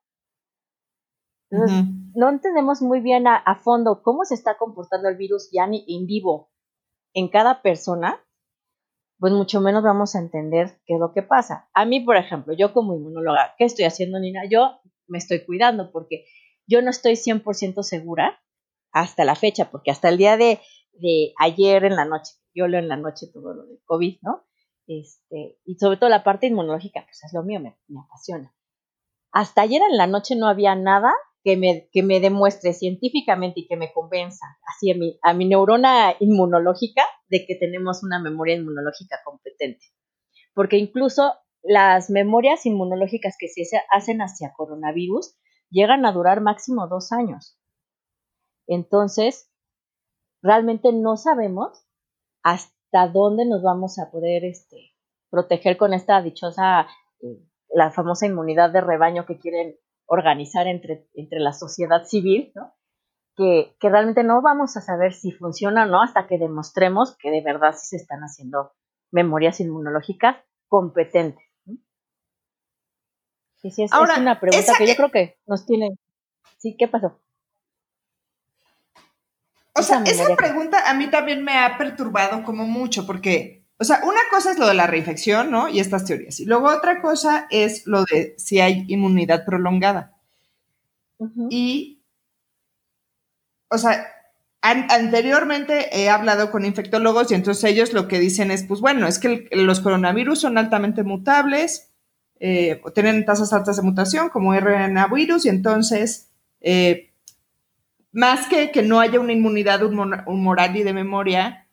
Entonces, 1.52 1.84
no 2.14 2.30
entendemos 2.30 2.82
muy 2.82 3.02
bien 3.02 3.26
a, 3.28 3.56
fondo 3.56 4.04
cómo 4.04 4.24
se 4.24 4.36
está 4.36 4.58
comportando 4.58 5.10
el 5.10 5.18
virus 5.18 5.50
ya 5.52 5.66
en 5.66 6.06
vivo 6.06 6.52
en 7.14 7.28
cada 7.30 7.62
persona, 7.62 8.24
pues 9.18 9.34
mucho 9.34 9.60
menos 9.60 9.84
vamos 9.84 10.16
a 10.16 10.20
entender 10.20 10.80
qué 10.86 10.94
es 10.94 11.00
lo 11.00 11.12
que 11.12 11.24
pasa. 11.24 11.70
A 11.74 11.86
mí, 11.86 12.00
por 12.02 12.18
ejemplo, 12.18 12.54
yo 12.54 12.72
como 12.72 12.96
inmunóloga, 12.96 13.56
¿qué 13.58 13.66
estoy 13.66 13.86
haciendo, 13.86 14.20
Nina? 14.20 14.44
Yo 14.50 14.80
me 15.08 15.18
estoy 15.18 15.46
cuidando 15.46 15.92
porque 15.92 16.26
yo 16.68 16.82
no 16.82 16.90
estoy 16.90 17.14
100% 17.14 17.84
segura 17.84 18.40
hasta 18.92 19.26
la 19.26 19.36
fecha, 19.36 19.72
porque 19.72 19.92
hasta 19.92 20.10
el 20.10 20.18
día 20.18 20.38
de, 20.38 20.60
de 20.94 21.34
ayer 21.40 21.84
en 21.84 21.96
la 21.96 22.06
noche, 22.06 22.34
yo 22.54 22.68
leo 22.68 22.80
en 22.80 22.88
la 22.88 22.98
noche 22.98 23.28
todo 23.34 23.54
lo 23.54 23.66
del 23.66 23.80
COVID, 23.86 24.20
¿no? 24.22 24.46
Este, 24.90 25.60
y 25.66 25.76
sobre 25.76 25.98
todo 25.98 26.10
la 26.10 26.24
parte 26.24 26.48
inmunológica, 26.48 27.04
pues 27.04 27.24
es 27.24 27.32
lo 27.32 27.44
mío, 27.44 27.60
me, 27.60 27.78
apasiona. 28.00 28.56
Hasta 29.32 29.62
ayer 29.62 29.84
en 29.88 29.98
la 29.98 30.08
noche 30.08 30.36
no 30.36 30.48
había 30.48 30.74
nada 30.74 31.14
que 31.44 31.58
me, 31.58 31.88
que 31.92 32.02
me 32.02 32.20
demuestre 32.20 32.74
científicamente 32.74 33.60
y 33.60 33.68
que 33.68 33.78
me 33.78 33.94
convenza 33.94 34.48
así 34.68 34.90
a 34.90 34.96
mi, 34.96 35.20
a 35.22 35.36
mi 35.36 35.48
neurona 35.48 36.16
inmunológica 36.20 37.04
de 37.30 37.46
que 37.46 37.54
tenemos 37.54 38.02
una 38.02 38.20
memoria 38.20 38.56
inmunológica 38.56 39.20
competente. 39.24 39.86
Porque 40.56 40.78
incluso 40.78 41.34
las 41.62 42.10
memorias 42.10 42.66
inmunológicas 42.66 43.36
que 43.38 43.48
se 43.48 43.66
hacen 43.92 44.22
hacia 44.22 44.54
coronavirus 44.54 45.38
llegan 45.70 46.04
a 46.08 46.14
durar 46.14 46.42
máximo 46.42 46.88
dos 46.88 47.12
años. 47.12 47.60
Entonces, 48.66 49.52
realmente 50.42 50.92
no 50.94 51.16
sabemos 51.16 51.86
hasta 52.42 52.79
hasta 52.92 53.08
dónde 53.12 53.46
nos 53.46 53.62
vamos 53.62 54.00
a 54.00 54.10
poder 54.10 54.44
este, 54.46 54.96
proteger 55.30 55.78
con 55.78 55.94
esta 55.94 56.22
dichosa, 56.22 56.88
eh, 57.22 57.40
la 57.70 57.92
famosa 57.92 58.26
inmunidad 58.26 58.72
de 58.72 58.82
rebaño 58.82 59.26
que 59.26 59.38
quieren 59.38 59.76
organizar 60.08 60.68
entre, 60.68 61.08
entre 61.14 61.40
la 61.40 61.54
sociedad 61.54 62.04
civil, 62.06 62.52
¿no? 62.56 62.74
Que, 63.36 63.76
que, 63.80 63.90
realmente 63.90 64.24
no 64.24 64.42
vamos 64.42 64.76
a 64.76 64.82
saber 64.82 65.14
si 65.14 65.32
funciona 65.32 65.84
o 65.84 65.86
no 65.86 66.02
hasta 66.02 66.28
que 66.28 66.38
demostremos 66.38 67.16
que 67.18 67.32
de 67.32 67.42
verdad 67.42 67.74
sí 67.78 67.86
se 67.88 67.96
están 67.98 68.20
haciendo 68.22 68.74
memorias 69.12 69.60
inmunológicas 69.62 70.38
competentes. 70.68 71.46
Sí, 73.62 73.72
sí, 73.72 73.84
es, 73.84 73.92
una 73.94 74.40
pregunta 74.40 74.74
que 74.78 74.88
yo 74.88 74.96
creo 74.96 75.12
que 75.12 75.38
nos 75.46 75.66
tiene. 75.66 75.92
Sí, 76.58 76.76
¿qué 76.78 76.88
pasó? 76.88 77.20
O 79.80 79.84
sea, 79.84 80.04
esa 80.06 80.36
pregunta 80.36 80.90
a 80.90 80.94
mí 80.94 81.10
también 81.10 81.44
me 81.44 81.58
ha 81.58 81.78
perturbado 81.78 82.44
como 82.44 82.66
mucho, 82.66 83.06
porque, 83.06 83.66
o 83.78 83.84
sea, 83.84 84.02
una 84.04 84.20
cosa 84.30 84.52
es 84.52 84.60
lo 84.60 84.68
de 84.68 84.74
la 84.74 84.88
reinfección, 84.88 85.52
¿no? 85.52 85.70
Y 85.70 85.80
estas 85.80 86.06
teorías. 86.06 86.40
Y 86.40 86.46
luego 86.46 86.68
otra 86.68 87.02
cosa 87.02 87.48
es 87.50 87.86
lo 87.88 88.04
de 88.06 88.36
si 88.38 88.60
hay 88.60 88.86
inmunidad 88.88 89.46
prolongada. 89.46 90.16
Y, 91.50 92.02
o 93.70 93.78
sea, 93.78 94.08
anteriormente 94.62 95.90
he 95.98 96.10
hablado 96.10 96.52
con 96.52 96.66
infectólogos 96.66 97.32
y 97.32 97.36
entonces 97.36 97.64
ellos 97.64 97.94
lo 97.94 98.08
que 98.08 98.20
dicen 98.20 98.52
es, 98.52 98.64
pues 98.64 98.82
bueno, 98.82 99.08
es 99.08 99.20
que 99.20 99.48
los 99.52 99.80
coronavirus 99.80 100.40
son 100.40 100.58
altamente 100.58 101.04
mutables, 101.04 101.92
eh, 102.40 102.82
tienen 102.94 103.26
tasas 103.26 103.52
altas 103.54 103.78
de 103.78 103.84
mutación 103.84 104.30
como 104.30 104.54
RNA 104.54 105.08
virus 105.08 105.46
y 105.46 105.50
entonces, 105.50 106.30
eh, 106.62 107.09
más 108.12 108.48
que 108.48 108.72
que 108.72 108.82
no 108.82 109.00
haya 109.00 109.20
una 109.20 109.34
inmunidad 109.34 109.82
humoral 109.84 110.76
y 110.76 110.84
de 110.84 110.94
memoria, 110.94 111.68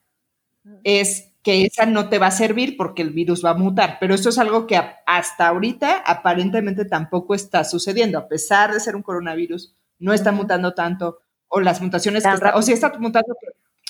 es 0.85 1.33
que 1.43 1.65
esa 1.65 1.87
no 1.87 2.09
te 2.09 2.19
va 2.19 2.27
a 2.27 2.33
servir 2.33 2.77
porque 2.77 3.03
el 3.03 3.11
virus 3.11 3.45
va 3.45 3.51
a 3.51 3.55
mutar. 3.55 3.99
Pero 4.01 4.15
eso 4.15 4.31
es 4.31 4.39
algo 4.39 4.67
que 4.67 4.81
hasta 5.07 5.47
ahorita 5.47 6.03
aparentemente 6.05 6.85
tampoco 6.85 7.35
está 7.35 7.63
sucediendo, 7.65 8.19
a 8.19 8.29
pesar 8.29 8.73
de 8.73 8.81
ser 8.81 8.97
un 8.97 9.03
coronavirus, 9.03 9.75
no 9.99 10.13
está 10.13 10.33
mutando 10.33 10.75
tanto 10.75 11.21
o 11.49 11.61
las 11.61 11.81
mutaciones 11.81 12.25
que 12.25 12.49
o 12.53 12.63
si 12.63 12.73
está 12.73 12.93
mutando 12.99 13.35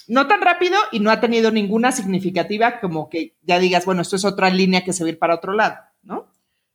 no 0.09 0.29
tan 0.29 0.41
rápido 0.41 0.77
y 0.93 1.01
no 1.01 1.11
ha 1.11 1.21
tenido 1.21 1.51
ninguna 1.51 1.93
significativa 1.93 2.79
como 2.81 3.09
que 3.09 3.35
ya 3.43 3.59
digas, 3.59 3.87
bueno, 3.87 4.03
esto 4.03 4.17
es 4.17 4.25
otra 4.25 4.51
línea 4.51 4.85
que 4.85 4.93
se 4.93 5.03
va 5.03 5.09
a 5.09 5.13
ir 5.13 5.19
para 5.19 5.35
otro 5.35 5.53
lado, 5.53 5.77
¿no? 6.03 6.29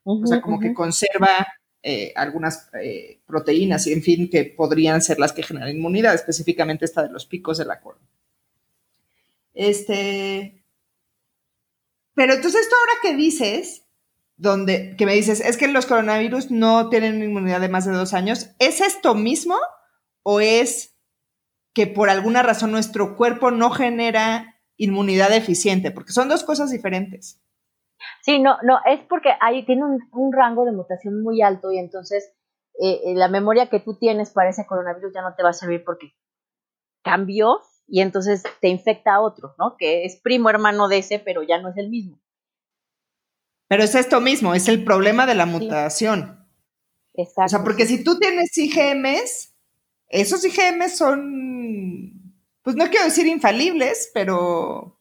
o 0.04 0.26
sea, 0.26 0.42
como 0.42 0.60
que 0.60 0.74
conserva 0.74 1.48
eh, 1.84 2.14
algunas 2.16 2.70
eh, 2.80 3.22
proteínas 3.26 3.88
y 3.88 3.94
en 3.94 4.04
fin 4.04 4.30
que 4.30 4.46
podrían 4.46 5.02
ser 5.02 5.18
las 5.18 5.34
que 5.34 5.44
generan 5.44 5.76
inmunidad, 5.76 6.14
específicamente 6.14 6.86
esta 6.86 7.04
de 7.04 7.10
los 7.10 7.26
picos 7.26 7.58
de 7.58 7.66
la 7.66 7.82
corona. 7.82 8.06
Este, 9.54 10.64
pero 12.14 12.34
entonces 12.34 12.62
esto 12.62 12.76
ahora 12.76 12.94
que 13.02 13.16
dices, 13.16 13.84
donde, 14.38 14.96
que 14.96 15.06
me 15.06 15.16
dices, 15.16 15.40
es 15.40 15.58
que 15.58 15.68
los 15.68 15.86
coronavirus 15.86 16.52
no 16.52 16.90
tienen 16.90 17.24
inmunidad 17.24 17.62
de 17.62 17.70
más 17.70 17.86
de 17.86 17.94
dos 17.94 18.14
años, 18.14 18.52
¿es 18.60 18.82
esto 18.82 19.16
mismo 19.16 19.58
o 20.24 20.40
es 20.40 20.94
que 21.74 21.88
por 21.88 22.10
alguna 22.10 22.44
razón 22.44 22.72
nuestro 22.72 23.18
cuerpo 23.18 23.50
no 23.50 23.72
genera 23.72 24.62
inmunidad 24.78 25.34
eficiente? 25.34 25.92
Porque 25.92 26.14
son 26.14 26.30
dos 26.30 26.44
cosas 26.44 26.70
diferentes. 26.70 27.42
Sí, 28.24 28.40
no, 28.40 28.58
no, 28.64 28.80
es 28.86 29.02
porque 29.10 29.30
ahí 29.40 29.66
tiene 29.66 29.84
un, 29.84 30.34
rango 30.34 30.66
de 30.66 30.72
mutación 30.72 31.24
muy 31.24 31.42
alto 31.42 31.72
y 31.72 31.80
entonces 31.80 32.32
eh, 32.80 33.02
eh, 33.06 33.16
la 33.16 33.28
memoria 33.28 33.70
que 33.70 33.80
tú 33.80 33.98
tienes 33.98 34.32
para 34.32 34.50
ese 34.50 34.66
coronavirus 34.66 35.12
ya 35.14 35.22
no 35.22 35.34
te 35.36 35.44
va 35.44 35.50
a 35.50 35.54
servir 35.54 35.84
porque 35.84 36.14
cambió 37.04 37.60
y 37.88 38.02
entonces 38.02 38.44
te 38.62 38.70
infecta 38.70 39.16
a 39.16 39.22
otro, 39.22 39.56
¿no? 39.58 39.76
Que 39.78 40.06
es 40.06 40.22
primo 40.22 40.50
hermano 40.50 40.88
de 40.88 41.00
ese, 41.00 41.20
pero 41.20 41.44
ya 41.44 41.60
no 41.60 41.70
es 41.70 41.78
el 41.78 41.90
mismo. 41.90 42.22
Pero 43.68 43.84
es 43.84 43.96
esto 43.96 44.22
mismo, 44.22 44.54
es 44.54 44.68
el 44.68 44.84
problema 44.84 45.26
de 45.26 45.36
la 45.36 45.46
mutación. 45.46 46.48
Exacto. 47.14 47.46
O 47.46 47.50
sea, 47.50 47.64
porque 47.64 47.86
si 47.86 48.04
tú 48.04 48.18
tienes 48.20 48.58
IgMs, 48.58 49.56
esos 50.08 50.46
IgM 50.46 50.90
son, 50.90 52.36
pues 52.62 52.76
no 52.76 52.86
quiero 52.90 53.06
decir 53.06 53.28
infalibles, 53.28 54.12
pero 54.14 55.01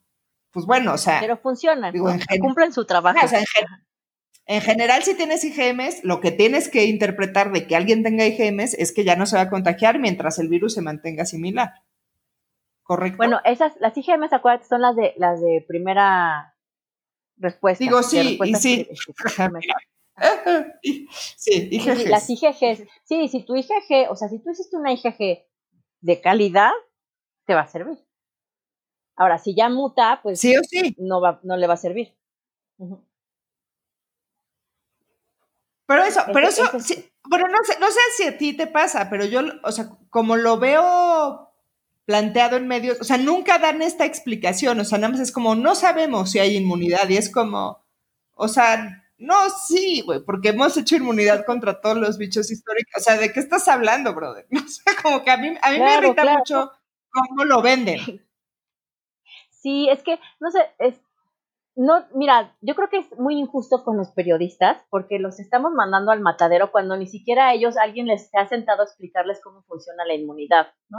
pues 0.53 0.67
bueno, 0.67 0.95
o 0.95 0.99
sea. 0.99 1.21
Pero 1.21 1.37
funcionan, 1.37 1.95
cumplen 2.41 2.73
su 2.73 2.85
trabajo. 2.85 3.19
en, 4.47 4.61
general, 4.61 5.03
si 5.03 5.15
tienes 5.15 5.45
IgMs, 5.45 6.03
lo 6.05 6.21
que 6.21 6.31
tienes 6.33 6.69
que 6.69 6.85
interpretar 6.87 7.53
de 7.53 7.67
que 7.67 7.77
alguien 7.77 8.03
tenga 8.03 8.27
IgMs 8.27 8.75
es 8.75 8.93
que 8.93 9.05
ya 9.05 9.17
no 9.17 9.27
se 9.27 9.37
va 9.37 9.43
a 9.43 9.51
contagiar 9.51 9.99
mientras 9.99 10.39
el 10.39 10.49
virus 10.49 10.75
se 10.75 10.83
mantenga 10.83 11.25
similar. 11.25 11.73
¿Correcto? 12.83 13.19
Bueno, 13.19 13.39
esas, 13.45 13.75
las 13.79 13.97
IgMs, 13.97 14.33
acuérdate, 14.33 14.67
son 14.67 14.81
las 14.83 14.97
de 14.97 15.15
las 15.17 15.41
de 15.41 15.65
primera 15.67 16.57
respuesta. 17.37 17.85
Digo, 17.85 18.03
sí, 18.03 18.39
y 18.45 18.55
sí. 18.57 18.89
sí, 21.37 21.69
IgG. 21.71 22.09
Las 22.09 22.29
IgG. 22.29 22.89
Sí, 23.05 23.29
si 23.29 23.45
tu 23.45 23.55
IgG, 23.55 24.11
o 24.11 24.17
sea, 24.17 24.29
si 24.29 24.43
tú 24.43 24.51
hiciste 24.51 24.77
una 24.77 24.93
IgG 24.93 25.45
de 26.01 26.21
calidad, 26.21 26.73
te 27.47 27.55
va 27.55 27.61
a 27.61 27.69
servir. 27.69 27.99
Ahora, 29.21 29.37
si 29.37 29.55
ya 29.55 29.69
muta, 29.69 30.21
pues 30.23 30.41
sí 30.41 30.57
o 30.57 30.65
sí. 30.65 30.97
No, 30.97 31.21
va, 31.21 31.41
no 31.43 31.59
le 31.59 31.67
va 31.67 31.75
a 31.75 31.77
servir. 31.77 32.17
Pero 35.87 36.05
eso, 36.05 36.23
pero 36.33 36.49
eso, 36.49 36.63
bueno, 37.29 37.49
no 37.49 37.59
sé, 37.63 37.79
no 37.79 37.91
sé 37.91 38.01
si 38.17 38.27
a 38.27 38.39
ti 38.39 38.57
te 38.57 38.67
pasa, 38.67 39.11
pero 39.11 39.27
yo, 39.27 39.43
o 39.63 39.73
sea, 39.73 39.91
como 40.09 40.37
lo 40.37 40.59
veo 40.59 41.53
planteado 42.07 42.57
en 42.57 42.67
medios, 42.67 42.99
o 42.99 43.05
sea, 43.05 43.19
nunca 43.19 43.59
dan 43.59 43.83
esta 43.83 44.07
explicación, 44.07 44.81
o 44.81 44.87
sea, 44.87 44.97
nada 44.97 45.13
más 45.13 45.21
es 45.21 45.33
como, 45.33 45.55
no 45.55 45.75
sabemos 45.75 46.31
si 46.31 46.39
hay 46.39 46.57
inmunidad 46.57 47.07
y 47.11 47.19
es 47.19 47.31
como, 47.31 47.85
o 48.33 48.49
sea, 48.49 49.05
no, 49.19 49.51
sí, 49.51 50.01
güey, 50.01 50.21
porque 50.25 50.49
hemos 50.49 50.79
hecho 50.79 50.97
inmunidad 50.97 51.45
contra 51.45 51.79
todos 51.83 51.99
los 51.99 52.17
bichos 52.17 52.51
históricos. 52.51 53.03
O 53.03 53.05
sea, 53.05 53.19
¿de 53.19 53.31
qué 53.35 53.41
estás 53.41 53.69
hablando, 53.69 54.15
brother? 54.15 54.47
No 54.51 54.67
sé, 54.67 54.83
como 55.03 55.23
que 55.23 55.31
a 55.31 55.37
mí, 55.37 55.55
a 55.61 55.73
mí 55.73 55.79
me 55.79 55.95
irrita 55.99 56.25
mucho 56.39 56.73
cómo 57.11 57.45
lo 57.45 57.61
venden. 57.61 57.99
Sí, 59.61 59.89
es 59.91 60.03
que, 60.03 60.19
no 60.41 60.51
sé, 60.51 60.61
es, 60.79 61.01
no, 61.77 62.07
mira, 62.15 62.57
yo 62.61 62.75
creo 62.75 62.89
que 62.89 62.99
es 62.99 63.19
muy 63.19 63.39
injusto 63.39 63.85
con 63.85 63.97
los 63.97 64.11
periodistas 64.11 64.83
porque 64.91 65.19
los 65.19 65.39
estamos 65.39 65.73
mandando 65.73 66.11
al 66.11 66.21
matadero 66.21 66.73
cuando 66.73 66.97
ni 66.97 67.07
siquiera 67.07 67.49
a 67.49 67.55
ellos 67.55 67.77
alguien 67.77 68.07
les 68.07 68.31
ha 68.35 68.49
sentado 68.49 68.81
a 68.81 68.85
explicarles 68.85 69.41
cómo 69.43 69.63
funciona 69.63 70.05
la 70.05 70.15
inmunidad, 70.15 70.73
¿no? 70.89 70.99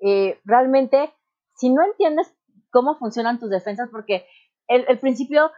Eh, 0.00 0.40
realmente, 0.44 1.12
si 1.54 1.70
no 1.70 1.84
entiendes 1.84 2.34
cómo 2.70 2.96
funcionan 2.98 3.38
tus 3.38 3.50
defensas, 3.50 3.88
porque 3.90 4.26
el, 4.66 4.84
el 4.88 4.98
principio 4.98 5.50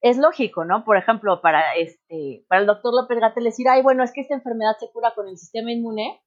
es 0.00 0.18
lógico, 0.18 0.66
¿no? 0.66 0.84
Por 0.84 0.98
ejemplo, 0.98 1.40
para 1.40 1.76
este, 1.76 2.44
para 2.48 2.60
el 2.60 2.66
doctor 2.66 2.92
López 2.94 3.18
Gatel 3.20 3.44
decir, 3.44 3.68
ay, 3.70 3.82
bueno, 3.82 4.04
es 4.04 4.12
que 4.12 4.20
esta 4.20 4.34
enfermedad 4.34 4.76
se 4.78 4.90
cura 4.92 5.14
con 5.14 5.28
el 5.28 5.38
sistema 5.38 5.72
inmune. 5.72 6.20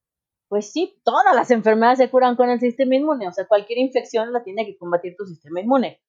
Pues 0.50 0.72
sí, 0.72 1.02
todas 1.04 1.36
las 1.36 1.52
enfermedades 1.52 2.00
se 2.00 2.10
curan 2.10 2.36
con 2.36 2.50
el 2.50 2.60
sistema 2.60 2.95
inmune, 2.95 3.28
o 3.28 3.32
sea, 3.32 3.48
cualquier 3.48 3.80
infección 3.80 4.32
la 4.32 4.43
tiene 4.43 4.66
que 4.66 4.78
combatir 4.78 5.16
tu 5.18 5.26
sistema 5.26 5.60
inmune. 5.60 6.02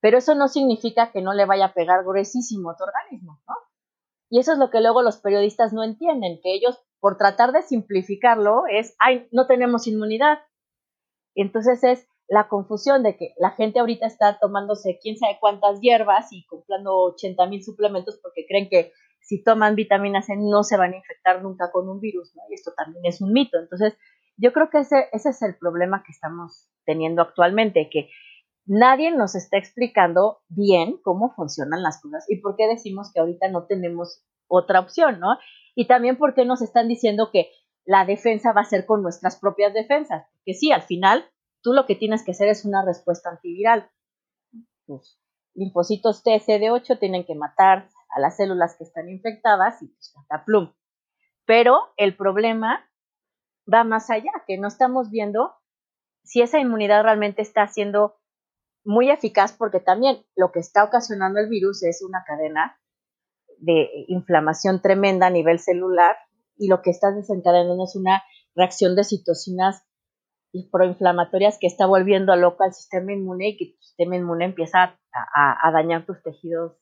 Pero 0.00 0.18
eso 0.18 0.34
no 0.34 0.48
significa 0.48 1.12
que 1.12 1.20
no 1.20 1.34
le 1.34 1.44
vaya 1.44 1.66
a 1.66 1.74
pegar 1.74 2.04
gruesísimo 2.04 2.70
a 2.70 2.76
tu 2.76 2.84
organismo, 2.84 3.42
¿no? 3.46 3.54
Y 4.30 4.38
eso 4.38 4.52
es 4.52 4.58
lo 4.58 4.70
que 4.70 4.80
luego 4.80 5.02
los 5.02 5.18
periodistas 5.18 5.72
no 5.72 5.82
entienden, 5.82 6.40
que 6.42 6.54
ellos, 6.54 6.78
por 7.00 7.18
tratar 7.18 7.52
de 7.52 7.62
simplificarlo, 7.62 8.62
es, 8.70 8.94
ay, 8.98 9.28
no 9.32 9.46
tenemos 9.46 9.86
inmunidad. 9.86 10.38
Entonces 11.34 11.82
es, 11.84 12.06
la 12.30 12.46
confusión 12.46 13.02
de 13.02 13.16
que 13.16 13.34
la 13.38 13.50
gente 13.50 13.80
ahorita 13.80 14.06
está 14.06 14.38
tomándose 14.38 15.00
quién 15.02 15.18
sabe 15.18 15.38
cuántas 15.40 15.80
hierbas 15.80 16.32
y 16.32 16.46
comprando 16.46 16.96
80 16.96 17.44
mil 17.46 17.62
suplementos 17.64 18.20
porque 18.22 18.46
creen 18.46 18.68
que 18.68 18.92
si 19.30 19.44
toman 19.44 19.76
vitamina 19.76 20.22
C 20.22 20.34
no 20.36 20.64
se 20.64 20.76
van 20.76 20.92
a 20.92 20.96
infectar 20.96 21.42
nunca 21.42 21.70
con 21.70 21.88
un 21.88 22.00
virus, 22.00 22.34
¿no? 22.34 22.42
Y 22.50 22.54
esto 22.54 22.72
también 22.76 23.04
es 23.06 23.20
un 23.20 23.32
mito. 23.32 23.58
Entonces, 23.58 23.96
yo 24.36 24.52
creo 24.52 24.70
que 24.70 24.78
ese, 24.78 25.08
ese 25.12 25.30
es 25.30 25.42
el 25.42 25.56
problema 25.56 26.02
que 26.04 26.12
estamos 26.12 26.68
teniendo 26.84 27.22
actualmente, 27.22 27.88
que 27.90 28.10
nadie 28.66 29.12
nos 29.12 29.36
está 29.36 29.56
explicando 29.56 30.40
bien 30.48 30.98
cómo 31.02 31.32
funcionan 31.34 31.82
las 31.82 32.00
cosas 32.02 32.24
y 32.28 32.40
por 32.40 32.56
qué 32.56 32.66
decimos 32.66 33.12
que 33.12 33.20
ahorita 33.20 33.48
no 33.48 33.66
tenemos 33.66 34.24
otra 34.48 34.80
opción, 34.80 35.20
¿no? 35.20 35.38
Y 35.76 35.86
también 35.86 36.18
por 36.18 36.34
qué 36.34 36.44
nos 36.44 36.60
están 36.60 36.88
diciendo 36.88 37.30
que 37.32 37.50
la 37.84 38.04
defensa 38.04 38.52
va 38.52 38.62
a 38.62 38.64
ser 38.64 38.84
con 38.84 39.02
nuestras 39.02 39.38
propias 39.38 39.72
defensas, 39.72 40.26
que 40.44 40.54
sí, 40.54 40.72
al 40.72 40.82
final 40.82 41.24
Tú 41.62 41.72
lo 41.72 41.86
que 41.86 41.94
tienes 41.94 42.24
que 42.24 42.30
hacer 42.32 42.48
es 42.48 42.64
una 42.64 42.84
respuesta 42.84 43.30
antiviral. 43.30 43.90
Los 44.86 45.18
linfocitos 45.54 46.24
TCD8 46.24 46.98
tienen 46.98 47.24
que 47.24 47.34
matar 47.34 47.88
a 48.10 48.20
las 48.20 48.36
células 48.36 48.76
que 48.76 48.84
están 48.84 49.08
infectadas 49.08 49.82
y 49.82 49.88
pues 49.88 50.14
plum. 50.44 50.72
Pero 51.46 51.92
el 51.96 52.16
problema 52.16 52.88
va 53.72 53.84
más 53.84 54.10
allá, 54.10 54.32
que 54.46 54.58
no 54.58 54.68
estamos 54.68 55.10
viendo 55.10 55.54
si 56.24 56.42
esa 56.42 56.58
inmunidad 56.58 57.02
realmente 57.02 57.42
está 57.42 57.66
siendo 57.66 58.20
muy 58.84 59.10
eficaz 59.10 59.52
porque 59.52 59.80
también 59.80 60.24
lo 60.36 60.52
que 60.52 60.60
está 60.60 60.84
ocasionando 60.84 61.40
el 61.40 61.48
virus 61.48 61.82
es 61.82 62.02
una 62.02 62.24
cadena 62.26 62.78
de 63.58 63.88
inflamación 64.08 64.80
tremenda 64.80 65.26
a 65.26 65.30
nivel 65.30 65.58
celular 65.58 66.16
y 66.56 66.68
lo 66.68 66.82
que 66.82 66.90
está 66.90 67.10
desencadenando 67.10 67.84
es 67.84 67.94
una 67.94 68.22
reacción 68.54 68.96
de 68.96 69.04
citocinas 69.04 69.84
proinflamatorias 70.70 71.58
que 71.60 71.66
está 71.66 71.86
volviendo 71.86 72.34
loco 72.36 72.64
al 72.64 72.74
sistema 72.74 73.12
inmune 73.12 73.50
y 73.50 73.56
que 73.56 73.66
tu 73.76 73.82
sistema 73.82 74.16
inmune 74.16 74.46
empieza 74.46 74.98
a, 75.12 75.70
dañar 75.72 76.06
tus 76.06 76.22
tejidos 76.22 76.76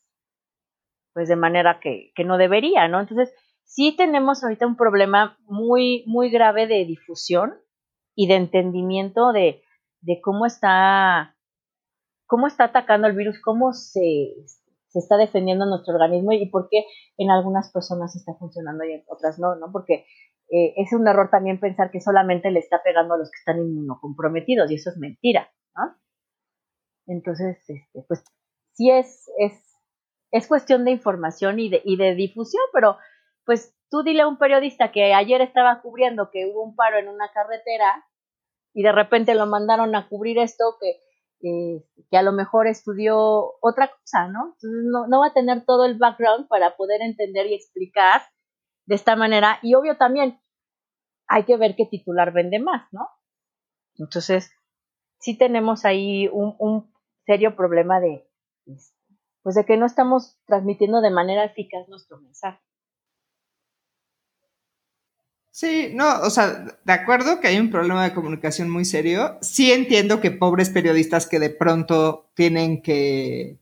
pues 1.13 1.29
de 1.29 1.37
manera 1.37 1.81
que, 1.81 2.13
no 2.25 2.39
debería, 2.39 2.89
¿no? 2.89 3.01
Entonces, 3.01 3.33
sí 3.65 3.95
tenemos 3.97 4.43
ahorita 4.43 4.67
un 4.67 4.77
problema 4.77 5.39
muy, 5.47 6.05
muy 6.07 6.31
grave 6.31 6.67
de 6.67 6.85
difusión 6.85 7.55
y 8.15 8.27
de 8.29 8.37
entendimiento 8.37 9.33
de, 9.33 9.63
de 10.01 10.21
cómo 10.23 10.47
está, 10.47 11.37
cómo 12.27 12.47
está 12.47 12.65
atacando 12.65 13.07
el 13.07 13.17
virus, 13.17 13.41
cómo 13.41 13.73
se, 13.73 14.35
se 14.89 14.99
está 14.99 15.17
defendiendo 15.17 15.67
nuestro 15.67 15.95
organismo 15.95 16.33
y 16.33 16.49
por 16.51 16.69
qué 16.71 16.85
en 17.17 17.31
algunas 17.31 17.71
personas 17.73 18.17
está 18.17 18.35
funcionando 18.35 18.85
y 18.85 18.93
en 18.93 19.05
otras 19.09 19.39
no, 19.39 19.55
¿no? 19.57 19.71
Porque 19.73 20.07
eh, 20.51 20.75
es 20.77 20.93
un 20.93 21.07
error 21.07 21.29
también 21.31 21.61
pensar 21.61 21.91
que 21.91 22.01
solamente 22.01 22.51
le 22.51 22.61
está 22.61 22.83
pegando 22.83 23.15
a 23.15 23.19
los 23.19 23.31
que 23.31 23.39
están 23.39 23.59
inmunocomprometidos 23.59 24.71
y 24.71 24.77
eso 24.77 24.91
es 24.91 24.97
mentira, 24.97 25.51
¿no? 25.77 25.95
Entonces, 27.07 27.59
este, 27.69 28.05
pues 28.09 28.25
sí 28.73 28.91
es, 28.91 29.31
es, 29.39 29.68
es 30.31 30.47
cuestión 30.47 30.85
de 30.85 30.91
información 30.91 31.59
y 31.59 31.69
de, 31.69 31.83
y 31.85 31.97
de 31.97 32.15
difusión, 32.15 32.63
pero 32.73 32.99
pues 33.45 33.75
tú 33.91 34.03
dile 34.03 34.23
a 34.23 34.29
un 34.29 34.39
periodista 34.39 34.93
que 34.93 35.15
ayer 35.15 35.41
estaba 35.41 35.81
cubriendo 35.81 36.31
que 36.31 36.47
hubo 36.47 36.63
un 36.63 36.77
paro 36.77 36.99
en 36.99 37.09
una 37.09 37.31
carretera 37.33 38.05
y 38.75 38.83
de 38.83 38.93
repente 38.93 39.35
lo 39.35 39.47
mandaron 39.47 39.95
a 39.97 40.09
cubrir 40.09 40.39
esto 40.39 40.77
que, 40.81 41.01
que 42.11 42.17
a 42.17 42.23
lo 42.23 42.33
mejor 42.33 42.67
estudió 42.67 43.55
otra 43.61 43.89
cosa, 43.89 44.29
¿no? 44.29 44.55
Entonces 44.55 44.85
no, 44.85 45.07
no 45.07 45.21
va 45.21 45.29
a 45.29 45.33
tener 45.33 45.65
todo 45.65 45.87
el 45.87 45.97
background 45.97 46.49
para 46.49 46.77
poder 46.77 47.01
entender 47.01 47.47
y 47.47 47.55
explicar 47.55 48.23
de 48.87 48.95
esta 48.95 49.17
manera. 49.17 49.59
Y 49.63 49.75
obvio 49.75 49.97
también 49.97 50.41
hay 51.27 51.45
que 51.45 51.57
ver 51.57 51.77
qué 51.77 51.87
titular 51.87 52.33
vende 52.33 52.59
más, 52.59 52.89
¿no? 52.93 53.09
Entonces, 53.97 54.51
sí 55.19 55.37
tenemos 55.37 55.85
ahí 55.85 56.29
un, 56.29 56.55
un 56.59 56.93
serio 57.27 57.57
problema 57.57 58.01
de, 58.01 58.29
pues 59.43 59.55
de 59.55 59.65
que 59.65 59.77
no 59.77 59.87
estamos 59.87 60.37
transmitiendo 60.47 61.01
de 61.01 61.11
manera 61.11 61.45
eficaz 61.45 61.89
nuestro 61.89 62.19
mensaje. 62.19 62.61
Sí, 65.59 65.91
no, 65.93 66.21
o 66.21 66.31
sea, 66.31 66.79
de 66.85 66.93
acuerdo 66.93 67.41
que 67.41 67.49
hay 67.49 67.59
un 67.59 67.71
problema 67.71 68.05
de 68.05 68.15
comunicación 68.15 68.71
muy 68.71 68.85
serio. 68.85 69.39
Sí 69.41 69.73
entiendo 69.73 70.21
que 70.21 70.31
pobres 70.31 70.71
periodistas 70.71 71.27
que 71.27 71.41
de 71.41 71.51
pronto 71.51 72.31
tienen 72.35 72.81
que 72.81 73.59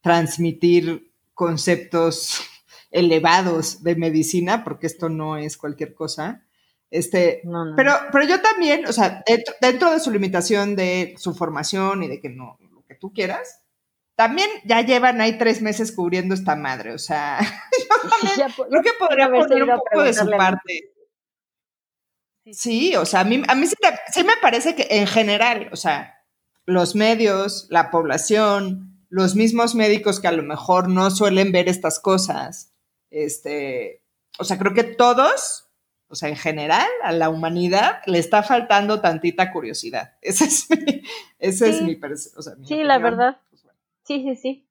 transmitir 0.00 1.12
conceptos 1.34 2.40
elevados 2.90 3.82
de 3.82 3.94
medicina, 3.96 4.64
porque 4.64 4.86
esto 4.86 5.10
no 5.10 5.36
es 5.36 5.58
cualquier 5.58 5.92
cosa. 5.92 6.46
Este, 6.90 7.42
Pero, 7.76 7.92
pero 8.10 8.24
yo 8.24 8.40
también, 8.40 8.86
o 8.86 8.92
sea, 8.94 9.22
dentro, 9.60 9.90
de 9.90 10.00
su 10.00 10.10
limitación 10.10 10.74
de 10.76 11.14
su 11.18 11.34
formación 11.34 12.02
y 12.02 12.08
de 12.08 12.20
que 12.22 12.30
no, 12.30 12.56
lo 12.72 12.82
que 12.86 12.94
tú 12.94 13.12
quieras, 13.12 13.60
también 14.18 14.50
ya 14.64 14.80
llevan 14.80 15.20
ahí 15.20 15.38
tres 15.38 15.62
meses 15.62 15.92
cubriendo 15.92 16.34
esta 16.34 16.56
madre, 16.56 16.92
o 16.92 16.98
sea, 16.98 17.38
creo 18.68 18.82
que 18.82 18.92
podría 18.98 19.30
poner 19.30 19.62
un 19.62 19.78
poco 19.78 20.02
de 20.02 20.12
su 20.12 20.28
parte. 20.28 20.92
Sí, 22.50 22.96
o 22.96 23.06
sea, 23.06 23.20
a 23.20 23.24
mí, 23.24 23.40
a 23.46 23.54
mí 23.54 23.66
sí, 23.68 24.24
me 24.24 24.36
parece 24.42 24.74
que 24.74 24.88
en 24.90 25.06
general, 25.06 25.68
o 25.70 25.76
sea, 25.76 26.16
los 26.66 26.96
medios, 26.96 27.68
la 27.70 27.92
población, 27.92 29.06
los 29.08 29.36
mismos 29.36 29.76
médicos 29.76 30.18
que 30.18 30.26
a 30.26 30.32
lo 30.32 30.42
mejor 30.42 30.88
no 30.88 31.12
suelen 31.12 31.52
ver 31.52 31.68
estas 31.68 32.00
cosas, 32.00 32.74
este, 33.10 34.02
o 34.40 34.42
sea, 34.42 34.58
creo 34.58 34.74
que 34.74 34.82
todos, 34.82 35.68
o 36.08 36.16
sea, 36.16 36.28
en 36.28 36.36
general, 36.36 36.88
a 37.04 37.12
la 37.12 37.28
humanidad 37.28 38.00
le 38.06 38.18
está 38.18 38.42
faltando 38.42 39.00
tantita 39.00 39.52
curiosidad. 39.52 40.16
Ese 40.22 40.46
es 40.46 40.68
mi, 40.70 41.04
ese 41.38 41.68
es 41.68 41.82
mi, 41.82 41.96
o 42.36 42.42
sea, 42.42 42.54
Sí, 42.66 42.82
la 42.82 42.98
verdad. 42.98 43.38
Sí, 44.08 44.22
sí, 44.22 44.36
sí. 44.36 44.70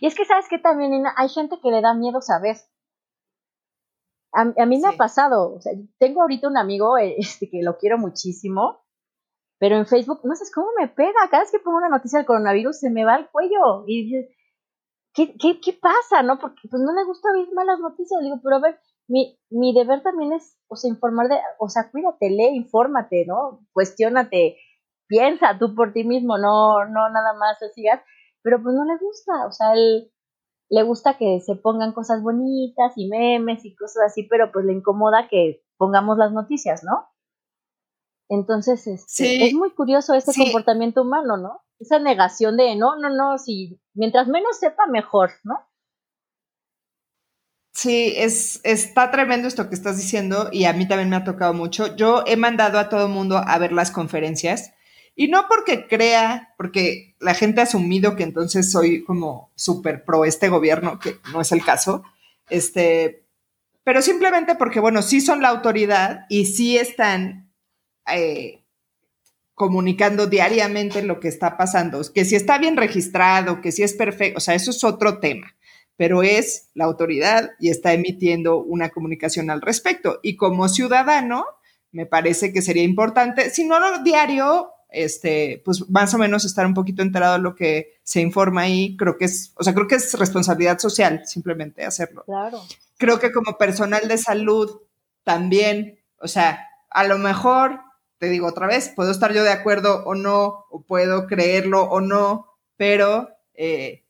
Y 0.00 0.06
es 0.06 0.14
que, 0.14 0.24
¿sabes 0.24 0.46
qué 0.48 0.58
también, 0.58 1.04
Hay 1.16 1.28
gente 1.28 1.58
que 1.60 1.70
le 1.70 1.80
da 1.80 1.94
miedo 1.94 2.20
saber. 2.20 2.56
A, 4.32 4.44
mí 4.66 4.78
me 4.78 4.88
ha 4.88 4.96
pasado, 4.96 5.56
o 5.56 5.60
sea, 5.60 5.72
tengo 5.98 6.22
ahorita 6.22 6.48
un 6.48 6.56
amigo 6.56 6.96
eh, 6.96 7.16
este, 7.18 7.50
que 7.50 7.60
lo 7.62 7.76
quiero 7.76 7.98
muchísimo, 7.98 8.86
pero 9.58 9.76
en 9.76 9.86
Facebook, 9.86 10.20
no 10.22 10.34
sé 10.36 10.44
cómo 10.54 10.68
me 10.78 10.88
pega, 10.88 11.28
cada 11.28 11.42
vez 11.42 11.50
que 11.50 11.58
pongo 11.58 11.78
una 11.78 11.88
noticia 11.88 12.18
del 12.18 12.26
coronavirus 12.26 12.78
se 12.78 12.90
me 12.90 13.04
va 13.04 13.16
el 13.16 13.28
cuello 13.30 13.84
y 13.86 14.04
dices, 14.04 14.36
¿qué, 15.12 15.34
qué, 15.36 15.60
qué 15.60 15.72
pasa? 15.74 16.22
¿No? 16.22 16.38
Porque 16.38 16.68
pues 16.70 16.82
no 16.82 16.92
le 16.94 17.04
gusta 17.04 17.28
oír 17.32 17.52
malas 17.52 17.80
noticias, 17.80 18.22
digo, 18.22 18.40
pero 18.42 18.56
a 18.56 18.60
ver, 18.60 18.80
mi, 19.08 19.38
mi 19.50 19.74
deber 19.74 20.02
también 20.02 20.32
es, 20.32 20.56
o 20.68 20.76
sea, 20.76 20.88
informar 20.88 21.28
de, 21.28 21.36
o 21.58 21.68
sea, 21.68 21.90
cuídate, 21.90 22.30
lee, 22.30 22.56
infórmate, 22.56 23.26
¿no? 23.26 23.66
Cuestiónate, 23.72 24.56
piensa 25.08 25.58
tú 25.58 25.74
por 25.74 25.92
ti 25.92 26.04
mismo, 26.04 26.38
no, 26.38 26.86
no 26.86 27.10
nada 27.10 27.34
más 27.34 27.60
así, 27.62 27.84
pero 28.42 28.62
pues 28.62 28.74
no 28.74 28.84
le 28.84 28.98
gusta, 28.98 29.46
o 29.46 29.52
sea, 29.52 29.72
él 29.74 30.12
le 30.68 30.82
gusta 30.82 31.18
que 31.18 31.40
se 31.40 31.54
pongan 31.54 31.92
cosas 31.92 32.22
bonitas 32.22 32.92
y 32.96 33.08
memes 33.08 33.64
y 33.64 33.74
cosas 33.74 34.04
así, 34.06 34.22
pero 34.24 34.50
pues 34.52 34.64
le 34.64 34.72
incomoda 34.72 35.28
que 35.28 35.62
pongamos 35.76 36.16
las 36.16 36.32
noticias, 36.32 36.82
¿no? 36.82 37.08
Entonces, 38.28 38.86
este, 38.86 39.44
es 39.44 39.52
muy 39.52 39.70
curioso 39.72 40.14
ese 40.14 40.32
comportamiento 40.34 41.02
humano, 41.02 41.36
¿no? 41.36 41.60
Esa 41.78 41.98
negación 41.98 42.56
de, 42.56 42.74
no, 42.76 42.96
no, 42.96 43.10
no, 43.10 43.36
si 43.36 43.78
mientras 43.92 44.28
menos 44.28 44.58
sepa, 44.58 44.86
mejor, 44.86 45.32
¿no? 45.44 45.58
Sí, 47.74 48.14
es, 48.16 48.60
está 48.64 49.10
tremendo 49.10 49.48
esto 49.48 49.68
que 49.68 49.74
estás 49.74 49.98
diciendo 49.98 50.48
y 50.52 50.64
a 50.64 50.72
mí 50.72 50.88
también 50.88 51.10
me 51.10 51.16
ha 51.16 51.24
tocado 51.24 51.52
mucho. 51.52 51.96
Yo 51.96 52.22
he 52.26 52.36
mandado 52.36 52.78
a 52.78 52.88
todo 52.88 53.06
el 53.06 53.12
mundo 53.12 53.36
a 53.36 53.58
ver 53.58 53.72
las 53.72 53.90
conferencias 53.90 54.72
y 55.14 55.28
no 55.28 55.46
porque 55.48 55.86
crea, 55.86 56.54
porque 56.56 57.14
la 57.20 57.34
gente 57.34 57.60
ha 57.60 57.64
asumido 57.64 58.16
que 58.16 58.22
entonces 58.22 58.70
soy 58.70 59.04
como 59.04 59.50
súper 59.54 60.04
pro 60.04 60.24
este 60.24 60.48
gobierno, 60.48 60.98
que 60.98 61.16
no 61.32 61.40
es 61.40 61.52
el 61.52 61.64
caso, 61.64 62.02
este, 62.48 63.24
pero 63.84 64.00
simplemente 64.00 64.54
porque, 64.54 64.80
bueno, 64.80 65.02
sí 65.02 65.20
son 65.20 65.42
la 65.42 65.48
autoridad 65.48 66.26
y 66.28 66.46
sí 66.46 66.78
están 66.78 67.52
eh, 68.06 68.62
comunicando 69.54 70.26
diariamente 70.26 71.02
lo 71.02 71.20
que 71.20 71.28
está 71.28 71.56
pasando, 71.56 72.00
que 72.12 72.24
si 72.24 72.34
está 72.34 72.58
bien 72.58 72.76
registrado, 72.76 73.60
que 73.60 73.72
si 73.72 73.82
es 73.82 73.94
perfecto, 73.94 74.38
o 74.38 74.40
sea, 74.40 74.54
eso 74.54 74.70
es 74.70 74.82
otro 74.82 75.18
tema, 75.18 75.54
pero 75.96 76.22
es 76.22 76.70
la 76.74 76.84
autoridad 76.84 77.50
y 77.60 77.70
está 77.70 77.92
emitiendo 77.92 78.58
una 78.58 78.88
comunicación 78.90 79.50
al 79.50 79.60
respecto. 79.60 80.20
Y 80.22 80.36
como 80.36 80.68
ciudadano, 80.68 81.44
me 81.90 82.06
parece 82.06 82.52
que 82.52 82.62
sería 82.62 82.82
importante, 82.82 83.50
si 83.50 83.64
no 83.64 83.78
lo 83.78 84.02
diario, 84.02 84.71
este, 84.92 85.62
pues 85.64 85.88
más 85.90 86.12
o 86.14 86.18
menos 86.18 86.44
estar 86.44 86.66
un 86.66 86.74
poquito 86.74 87.02
enterado 87.02 87.34
de 87.34 87.40
lo 87.40 87.54
que 87.54 87.98
se 88.02 88.20
informa 88.20 88.62
ahí, 88.62 88.96
creo 88.96 89.16
que 89.16 89.24
es, 89.24 89.52
o 89.56 89.64
sea, 89.64 89.74
creo 89.74 89.88
que 89.88 89.96
es 89.96 90.14
responsabilidad 90.14 90.78
social 90.78 91.22
simplemente 91.26 91.84
hacerlo. 91.84 92.24
Claro. 92.24 92.62
Creo 92.98 93.18
que 93.18 93.32
como 93.32 93.56
personal 93.58 94.06
de 94.06 94.18
salud 94.18 94.82
también, 95.24 95.98
o 96.18 96.28
sea, 96.28 96.68
a 96.90 97.04
lo 97.04 97.18
mejor, 97.18 97.80
te 98.18 98.28
digo 98.28 98.46
otra 98.46 98.66
vez, 98.66 98.92
puedo 98.94 99.10
estar 99.10 99.32
yo 99.32 99.42
de 99.42 99.50
acuerdo 99.50 100.04
o 100.04 100.14
no, 100.14 100.66
o 100.70 100.82
puedo 100.82 101.26
creerlo 101.26 101.84
o 101.84 102.00
no, 102.00 102.46
pero 102.76 103.30
eh, 103.54 104.04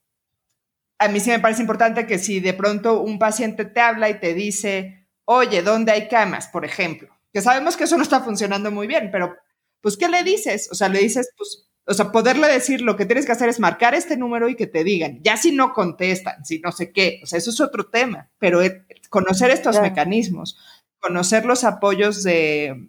a 0.99 1.09
mí 1.09 1.21
sí 1.21 1.31
me 1.31 1.39
parece 1.39 1.63
importante 1.63 2.07
que 2.07 2.19
si 2.19 2.41
de 2.41 2.55
pronto 2.55 3.01
un 3.01 3.19
paciente 3.19 3.65
te 3.65 3.81
habla 3.81 4.11
y 4.11 4.21
te 4.21 4.35
dice, 4.35 5.07
oye, 5.25 5.63
¿dónde 5.63 5.93
hay 5.93 6.09
camas? 6.09 6.49
Por 6.49 6.65
ejemplo, 6.65 7.09
que 7.33 7.41
sabemos 7.41 7.77
que 7.77 7.85
eso 7.85 7.97
no 7.97 8.03
está 8.03 8.21
funcionando 8.21 8.71
muy 8.71 8.87
bien, 8.87 9.11
pero 9.11 9.37
pues, 9.83 9.97
¿qué 9.97 10.09
le 10.09 10.23
dices? 10.23 10.69
O 10.71 10.75
sea, 10.75 10.89
le 10.89 11.01
dices, 11.01 11.31
pues, 11.37 11.69
o 11.85 11.93
sea, 11.93 12.13
poderle 12.13 12.47
decir 12.49 12.81
lo 12.81 12.97
que 12.97 13.05
tienes 13.05 13.27
que 13.27 13.33
hacer 13.33 13.49
es 13.49 13.59
marcar 13.59 13.95
este 13.95 14.17
número 14.17 14.49
y 14.49 14.55
que 14.55 14.69
te 14.69 14.85
digan, 14.85 15.21
ya 15.23 15.37
si 15.37 15.53
no 15.53 15.75
contestan, 15.75 16.45
si 16.45 16.61
no 16.61 16.71
sé 16.71 16.93
qué, 16.93 17.21
o 17.23 17.27
sea, 17.27 17.39
eso 17.39 17.51
es 17.51 17.61
otro 17.61 17.87
tema, 17.87 18.31
pero 18.39 18.61
conocer 19.11 19.51
estos 19.51 19.81
mecanismos, 19.81 20.57
conocer 21.01 21.45
los 21.45 21.65
apoyos 21.65 22.23
de, 22.23 22.89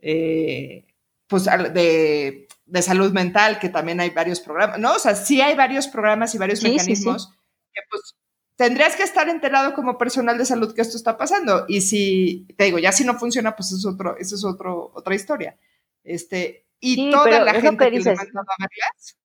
eh, 0.00 0.84
pues, 1.28 1.44
de, 1.44 2.48
de, 2.66 2.82
salud 2.82 3.12
mental, 3.12 3.60
que 3.60 3.68
también 3.68 4.00
hay 4.00 4.10
varios 4.10 4.40
programas, 4.40 4.80
¿no? 4.80 4.94
O 4.94 4.98
sea, 4.98 5.14
sí 5.14 5.40
hay 5.40 5.54
varios 5.54 5.86
programas 5.86 6.34
y 6.34 6.38
varios 6.38 6.62
mecanismos 6.64 7.32
que, 7.72 7.80
pues, 7.88 8.16
tendrías 8.56 8.96
que 8.96 9.04
estar 9.04 9.28
enterado 9.28 9.72
como 9.72 9.96
personal 9.96 10.36
de 10.36 10.44
salud 10.44 10.74
que 10.74 10.82
esto 10.82 10.96
está 10.96 11.16
pasando. 11.16 11.64
Y 11.68 11.80
si, 11.80 12.46
te 12.58 12.64
digo, 12.64 12.78
ya 12.78 12.92
si 12.92 13.04
no 13.04 13.18
funciona, 13.18 13.54
pues 13.56 13.72
es 13.72 13.86
otro, 13.86 14.16
eso 14.18 14.34
es 14.34 14.44
otro, 14.44 14.90
otra 14.94 15.14
historia. 15.14 15.56
Este, 16.04 16.66
y 16.80 17.10
toda 17.10 17.40
la 17.44 17.54
gente 17.60 17.84
que, 17.84 17.90
dices, 17.90 18.06
le 18.06 18.12
a 18.12 18.56
verlas, 18.58 19.16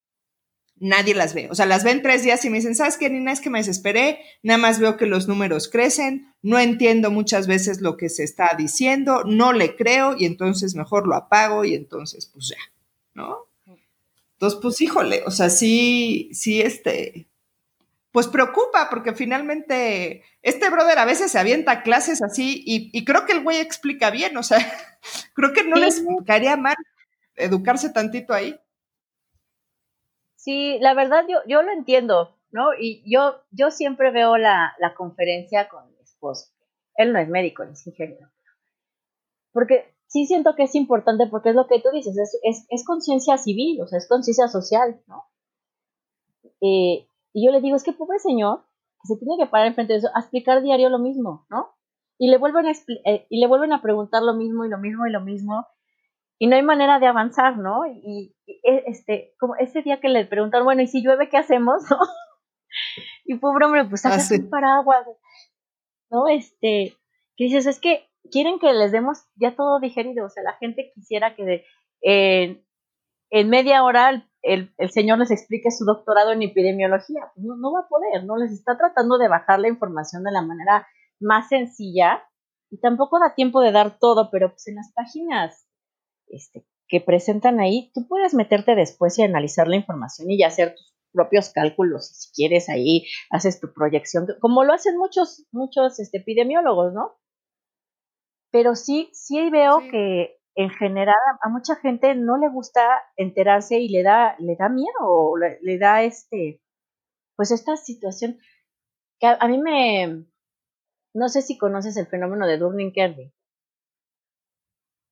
nadie 0.78 1.16
las 1.16 1.34
ve. 1.34 1.50
O 1.50 1.56
sea, 1.56 1.66
las 1.66 1.84
ven 1.84 2.02
tres 2.02 2.24
días 2.24 2.44
y 2.46 2.50
me 2.50 2.58
dicen, 2.58 2.76
¿sabes 2.76 2.98
qué, 2.98 3.10
Nina? 3.10 3.32
Es 3.32 3.42
que 3.42 3.50
me 3.50 3.60
desesperé, 3.60 4.20
nada 4.44 4.58
más 4.58 4.80
veo 4.80 4.98
que 4.98 5.06
los 5.06 5.28
números 5.28 5.70
crecen, 5.70 6.34
no 6.42 6.60
entiendo 6.60 7.12
muchas 7.12 7.48
veces 7.48 7.82
lo 7.82 7.98
que 7.98 8.10
se 8.10 8.24
está 8.24 8.56
diciendo, 8.58 9.24
no 9.26 9.54
le 9.54 9.76
creo 9.76 10.16
y 10.18 10.26
entonces 10.26 10.76
mejor 10.76 11.08
lo 11.08 11.16
apago 11.16 11.64
y 11.64 11.76
entonces, 11.76 12.28
pues 12.28 12.50
ya, 12.50 12.58
¿no? 13.14 13.46
Entonces, 14.34 14.60
pues 14.62 14.82
híjole, 14.82 15.24
o 15.26 15.32
sea, 15.32 15.50
sí, 15.50 16.30
sí, 16.34 16.62
este, 16.62 17.28
pues 18.16 18.30
preocupa 18.30 18.88
porque 18.90 19.14
finalmente 19.14 20.24
este 20.42 20.70
brother 20.70 21.00
a 21.00 21.04
veces 21.04 21.34
se 21.34 21.38
avienta 21.38 21.84
clases 21.84 22.22
así 22.22 22.64
y, 22.66 23.04
creo 23.04 23.26
que 23.26 23.34
el 23.34 23.44
güey 23.44 23.58
explica 23.58 24.10
bien, 24.10 24.38
o 24.38 24.42
sea, 24.42 24.58
creo 25.36 25.52
que 25.52 25.66
no 25.66 25.76
les 25.76 26.02
caería 26.26 26.56
mal 26.56 26.78
educarse 27.36 27.90
tantito 27.90 28.34
ahí. 28.34 28.58
Sí, 30.38 30.78
la 30.80 30.94
verdad 30.94 31.26
yo, 31.28 31.40
yo 31.46 31.62
lo 31.62 31.74
entiendo, 31.74 32.38
¿no? 32.52 32.70
Y 32.80 33.04
yo, 33.06 33.42
yo 33.52 33.70
siempre 33.70 34.12
veo 34.12 34.38
la, 34.38 34.74
conferencia 34.96 35.68
con 35.68 35.86
mi 35.92 36.00
esposo. 36.02 36.54
Él 36.96 37.12
no 37.12 37.20
es 37.20 37.28
médico, 37.28 37.64
es 37.64 37.86
ingeniero. 37.86 38.30
Porque 39.52 39.94
sí 40.08 40.26
siento 40.26 40.56
que 40.56 40.64
es 40.64 40.76
importante 40.76 41.28
porque 41.30 41.50
es 41.50 41.56
lo 41.56 41.68
que 41.68 41.82
tú 41.82 41.90
dices, 41.92 42.16
es, 42.44 42.66
es, 42.70 42.86
conciencia 42.86 43.38
civil, 43.38 43.82
o 43.82 43.88
sea, 43.88 44.00
es 44.00 44.08
conciencia 44.08 44.48
social, 44.48 45.02
¿no? 45.06 45.26
Eh, 46.62 47.10
y 47.36 47.46
yo 47.46 47.52
le 47.52 47.60
digo, 47.60 47.76
es 47.76 47.84
que 47.84 47.92
pobre 47.92 48.18
señor, 48.18 48.64
que 49.02 49.14
se 49.14 49.18
tiene 49.18 49.36
que 49.38 49.46
parar 49.46 49.68
enfrente 49.68 49.92
de 49.92 50.00
eso, 50.00 50.08
a 50.16 50.22
explicar 50.22 50.64
diario 50.64 50.88
lo 50.88 51.00
mismo, 51.00 51.46
¿no? 51.50 51.76
Y 52.18 52.30
le 52.30 52.38
vuelven 52.38 52.66
a, 52.66 52.72
eh, 52.72 53.28
y 53.30 53.42
le 53.42 53.48
vuelven 53.48 53.74
a 53.74 53.82
preguntar 53.82 54.24
lo 54.24 54.34
mismo 54.34 54.64
y 54.64 54.70
lo 54.70 54.78
mismo 54.78 55.06
y 55.06 55.12
lo 55.12 55.20
mismo, 55.20 55.68
y 56.40 56.48
no 56.48 56.56
hay 56.56 56.64
manera 56.64 56.98
de 56.98 57.08
avanzar, 57.08 57.58
¿no? 57.58 57.86
Y, 57.88 58.34
e, 58.48 58.84
este, 58.88 59.36
como 59.38 59.58
ese 59.58 59.82
día 59.82 60.00
que 60.00 60.08
le 60.08 60.26
preguntaron, 60.26 60.64
bueno, 60.64 60.82
¿y 60.82 60.88
si 60.88 61.04
llueve 61.04 61.28
qué 61.28 61.36
hacemos? 61.36 61.84
y 63.26 63.36
pobre 63.36 63.66
hombre, 63.66 63.84
pues 63.84 64.00
saca 64.00 64.16
un 64.16 64.50
paraguas, 64.50 65.06
¿no? 66.10 66.30
Este, 66.30 66.96
que 67.36 67.44
dices, 67.44 67.66
es 67.66 67.82
que 67.82 68.08
quieren 68.32 68.60
que 68.60 68.72
les 68.72 68.94
demos 68.94 69.26
ya 69.36 69.58
todo 69.58 69.82
digerido. 69.82 70.26
O 70.26 70.30
sea, 70.30 70.44
la 70.44 70.54
gente 70.54 70.94
quisiera 70.96 71.36
que 71.36 71.66
en 72.02 73.50
media 73.50 73.84
hora 73.84 74.26
el, 74.46 74.74
señor 74.92 75.20
les 75.20 75.32
explique 75.32 75.72
su 75.72 75.86
doctorado 75.86 76.32
en 76.32 76.44
epidemiología. 76.44 77.32
Pues 77.34 77.46
no, 77.46 77.58
no 77.58 77.74
va 77.74 77.82
a 77.82 77.88
poder, 77.88 78.26
no 78.26 78.38
les 78.38 78.52
está 78.52 78.78
tratando 78.78 79.18
de 79.18 79.28
bajar 79.28 79.60
la 79.60 79.68
información 79.68 80.24
de 80.24 80.32
la 80.32 80.42
manera 80.42 80.88
más 81.20 81.50
sencilla 81.50 82.24
y 82.70 82.80
tampoco 82.80 83.20
da 83.20 83.34
tiempo 83.36 83.62
de 83.62 83.72
dar 83.72 83.98
todo, 84.00 84.30
pero 84.32 84.50
pues 84.50 84.68
en 84.68 84.76
las 84.76 84.92
páginas 84.94 85.68
este, 86.28 86.66
que 86.88 87.02
presentan 87.02 87.60
ahí, 87.60 87.92
tú 87.94 88.08
puedes 88.08 88.34
meterte 88.34 88.76
después 88.76 89.18
y 89.18 89.24
analizar 89.24 89.68
la 89.68 89.78
información 89.78 90.30
y 90.30 90.44
hacer 90.44 90.76
tus 90.76 90.94
propios 91.12 91.50
cálculos. 91.50 92.08
Si 92.08 92.32
quieres 92.34 92.70
ahí, 92.70 93.06
haces 93.32 93.60
tu 93.60 93.74
proyección, 93.74 94.28
como 94.42 94.64
lo 94.64 94.74
hacen 94.74 94.98
muchos, 94.98 95.46
muchos 95.52 96.00
este, 96.00 96.20
epidemiólogos, 96.20 96.94
¿no? 96.94 97.14
Pero 98.52 98.76
sí, 98.76 99.10
sí 99.14 99.50
veo 99.50 99.80
que 99.92 100.38
en 100.56 100.70
general 100.70 101.16
a, 101.42 101.50
mucha 101.50 101.76
gente 101.76 102.16
no 102.16 102.38
le 102.38 102.50
gusta 102.50 102.82
enterarse 103.18 103.78
y 103.80 103.90
le 103.90 104.04
da, 104.04 104.36
le 104.40 104.56
da 104.56 104.70
miedo 104.70 105.02
o 105.02 105.38
le, 105.38 105.78
da 105.78 106.04
este, 106.04 106.62
pues 107.36 107.52
esta 107.52 107.76
situación 107.76 108.40
que 109.20 109.28
a, 109.28 109.48
mí 109.48 109.62
me, 109.62 110.26
no 111.14 111.30
sé 111.30 111.42
si 111.42 111.58
conoces 111.58 111.98
el 111.98 112.08
fenómeno 112.08 112.48
de 112.48 112.58
Durning-Kennedy, 112.58 113.34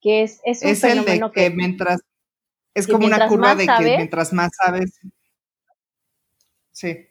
que 0.02 0.24
es, 0.24 0.41
es 0.46 0.64
un 0.64 0.76
fenómeno 0.76 1.32
que, 1.32 1.50
mientras, 1.50 2.02
es 2.74 2.88
como 2.88 3.06
una 3.06 3.28
curva 3.28 3.56
de 3.56 3.68
que 3.68 3.98
mientras 3.98 4.32
más 4.32 4.52
sabes, 4.56 5.00
sí. 6.72 7.08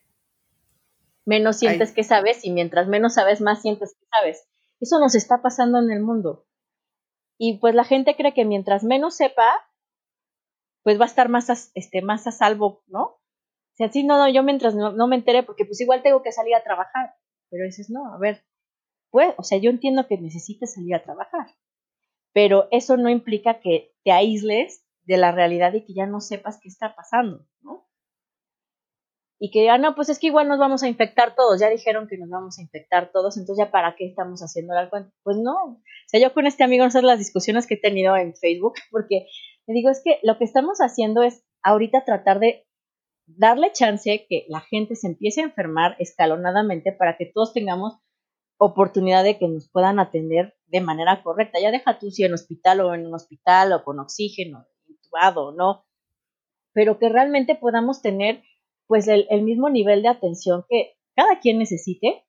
Menos 1.24 1.58
sientes 1.58 1.92
que 1.92 2.02
sabes 2.02 2.44
y 2.44 2.50
mientras 2.50 2.88
menos 2.88 3.14
sabes, 3.14 3.40
más 3.40 3.62
sientes 3.62 3.94
que 3.94 4.06
sabes. 4.10 4.48
Eso 4.80 4.98
nos 4.98 5.14
está 5.14 5.40
pasando 5.40 5.78
en 5.78 5.92
el 5.92 6.02
mundo. 6.02 6.46
Y 7.44 7.58
pues 7.58 7.74
la 7.74 7.82
gente 7.82 8.14
cree 8.14 8.34
que 8.34 8.44
mientras 8.44 8.84
menos 8.84 9.16
sepa, 9.16 9.52
pues 10.84 10.96
va 11.00 11.06
a 11.06 11.08
estar 11.08 11.28
más 11.28 11.50
a, 11.50 11.54
este, 11.74 12.00
más 12.00 12.24
a 12.28 12.30
salvo, 12.30 12.84
¿no? 12.86 13.02
O 13.02 13.20
sea, 13.74 13.90
no, 14.04 14.16
no, 14.16 14.28
yo 14.28 14.44
mientras 14.44 14.76
no, 14.76 15.08
me 15.08 15.16
enteré, 15.16 15.42
porque 15.42 15.64
pues 15.64 15.80
igual 15.80 16.04
tengo 16.04 16.22
que 16.22 16.30
salir 16.30 16.54
a 16.54 16.62
trabajar. 16.62 17.16
Pero 17.50 17.64
dices, 17.64 17.90
no, 17.90 18.14
a 18.14 18.18
ver, 18.18 18.44
pues, 19.10 19.34
o 19.38 19.42
sea, 19.42 19.58
yo 19.58 19.70
entiendo 19.70 20.06
que 20.06 20.18
necesites 20.18 20.74
salir 20.74 20.94
a 20.94 21.02
trabajar, 21.02 21.48
pero 22.32 22.68
eso 22.70 22.96
no 22.96 23.10
implica 23.10 23.58
que 23.58 23.92
te 24.04 24.12
aísles 24.12 24.86
de 25.00 25.16
la 25.16 25.32
realidad 25.32 25.72
y 25.72 25.84
que 25.84 25.94
ya 25.94 26.06
no 26.06 26.20
sepas 26.20 26.60
qué 26.62 26.68
está 26.68 26.94
pasando, 26.94 27.44
¿no? 27.60 27.81
Y 29.44 29.50
que 29.50 29.62
digan, 29.62 29.80
no, 29.80 29.96
pues 29.96 30.08
es 30.08 30.20
que 30.20 30.28
igual 30.28 30.46
nos 30.46 30.60
vamos 30.60 30.84
a 30.84 30.88
infectar 30.88 31.34
todos, 31.34 31.58
ya 31.58 31.68
dijeron 31.68 32.06
que 32.06 32.16
nos 32.16 32.30
vamos 32.30 32.60
a 32.60 32.62
infectar 32.62 33.10
todos, 33.10 33.36
entonces 33.36 33.66
ya 33.66 33.72
para 33.72 33.96
qué 33.96 34.06
estamos 34.06 34.40
haciendo 34.40 34.72
el 34.78 34.88
cuenta. 34.88 35.12
Pues 35.24 35.36
no, 35.36 35.56
o 35.64 35.82
sea, 36.06 36.20
yo 36.20 36.32
con 36.32 36.46
este 36.46 36.62
amigo 36.62 36.84
no 36.84 36.92
sé 36.92 37.02
las 37.02 37.18
discusiones 37.18 37.66
que 37.66 37.74
he 37.74 37.80
tenido 37.80 38.16
en 38.16 38.36
Facebook, 38.36 38.74
porque 38.92 39.26
le 39.66 39.74
digo, 39.74 39.90
es 39.90 40.00
que 40.04 40.20
lo 40.22 40.38
que 40.38 40.44
estamos 40.44 40.78
haciendo 40.78 41.24
es 41.24 41.44
ahorita 41.64 42.04
tratar 42.04 42.38
de 42.38 42.68
darle 43.26 43.72
chance 43.72 44.26
que 44.28 44.44
la 44.46 44.60
gente 44.60 44.94
se 44.94 45.08
empiece 45.08 45.40
a 45.40 45.46
enfermar 45.46 45.96
escalonadamente 45.98 46.92
para 46.92 47.16
que 47.16 47.26
todos 47.26 47.52
tengamos 47.52 47.94
oportunidad 48.58 49.24
de 49.24 49.38
que 49.38 49.48
nos 49.48 49.68
puedan 49.68 49.98
atender 49.98 50.54
de 50.66 50.80
manera 50.82 51.20
correcta. 51.24 51.58
Ya 51.60 51.72
deja 51.72 51.98
tú 51.98 52.12
si 52.12 52.22
en 52.22 52.34
hospital 52.34 52.80
o 52.82 52.94
en 52.94 53.08
un 53.08 53.14
hospital 53.16 53.72
o 53.72 53.82
con 53.82 53.98
oxígeno, 53.98 54.68
intubado, 54.86 55.50
¿no? 55.50 55.84
Pero 56.72 57.00
que 57.00 57.08
realmente 57.08 57.56
podamos 57.56 58.02
tener 58.02 58.44
pues 58.92 59.08
el, 59.08 59.26
mismo 59.40 59.70
nivel 59.70 60.02
de 60.02 60.08
atención 60.08 60.66
que 60.68 60.98
cada 61.16 61.40
quien 61.40 61.58
necesite, 61.58 62.26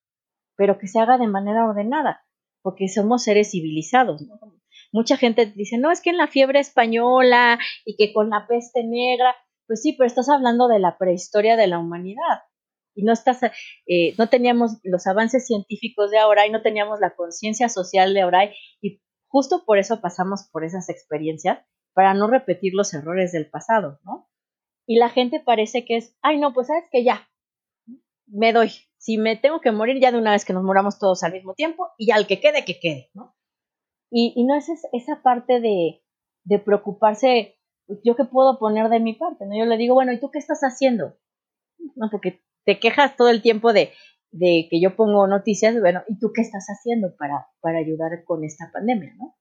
pero 0.55 0.79
que 0.79 0.87
se 0.87 0.97
haga 0.97 1.17
de 1.17 1.27
manera 1.27 1.67
ordenada, 1.67 2.25
porque 2.61 2.87
somos 2.87 3.25
seres 3.25 3.51
civilizados. 3.51 4.23
Mucha 4.93 5.17
gente 5.17 5.45
dice, 5.45 5.77
no, 5.77 5.91
es 5.91 5.99
que 5.99 6.11
en 6.11 6.17
la 6.17 6.27
fiebre 6.27 6.61
española 6.61 7.59
y 7.83 7.97
que 7.97 8.13
con 8.13 8.29
la 8.29 8.47
peste 8.47 8.85
negra, 8.85 9.35
pues 9.67 9.81
sí, 9.81 9.91
pero 9.91 10.07
estás 10.07 10.29
hablando 10.29 10.69
de 10.69 10.79
la 10.79 10.97
prehistoria 10.97 11.57
de 11.57 11.67
la 11.67 11.79
humanidad 11.79 12.43
y 12.95 13.03
no 13.03 13.11
estás, 13.11 13.43
eh, 13.43 14.15
no 14.17 14.29
teníamos 14.29 14.77
los 14.83 15.05
avances 15.05 15.45
científicos 15.45 16.11
de 16.11 16.19
ahora 16.19 16.47
y 16.47 16.49
no 16.49 16.61
teníamos 16.61 17.01
la 17.01 17.13
conciencia 17.13 17.67
social 17.67 18.13
de 18.13 18.21
ahora 18.21 18.49
y 18.81 19.01
justo 19.27 19.65
por 19.65 19.79
eso 19.79 19.99
pasamos 19.99 20.47
por 20.49 20.63
esas 20.63 20.87
experiencias 20.87 21.59
para 21.93 22.13
no 22.13 22.27
repetir 22.27 22.73
los 22.73 22.93
errores 22.93 23.33
del 23.33 23.49
pasado, 23.49 23.99
¿no? 24.05 24.29
Y 24.85 24.97
la 24.97 25.09
gente 25.09 25.39
parece 25.39 25.85
que 25.85 25.97
es, 25.97 26.17
ay, 26.21 26.39
no, 26.39 26.53
pues 26.53 26.67
sabes 26.67 26.85
que 26.91 27.03
ya, 27.03 27.29
me 28.27 28.51
doy. 28.53 28.71
Si 28.97 29.17
me 29.17 29.35
tengo 29.35 29.61
que 29.61 29.71
morir, 29.71 29.99
ya 30.01 30.11
de 30.11 30.17
una 30.17 30.31
vez 30.31 30.45
que 30.45 30.53
nos 30.53 30.63
moramos 30.63 30.99
todos 30.99 31.23
al 31.23 31.33
mismo 31.33 31.53
tiempo 31.53 31.89
y 31.97 32.07
ya 32.07 32.15
al 32.15 32.27
que 32.27 32.39
quede, 32.39 32.65
que 32.65 32.79
quede, 32.79 33.09
¿no? 33.13 33.35
Y, 34.15 34.45
no 34.45 34.55
es 34.55 34.69
esa 34.91 35.23
parte 35.23 35.59
de, 35.59 36.03
de 36.43 36.59
preocuparse, 36.59 37.57
yo 38.03 38.15
qué 38.15 38.25
puedo 38.25 38.59
poner 38.59 38.89
de 38.89 38.99
mi 38.99 39.13
parte, 39.13 39.45
¿no? 39.45 39.57
Yo 39.57 39.65
le 39.65 39.77
digo, 39.77 39.95
bueno, 39.95 40.11
¿y 40.11 40.19
tú 40.19 40.29
qué 40.29 40.37
estás 40.37 40.61
haciendo? 40.61 41.17
No, 41.95 42.09
porque 42.11 42.43
te 42.63 42.79
quejas 42.79 43.15
todo 43.17 43.29
el 43.29 43.41
tiempo 43.41 43.73
de, 43.73 43.91
de 44.31 44.67
que 44.69 44.79
yo 44.79 44.95
pongo 44.95 45.25
noticias, 45.25 45.79
bueno, 45.79 46.03
¿y 46.07 46.19
tú 46.19 46.31
qué 46.33 46.41
estás 46.41 46.67
haciendo 46.67 47.15
para, 47.17 47.47
para 47.59 47.79
ayudar 47.79 48.23
con 48.23 48.43
esta 48.43 48.69
pandemia, 48.71 49.15
no? 49.17 49.35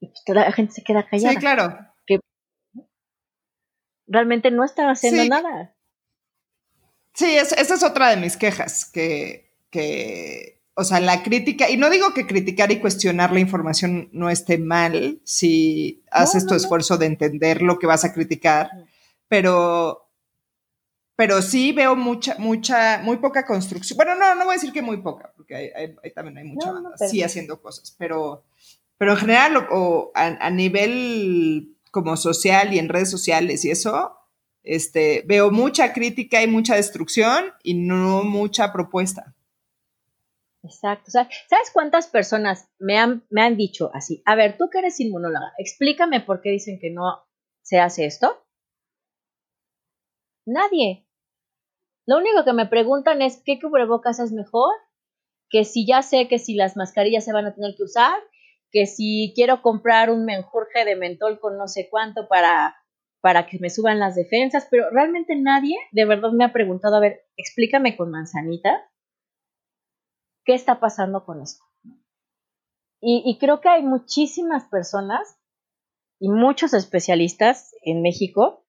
Y 0.00 0.08
pues 0.08 0.22
toda 0.24 0.44
la 0.44 0.52
gente 0.52 0.72
se 0.72 0.84
queda 0.84 1.08
callada. 1.08 1.32
Sí, 1.32 1.40
claro 1.40 1.95
realmente 4.06 4.50
no 4.50 4.64
están 4.64 4.88
haciendo 4.88 5.24
nada. 5.26 5.74
Sí, 7.14 7.34
esa 7.34 7.74
es 7.74 7.82
otra 7.82 8.10
de 8.10 8.18
mis 8.18 8.36
quejas, 8.36 8.84
que, 8.84 9.50
que, 9.70 10.60
o 10.74 10.84
sea, 10.84 11.00
la 11.00 11.22
crítica, 11.22 11.70
y 11.70 11.78
no 11.78 11.88
digo 11.88 12.12
que 12.12 12.26
criticar 12.26 12.70
y 12.70 12.80
cuestionar 12.80 13.32
la 13.32 13.40
información 13.40 14.10
no 14.12 14.28
esté 14.28 14.58
mal 14.58 15.20
si 15.24 16.04
haces 16.10 16.46
tu 16.46 16.54
esfuerzo 16.54 16.98
de 16.98 17.06
entender 17.06 17.62
lo 17.62 17.78
que 17.78 17.86
vas 17.86 18.04
a 18.04 18.12
criticar, 18.12 18.68
pero, 19.28 20.10
pero 21.16 21.40
sí 21.40 21.72
veo 21.72 21.96
mucha, 21.96 22.36
mucha, 22.38 22.98
muy 22.98 23.16
poca 23.16 23.46
construcción. 23.46 23.96
Bueno, 23.96 24.14
no, 24.14 24.34
no 24.34 24.44
voy 24.44 24.52
a 24.52 24.58
decir 24.58 24.72
que 24.72 24.82
muy 24.82 24.98
poca, 24.98 25.32
porque 25.34 25.72
hay, 25.74 26.10
también 26.12 26.36
hay 26.36 26.44
mucha 26.44 26.70
sí 27.08 27.22
haciendo 27.22 27.62
cosas, 27.62 27.96
pero, 27.98 28.44
pero 28.98 29.12
en 29.12 29.18
general, 29.18 29.68
o, 29.70 30.12
a 30.14 30.50
nivel 30.50 31.75
como 31.90 32.16
social 32.16 32.72
y 32.72 32.78
en 32.78 32.88
redes 32.88 33.10
sociales 33.10 33.64
y 33.64 33.70
eso, 33.70 34.16
este, 34.62 35.22
veo 35.26 35.50
mucha 35.50 35.92
crítica 35.92 36.42
y 36.42 36.46
mucha 36.46 36.74
destrucción 36.74 37.52
y 37.62 37.74
no 37.74 38.24
mucha 38.24 38.72
propuesta. 38.72 39.34
Exacto. 40.62 41.10
¿Sabes 41.12 41.70
cuántas 41.72 42.08
personas 42.08 42.68
me 42.78 42.98
han, 42.98 43.24
me 43.30 43.42
han 43.42 43.56
dicho 43.56 43.90
así? 43.94 44.22
A 44.26 44.34
ver, 44.34 44.58
tú 44.58 44.68
que 44.70 44.80
eres 44.80 44.98
inmunóloga, 44.98 45.52
explícame 45.58 46.20
por 46.20 46.40
qué 46.40 46.50
dicen 46.50 46.78
que 46.80 46.90
no 46.90 47.24
se 47.62 47.78
hace 47.78 48.06
esto. 48.06 48.44
Nadie. 50.44 51.06
Lo 52.06 52.18
único 52.18 52.44
que 52.44 52.52
me 52.52 52.66
preguntan 52.66 53.22
es 53.22 53.42
qué 53.44 53.60
cubrebocas 53.60 54.18
es 54.18 54.32
mejor, 54.32 54.72
que 55.48 55.64
si 55.64 55.86
ya 55.86 56.02
sé 56.02 56.28
que 56.28 56.38
si 56.38 56.54
las 56.54 56.76
mascarillas 56.76 57.24
se 57.24 57.32
van 57.32 57.46
a 57.46 57.54
tener 57.54 57.74
que 57.76 57.84
usar, 57.84 58.16
que 58.70 58.86
si 58.86 59.32
quiero 59.34 59.62
comprar 59.62 60.10
un 60.10 60.24
menjurje 60.24 60.84
de 60.84 60.96
mentol 60.96 61.38
con 61.40 61.56
no 61.56 61.68
sé 61.68 61.88
cuánto 61.90 62.28
para, 62.28 62.76
para 63.20 63.46
que 63.46 63.58
me 63.58 63.70
suban 63.70 63.98
las 63.98 64.14
defensas, 64.14 64.66
pero 64.70 64.90
realmente 64.90 65.36
nadie 65.36 65.76
de 65.92 66.04
verdad 66.04 66.32
me 66.32 66.44
ha 66.44 66.52
preguntado, 66.52 66.96
a 66.96 67.00
ver, 67.00 67.26
explícame 67.36 67.96
con 67.96 68.10
manzanita, 68.10 68.88
¿qué 70.44 70.54
está 70.54 70.80
pasando 70.80 71.24
con 71.24 71.42
esto? 71.42 71.64
Y, 73.00 73.22
y 73.24 73.38
creo 73.38 73.60
que 73.60 73.68
hay 73.68 73.82
muchísimas 73.82 74.64
personas 74.64 75.38
y 76.18 76.28
muchos 76.28 76.72
especialistas 76.72 77.74
en 77.82 78.02
México, 78.02 78.64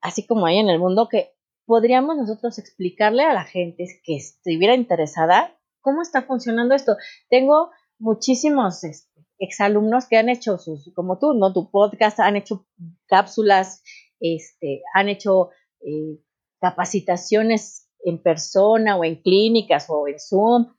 así 0.00 0.26
como 0.26 0.46
hay 0.46 0.58
en 0.58 0.68
el 0.68 0.78
mundo, 0.78 1.08
que 1.08 1.34
podríamos 1.64 2.16
nosotros 2.16 2.58
explicarle 2.58 3.22
a 3.24 3.32
la 3.32 3.44
gente 3.44 3.86
que 4.04 4.16
estuviera 4.16 4.74
interesada 4.74 5.56
cómo 5.80 6.02
está 6.02 6.22
funcionando 6.22 6.74
esto. 6.74 6.96
Tengo 7.28 7.70
muchísimos 8.00 8.82
este, 8.82 9.10
exalumnos 9.38 10.06
que 10.08 10.16
han 10.16 10.28
hecho 10.28 10.58
sus, 10.58 10.92
como 10.94 11.18
tú, 11.18 11.34
¿no? 11.34 11.52
Tu 11.52 11.70
podcast, 11.70 12.18
han 12.20 12.36
hecho 12.36 12.66
cápsulas, 13.06 13.82
este, 14.18 14.82
han 14.94 15.08
hecho 15.08 15.50
eh, 15.80 16.18
capacitaciones 16.60 17.88
en 18.04 18.22
persona 18.22 18.96
o 18.96 19.04
en 19.04 19.16
clínicas 19.16 19.86
o 19.88 20.08
en 20.08 20.18
Zoom 20.18 20.74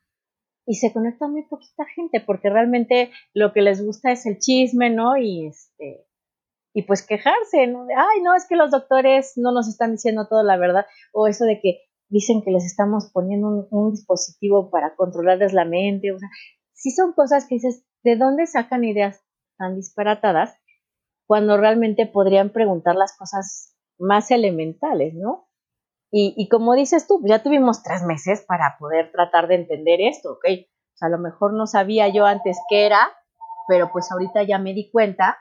y 0.65 0.75
se 0.75 0.93
conecta 0.93 1.27
muy 1.27 1.43
poquita 1.43 1.85
gente 1.95 2.21
porque 2.21 2.49
realmente 2.49 3.11
lo 3.33 3.53
que 3.53 3.61
les 3.61 3.83
gusta 3.83 4.11
es 4.11 4.25
el 4.25 4.39
chisme, 4.39 4.89
¿no? 4.89 5.17
Y 5.17 5.47
este 5.47 6.05
y 6.73 6.83
pues 6.83 7.05
quejarse, 7.05 7.67
¿no? 7.67 7.85
Ay, 7.95 8.21
no, 8.21 8.33
es 8.33 8.47
que 8.47 8.55
los 8.55 8.71
doctores 8.71 9.33
no 9.35 9.51
nos 9.51 9.67
están 9.67 9.91
diciendo 9.91 10.27
toda 10.27 10.43
la 10.43 10.57
verdad 10.57 10.85
o 11.11 11.27
eso 11.27 11.45
de 11.45 11.59
que 11.59 11.81
dicen 12.09 12.41
que 12.43 12.51
les 12.51 12.65
estamos 12.65 13.09
poniendo 13.11 13.47
un, 13.47 13.67
un 13.71 13.91
dispositivo 13.91 14.69
para 14.69 14.95
controlarles 14.95 15.53
la 15.53 15.65
mente, 15.65 16.11
o 16.11 16.19
sea, 16.19 16.29
sí 16.81 16.89
son 16.89 17.13
cosas 17.13 17.45
que 17.47 17.55
dices, 17.55 17.85
¿de 18.03 18.15
dónde 18.15 18.47
sacan 18.47 18.83
ideas 18.83 19.23
tan 19.57 19.75
disparatadas 19.75 20.57
cuando 21.27 21.55
realmente 21.57 22.07
podrían 22.07 22.49
preguntar 22.49 22.95
las 22.95 23.15
cosas 23.15 23.77
más 23.99 24.31
elementales, 24.31 25.13
¿no? 25.13 25.47
Y, 26.13 26.49
como 26.49 26.73
dices 26.73 27.07
tú, 27.07 27.21
ya 27.23 27.41
tuvimos 27.41 27.83
tres 27.83 28.03
meses 28.03 28.43
para 28.45 28.75
poder 28.77 29.13
tratar 29.13 29.47
de 29.47 29.55
entender 29.55 30.01
esto, 30.01 30.33
¿ok? 30.33 30.45
O 31.01 31.05
a 31.05 31.07
lo 31.07 31.17
mejor 31.17 31.53
no 31.53 31.67
sabía 31.67 32.09
yo 32.09 32.25
antes 32.25 32.57
qué 32.69 32.85
era, 32.85 33.09
pero 33.69 33.91
pues 33.93 34.11
ahorita 34.11 34.43
ya 34.43 34.59
me 34.59 34.73
di 34.73 34.91
cuenta 34.91 35.37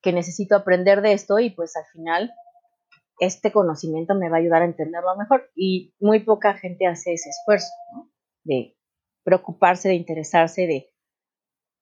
que 0.00 0.12
necesito 0.12 0.54
aprender 0.54 1.02
de 1.02 1.14
esto 1.14 1.40
y 1.40 1.50
pues 1.50 1.76
al 1.76 1.84
final 1.86 2.32
este 3.18 3.50
conocimiento 3.50 4.14
me 4.14 4.30
va 4.30 4.36
a 4.36 4.40
ayudar 4.40 4.62
a 4.62 4.66
entenderlo 4.66 5.16
mejor 5.16 5.50
y 5.56 5.96
muy 5.98 6.20
poca 6.20 6.54
gente 6.54 6.86
hace 6.86 7.14
ese 7.14 7.30
esfuerzo 7.30 7.72
¿no? 7.92 8.08
de 8.44 8.77
preocuparse, 9.28 9.90
de 9.90 9.94
interesarse, 9.94 10.66
de 10.66 10.90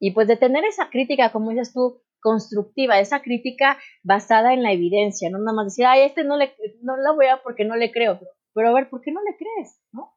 y 0.01 0.11
pues 0.11 0.27
de 0.27 0.37
tener 0.37 0.65
esa 0.65 0.91
crítica, 0.91 1.31
como 1.31 1.51
dices 1.51 1.73
tú, 1.73 2.03
constructiva, 2.21 2.99
esa 2.99 3.23
crítica 3.23 3.79
basada 4.03 4.53
en 4.53 4.65
la 4.65 4.73
evidencia, 4.73 5.31
no 5.31 5.39
nada 5.39 5.55
más 5.55 5.67
decir, 5.67 5.87
ay, 5.87 6.03
este 6.03 6.25
no 6.25 6.37
le, 6.37 6.55
no 6.83 6.97
lo 6.97 7.15
voy 7.15 7.27
a 7.27 7.41
porque 7.43 7.65
no 7.65 7.77
le 7.77 7.93
creo, 7.93 8.19
pero, 8.53 8.71
a 8.71 8.75
ver, 8.75 8.91
¿por 8.91 9.01
qué 9.01 9.13
no 9.13 9.21
le 9.23 9.37
crees? 9.37 9.81
¿no? 9.93 10.13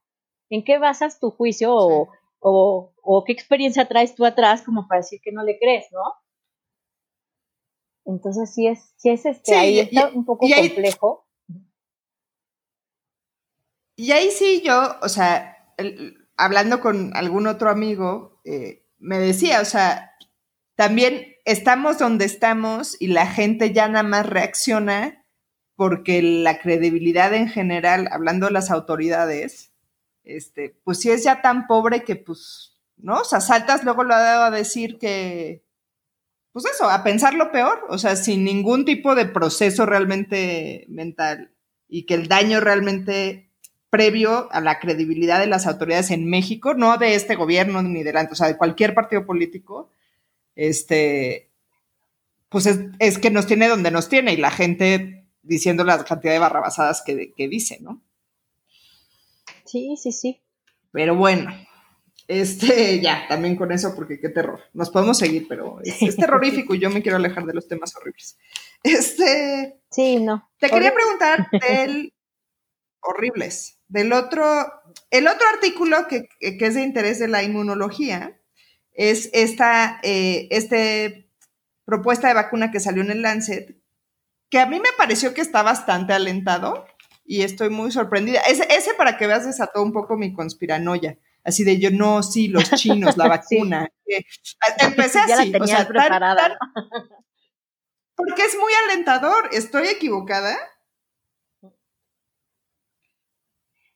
¿En 0.49 0.63
qué 0.63 0.79
basas 0.79 1.19
tu 1.19 1.29
juicio 1.29 1.75
o, 1.75 2.09
o, 2.39 2.93
o, 3.03 3.23
qué 3.25 3.31
experiencia 3.31 3.87
traes 3.87 4.15
tú 4.15 4.25
atrás 4.25 4.63
como 4.63 4.87
para 4.87 5.01
decir 5.01 5.19
que 5.23 5.31
no 5.31 5.43
le 5.43 5.59
crees, 5.59 5.85
¿no? 5.91 6.01
Entonces 8.05 8.51
sí 8.55 8.65
es, 8.65 8.93
sí 8.97 9.11
es 9.11 9.25
este, 9.25 9.55
ahí 9.55 9.79
está 9.79 10.07
un 10.07 10.25
poco 10.25 10.47
complejo. 10.47 11.27
Y 13.95 14.11
ahí 14.13 14.31
sí 14.31 14.63
yo, 14.65 14.81
o 15.01 15.09
sea, 15.09 15.75
hablando 16.39 16.79
con 16.79 17.15
algún 17.15 17.47
otro 17.47 17.69
amigo, 17.69 18.39
eh, 18.45 18.85
me 18.97 19.19
decía, 19.19 19.59
o 19.61 19.65
sea, 19.65 20.13
también 20.75 21.35
estamos 21.43 21.99
donde 21.99 22.23
estamos 22.23 22.95
y 22.99 23.07
la 23.07 23.27
gente 23.27 23.73
ya 23.73 23.89
nada 23.89 24.03
más 24.03 24.25
reacciona 24.25 25.25
porque 25.75 26.21
la 26.21 26.59
credibilidad 26.59 27.33
en 27.33 27.49
general, 27.49 28.07
hablando 28.11 28.47
de 28.47 28.53
las 28.53 28.71
autoridades, 28.71 29.73
este, 30.23 30.79
pues 30.85 30.99
sí 30.99 31.11
es 31.11 31.23
ya 31.23 31.41
tan 31.41 31.67
pobre 31.67 32.05
que 32.05 32.15
pues, 32.15 32.79
¿no? 32.95 33.19
O 33.19 33.25
sea, 33.25 33.41
saltas 33.41 33.83
luego 33.83 34.05
lo 34.05 34.13
ha 34.13 34.19
dado 34.19 34.43
a 34.43 34.51
decir 34.51 34.97
que, 34.97 35.65
pues 36.53 36.65
eso, 36.65 36.89
a 36.89 37.03
pensar 37.03 37.33
lo 37.33 37.51
peor, 37.51 37.85
o 37.89 37.97
sea, 37.97 38.15
sin 38.15 38.45
ningún 38.45 38.85
tipo 38.85 39.13
de 39.13 39.25
proceso 39.25 39.85
realmente 39.85 40.85
mental 40.87 41.53
y 41.89 42.05
que 42.05 42.13
el 42.13 42.29
daño 42.29 42.61
realmente 42.61 43.48
previo 43.89 44.51
a 44.51 44.61
la 44.61 44.79
credibilidad 44.79 45.39
de 45.39 45.47
las 45.47 45.67
autoridades 45.67 46.11
en 46.11 46.29
México, 46.29 46.73
no 46.73 46.97
de 46.97 47.15
este 47.15 47.35
gobierno 47.35 47.81
ni 47.81 48.03
delante, 48.03 48.33
o 48.33 48.35
sea, 48.35 48.47
de 48.47 48.57
cualquier 48.57 48.93
partido 48.93 49.25
político, 49.25 49.91
este, 50.55 51.49
pues 52.49 52.67
es, 52.99 53.17
que 53.17 53.31
nos 53.31 53.47
tiene 53.47 53.67
donde 53.67 53.91
nos 53.91 54.09
tiene 54.09 54.33
y 54.33 54.37
la 54.37 54.51
gente 54.51 55.25
diciendo 55.41 55.83
la 55.83 56.03
cantidad 56.03 56.33
de 56.33 56.39
barrabasadas 56.39 57.01
que, 57.01 57.33
que 57.33 57.47
dice, 57.47 57.79
¿no? 57.81 58.01
Sí, 59.65 59.95
sí, 59.97 60.11
sí. 60.11 60.41
Pero 60.91 61.15
bueno, 61.15 61.51
este, 62.29 62.99
ya, 63.01 63.25
también 63.27 63.55
con 63.55 63.71
eso, 63.71 63.93
porque 63.95 64.19
qué 64.19 64.29
terror. 64.29 64.61
Nos 64.73 64.91
podemos 64.91 65.17
seguir, 65.17 65.47
pero 65.49 65.79
es, 65.83 66.15
terrorífico 66.15 66.75
y 66.75 66.79
yo 66.79 66.89
me 66.91 67.01
quiero 67.01 67.17
alejar 67.17 67.43
de 67.45 67.53
los 67.53 67.67
temas 67.67 67.93
horribles. 67.95 68.37
Este. 68.83 69.81
Sí, 69.89 70.17
no. 70.19 70.49
Te 70.59 70.69
quería 70.69 70.93
preguntar 70.93 71.47
del. 71.67 72.13
horribles. 73.01 73.78
Del 73.89 74.13
otro. 74.13 74.45
El 75.11 75.27
otro 75.27 75.45
artículo 75.53 76.07
que, 76.07 76.29
es 76.39 76.75
de 76.75 76.81
interés 76.81 77.19
de 77.19 77.27
la 77.27 77.43
inmunología 77.43 78.39
es 78.93 79.29
esta 79.33 79.99
eh, 80.03 80.47
este 80.51 81.29
propuesta 81.85 82.27
de 82.27 82.33
vacuna 82.33 82.71
que 82.71 82.79
salió 82.79 83.01
en 83.01 83.11
el 83.11 83.21
Lancet, 83.21 83.75
que 84.49 84.59
a 84.59 84.65
mí 84.65 84.79
me 84.79 84.89
pareció 84.97 85.33
que 85.33 85.41
está 85.41 85.63
bastante 85.63 86.13
alentado 86.13 86.85
y 87.25 87.41
estoy 87.41 87.69
muy 87.69 87.91
sorprendida. 87.91 88.41
Ese, 88.41 88.67
ese 88.73 88.93
para 88.93 89.17
que 89.17 89.27
veas, 89.27 89.45
desató 89.45 89.83
un 89.83 89.91
poco 89.91 90.15
mi 90.15 90.33
conspiranoia 90.33 91.17
así 91.43 91.63
de 91.63 91.79
yo, 91.79 91.91
no, 91.91 92.23
sí, 92.23 92.47
los 92.47 92.69
chinos, 92.75 93.17
la 93.17 93.27
vacuna. 93.27 93.91
Empecé 94.77 95.19
así, 95.19 95.53
o 95.59 95.67
sea, 95.67 95.87
preparada. 95.87 96.57
porque 98.15 98.43
es 98.43 98.57
muy 98.57 98.71
alentador, 98.85 99.49
¿estoy 99.51 99.87
equivocada? 99.87 100.57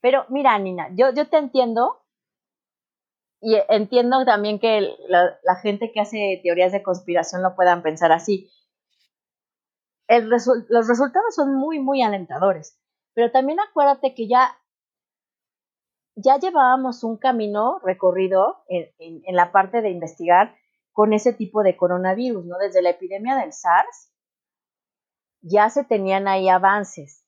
Pero 0.03 0.25
mira, 0.27 0.59
Nina, 0.59 0.89
yo, 0.95 1.13
te 1.13 1.37
entiendo 1.37 2.03
y 3.39 3.55
entiendo 3.69 4.25
también 4.25 4.59
que 4.59 4.97
la, 5.07 5.55
gente 5.61 5.93
que 5.93 6.01
hace 6.01 6.41
teorías 6.43 6.73
de 6.73 6.83
conspiración 6.83 7.41
lo 7.41 7.55
puedan 7.55 7.81
pensar 7.81 8.11
así. 8.11 8.51
los 10.09 10.87
resultados 10.89 11.33
son 11.33 11.55
muy, 11.55 11.79
muy 11.79 12.01
alentadores, 12.01 12.77
pero 13.13 13.31
también 13.31 13.61
acuérdate 13.61 14.13
que 14.13 14.27
ya 14.27 14.57
ya 16.15 16.37
llevábamos 16.37 17.05
un 17.05 17.17
camino 17.17 17.79
recorrido 17.81 18.65
en, 18.67 19.23
la 19.33 19.53
parte 19.53 19.81
de 19.81 19.89
investigar 19.89 20.53
con 20.91 21.13
ese 21.13 21.31
tipo 21.31 21.63
de 21.63 21.77
coronavirus, 21.77 22.45
¿no? 22.45 22.57
Desde 22.57 22.81
la 22.81 22.89
epidemia 22.89 23.37
del 23.37 23.53
SARS 23.53 24.11
ya 25.41 25.69
se 25.69 25.85
tenían 25.85 26.27
ahí 26.27 26.49
avances. 26.49 27.22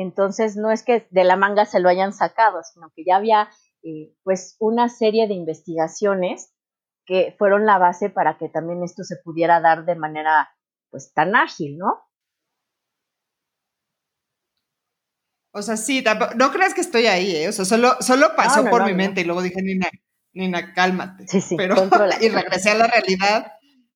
Entonces, 0.00 0.56
no 0.56 0.70
es 0.70 0.82
que 0.82 1.06
de 1.10 1.24
la 1.24 1.36
manga 1.36 1.66
se 1.66 1.80
lo 1.80 1.88
hayan 1.88 2.12
sacado, 2.12 2.62
sino 2.62 2.90
que 2.94 3.04
ya 3.04 3.16
había 3.16 3.50
eh, 3.82 4.14
pues 4.22 4.56
una 4.58 4.88
serie 4.88 5.28
de 5.28 5.34
investigaciones 5.34 6.52
que 7.04 7.34
fueron 7.38 7.66
la 7.66 7.78
base 7.78 8.08
para 8.08 8.38
que 8.38 8.48
también 8.48 8.82
esto 8.82 9.04
se 9.04 9.16
pudiera 9.16 9.60
dar 9.60 9.84
de 9.84 9.96
manera 9.96 10.50
pues 10.90 11.12
tan 11.12 11.36
ágil, 11.36 11.76
¿no? 11.76 12.00
O 15.52 15.62
sea, 15.62 15.76
sí, 15.76 16.04
no 16.36 16.52
creas 16.52 16.74
que 16.74 16.80
estoy 16.80 17.06
ahí, 17.06 17.34
¿eh? 17.34 17.48
O 17.48 17.52
sea, 17.52 17.64
solo, 17.64 17.96
solo 18.00 18.36
pasó 18.36 18.64
por 18.70 18.84
mi 18.84 18.94
mente 18.94 19.22
y 19.22 19.24
luego 19.24 19.42
dije, 19.42 19.60
Nina, 19.62 19.88
Nina, 20.32 20.72
cálmate. 20.72 21.26
Sí, 21.26 21.40
sí, 21.40 21.56
Pero, 21.56 21.74
y 22.20 22.28
regresé 22.28 22.70
a 22.70 22.74
la 22.74 22.86
realidad, 22.86 23.52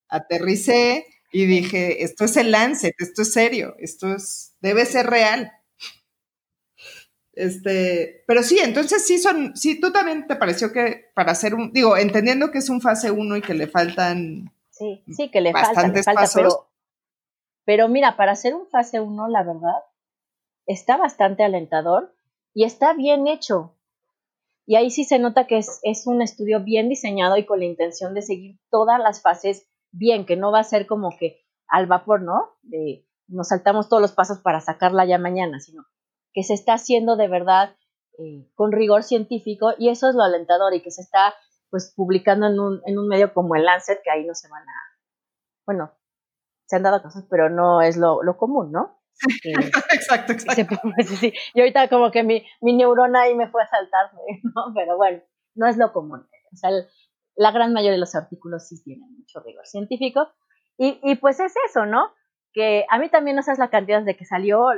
aterricé 0.09 1.07
y 1.32 1.46
dije, 1.46 2.02
esto 2.02 2.24
es 2.24 2.36
el 2.36 2.50
Lancet, 2.50 2.94
esto 2.98 3.22
es 3.22 3.32
serio, 3.32 3.76
esto 3.78 4.12
es, 4.14 4.57
debe 4.61 4.84
ser 4.84 5.07
real. 5.07 5.52
Este, 7.37 8.22
pero 8.26 8.43
sí, 8.43 8.59
entonces 8.59 9.07
sí 9.07 9.18
son, 9.18 9.57
sí, 9.57 9.80
tú 9.80 9.93
también 9.93 10.26
te 10.26 10.37
pareció 10.37 10.72
que 10.72 11.11
para 11.14 11.32
hacer 11.32 11.55
un, 11.55 11.72
digo, 11.72 11.97
entendiendo 11.97 12.51
que 12.51 12.59
es 12.59 12.68
un 12.68 12.80
fase 12.80 13.11
1 13.11 13.37
y 13.37 13.43
que 13.43 13.55
le 13.55 13.66
faltan. 13.66 14.53
Sí, 14.70 15.03
sí, 15.11 15.30
que 15.30 15.41
le 15.41 15.53
falta, 15.53 15.89
le 15.89 16.03
falta, 16.03 16.24
pero, 16.35 16.68
pero 17.64 17.89
mira, 17.89 18.16
para 18.16 18.32
hacer 18.32 18.55
un 18.55 18.68
fase 18.68 19.01
1, 19.01 19.28
la 19.28 19.43
verdad, 19.43 19.82
está 20.66 20.97
bastante 20.97 21.43
alentador 21.45 22.14
y 22.53 22.64
está 22.64 22.93
bien 22.93 23.26
hecho. 23.26 23.76
Y 24.66 24.76
ahí 24.76 24.91
sí 24.91 25.05
se 25.05 25.18
nota 25.18 25.47
que 25.47 25.59
es, 25.59 25.80
es, 25.82 26.07
un 26.07 26.22
estudio 26.22 26.61
bien 26.61 26.89
diseñado 26.89 27.37
y 27.37 27.45
con 27.45 27.59
la 27.59 27.66
intención 27.66 28.14
de 28.14 28.22
seguir 28.22 28.59
todas 28.70 28.99
las 28.99 29.20
fases 29.20 29.66
bien, 29.91 30.24
que 30.24 30.37
no 30.37 30.53
va 30.53 30.61
a 30.61 30.64
ser 30.64 30.87
como 30.87 31.16
que 31.18 31.45
al 31.68 31.87
vapor, 31.87 32.22
¿no? 32.22 32.57
De 32.62 33.07
nos 33.26 33.49
saltamos 33.49 33.89
todos 33.89 34.03
los 34.03 34.12
pasos 34.12 34.39
para 34.41 34.61
sacarla 34.61 35.05
ya 35.05 35.18
mañana, 35.18 35.61
sino 35.61 35.85
que 36.35 36.43
se 36.43 36.53
está 36.53 36.74
haciendo 36.74 37.16
de 37.16 37.28
verdad 37.28 37.76
eh, 38.18 38.51
con 38.55 38.72
rigor 38.72 39.03
científico 39.03 39.72
y 39.78 39.89
eso 39.89 40.09
es 40.09 40.14
lo 40.14 40.22
alentador 40.22 40.74
y 40.74 40.82
que 40.82 40.91
se 40.91 41.01
está 41.01 41.35
pues 41.70 41.93
publicando 41.97 42.47
en 42.47 42.61
un, 42.61 42.82
en 42.87 42.99
un 42.99 43.09
medio 43.09 43.32
como 43.32 43.57
el 43.57 43.64
Lancet, 43.64 44.01
que 44.05 44.11
ahí 44.11 44.24
no 44.24 44.35
se 44.35 44.49
van 44.49 44.62
a, 44.62 44.74
bueno, 45.66 45.93
se 46.66 46.76
han 46.76 46.82
dado 46.82 47.03
cosas, 47.03 47.26
pero 47.28 47.51
no 47.51 47.82
es 47.82 47.97
lo, 47.97 48.22
lo 48.22 48.37
común, 48.37 48.70
¿no? 48.70 49.01
exacto, 49.93 50.32
exacto. 50.32 50.76
Y 51.55 51.61
ahorita 51.61 51.89
como 51.89 52.11
que 52.11 52.22
mi, 52.22 52.47
mi 52.61 52.74
neurona 52.74 53.22
ahí 53.22 53.35
me 53.35 53.49
fue 53.49 53.62
a 53.62 53.66
saltar, 53.66 54.12
¿no? 54.43 54.72
Pero 54.74 54.97
bueno, 54.97 55.22
no 55.55 55.66
es 55.66 55.76
lo 55.76 55.93
común. 55.93 56.26
O 56.53 56.57
sea, 56.57 56.70
la 57.37 57.51
gran 57.51 57.72
mayoría 57.72 57.93
de 57.93 57.99
los 57.99 58.14
artículos 58.14 58.68
sí 58.68 58.82
tienen 58.82 59.12
mucho 59.12 59.41
rigor 59.41 59.66
científico. 59.66 60.28
Y, 60.76 61.01
y 61.03 61.16
pues 61.16 61.41
es 61.41 61.55
eso, 61.68 61.87
¿no? 61.87 62.12
Que 62.53 62.85
a 62.89 62.99
mí 62.99 63.09
también 63.09 63.37
no 63.37 63.43
sabes 63.43 63.59
la 63.59 63.70
cantidad 63.70 64.03
de 64.03 64.16
que 64.16 64.24
salió 64.24 64.70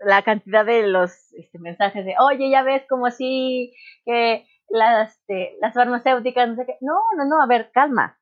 la 0.00 0.22
cantidad 0.22 0.64
de 0.64 0.86
los 0.86 1.32
este, 1.34 1.58
mensajes 1.58 2.04
de, 2.04 2.14
oye, 2.20 2.50
ya 2.50 2.62
ves 2.62 2.84
como 2.88 3.06
así 3.06 3.74
que 4.04 4.46
las, 4.68 5.16
este, 5.16 5.56
las 5.60 5.74
farmacéuticas, 5.74 6.48
no 6.48 6.56
sé 6.56 6.66
qué. 6.66 6.76
No, 6.80 6.94
no, 7.16 7.24
no, 7.24 7.42
a 7.42 7.46
ver, 7.46 7.70
calma. 7.72 8.18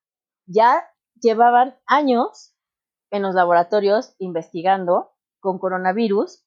Ya 0.46 0.84
llevaban 1.20 1.76
años 1.86 2.54
en 3.10 3.22
los 3.22 3.34
laboratorios 3.34 4.14
investigando 4.18 5.12
con 5.40 5.58
coronavirus 5.58 6.44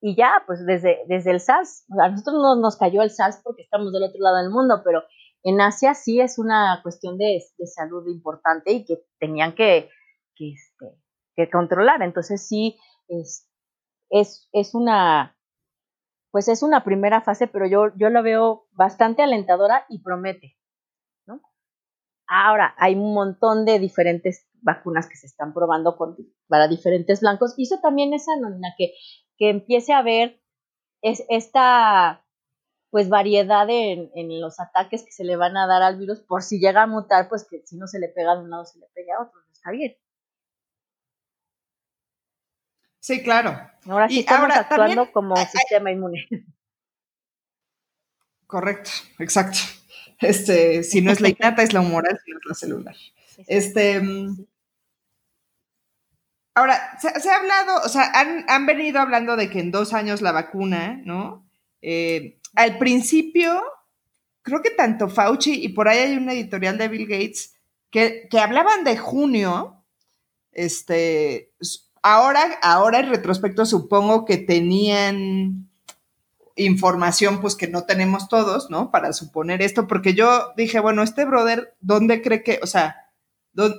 y 0.00 0.14
ya, 0.14 0.42
pues 0.46 0.64
desde, 0.66 1.04
desde 1.08 1.30
el 1.30 1.40
SARS, 1.40 1.84
a 1.98 2.10
nosotros 2.10 2.36
no 2.36 2.56
nos 2.56 2.76
cayó 2.76 3.02
el 3.02 3.10
SARS 3.10 3.40
porque 3.42 3.62
estamos 3.62 3.92
del 3.92 4.04
otro 4.04 4.20
lado 4.20 4.36
del 4.36 4.50
mundo, 4.50 4.82
pero 4.84 5.02
en 5.42 5.60
Asia 5.60 5.94
sí 5.94 6.20
es 6.20 6.38
una 6.38 6.80
cuestión 6.82 7.18
de, 7.18 7.40
salud 7.66 8.06
importante 8.08 8.72
y 8.72 8.84
que 8.84 9.04
tenían 9.18 9.54
que, 9.54 9.90
que, 10.34 10.52
este, 10.52 11.00
que 11.34 11.50
controlar. 11.50 12.02
Entonces 12.02 12.46
sí, 12.46 12.78
es, 13.08 13.45
es, 14.10 14.48
es, 14.52 14.74
una, 14.74 15.36
pues 16.30 16.48
es 16.48 16.62
una 16.62 16.84
primera 16.84 17.20
fase, 17.20 17.46
pero 17.46 17.66
yo, 17.66 17.96
yo 17.96 18.10
la 18.10 18.22
veo 18.22 18.66
bastante 18.72 19.22
alentadora 19.22 19.86
y 19.88 20.02
promete. 20.02 20.56
¿no? 21.26 21.40
Ahora, 22.26 22.74
hay 22.78 22.94
un 22.94 23.14
montón 23.14 23.64
de 23.64 23.78
diferentes 23.78 24.48
vacunas 24.62 25.08
que 25.08 25.16
se 25.16 25.26
están 25.26 25.54
probando 25.54 25.96
para 26.48 26.68
diferentes 26.68 27.20
blancos. 27.20 27.54
Y 27.56 27.64
eso 27.64 27.78
también 27.80 28.12
es 28.14 28.26
anónima, 28.28 28.68
que, 28.76 28.94
que 29.36 29.50
empiece 29.50 29.92
a 29.92 30.02
ver 30.02 30.42
es, 31.02 31.24
esta, 31.28 32.24
pues 32.90 33.08
variedad 33.08 33.66
en, 33.70 34.10
los 34.40 34.58
ataques 34.60 35.04
que 35.04 35.12
se 35.12 35.24
le 35.24 35.36
van 35.36 35.56
a 35.56 35.66
dar 35.66 35.82
al 35.82 35.98
virus 35.98 36.20
por 36.20 36.42
si 36.42 36.58
llega 36.58 36.82
a 36.82 36.86
mutar, 36.86 37.28
pues 37.28 37.46
que 37.48 37.62
si 37.64 37.76
no 37.76 37.86
se 37.86 37.98
le 37.98 38.08
pega 38.08 38.34
de 38.34 38.42
un 38.42 38.50
lado 38.50 38.64
se 38.64 38.78
le 38.78 38.86
pega 38.94 39.16
a 39.16 39.22
otro, 39.22 39.40
está 39.52 39.70
bien. 39.70 39.96
Sí, 43.06 43.22
claro. 43.22 43.56
Ahora 43.86 44.08
sí 44.08 44.18
estamos 44.18 44.50
actuando 44.50 45.12
como 45.12 45.36
sistema 45.36 45.92
inmune. 45.92 46.26
Correcto, 48.48 48.90
exacto. 49.20 49.60
Este, 50.18 50.82
si 50.82 51.02
no 51.02 51.12
es 51.12 51.20
la 51.20 51.28
innata, 51.28 51.62
es 51.62 51.72
la 51.72 51.82
humoral, 51.82 52.18
si 52.24 52.32
no 52.32 52.38
es 52.38 52.44
la 52.46 52.54
celular. 52.54 52.96
Este, 53.46 54.00
mm, 54.00 54.44
ahora, 56.56 56.98
se, 56.98 57.30
ha 57.30 57.36
hablado, 57.36 57.76
o 57.84 57.88
sea, 57.88 58.10
han, 58.12 58.66
venido 58.66 58.98
hablando 58.98 59.36
de 59.36 59.50
que 59.50 59.60
en 59.60 59.70
dos 59.70 59.92
años 59.92 60.20
la 60.20 60.32
vacuna, 60.32 61.00
¿no? 61.04 61.48
Eh, 61.82 62.40
al 62.56 62.76
principio, 62.76 63.62
creo 64.42 64.62
que 64.62 64.70
tanto 64.70 65.08
Fauci 65.08 65.62
y 65.62 65.68
por 65.68 65.86
ahí 65.88 65.98
hay 65.98 66.16
una 66.16 66.32
editorial 66.32 66.76
de 66.76 66.88
Bill 66.88 67.06
Gates 67.06 67.54
que, 67.88 68.26
que 68.28 68.40
hablaban 68.40 68.82
de 68.82 68.98
junio, 68.98 69.84
este, 70.50 71.52
ahora, 72.06 72.58
ahora 72.62 73.00
en 73.00 73.08
retrospecto 73.08 73.66
supongo 73.66 74.24
que 74.24 74.36
tenían 74.36 75.68
información 76.54 77.40
pues 77.40 77.56
que 77.56 77.66
no 77.66 77.84
tenemos 77.84 78.28
todos, 78.28 78.70
¿no? 78.70 78.92
Para 78.92 79.12
suponer 79.12 79.60
esto, 79.60 79.88
porque 79.88 80.14
yo 80.14 80.52
dije, 80.56 80.78
bueno, 80.78 81.02
este 81.02 81.24
brother, 81.24 81.74
¿dónde 81.80 82.22
cree 82.22 82.44
que, 82.44 82.60
o 82.62 82.66
sea, 82.66 83.10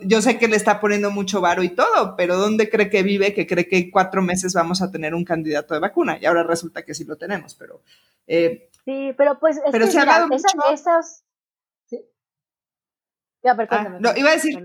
yo 0.03 0.21
sé 0.21 0.38
que 0.38 0.49
le 0.49 0.57
está 0.57 0.82
poniendo 0.82 1.09
mucho 1.09 1.39
varo 1.39 1.63
y 1.63 1.69
todo, 1.69 2.15
pero 2.17 2.36
¿dónde 2.36 2.69
cree 2.69 2.89
que 2.89 3.01
vive 3.01 3.34
que 3.34 3.47
cree 3.47 3.67
que 3.67 3.78
en 3.78 3.91
cuatro 3.91 4.21
meses 4.21 4.53
vamos 4.53 4.82
a 4.82 4.91
tener 4.91 5.15
un 5.15 5.23
candidato 5.23 5.73
de 5.73 5.80
vacuna? 5.80 6.17
Y 6.19 6.25
ahora 6.25 6.43
resulta 6.43 6.84
que 6.84 6.93
sí 6.93 7.05
lo 7.05 7.15
tenemos, 7.15 7.55
pero... 7.55 7.82
Eh, 8.28 8.69
sí, 8.84 9.13
pero 9.17 9.39
pues... 9.39 9.61
pero 9.71 9.88
se 9.88 9.99
ha 9.99 10.01
hablado 10.01 10.28
mucho... 10.28 10.43
¿Sí? 11.86 12.03
Ya, 13.41 13.55
pero 13.55 13.67
ah, 13.71 13.97
no, 14.01 14.11
iba 14.17 14.32
a 14.32 14.34
decir... 14.34 14.61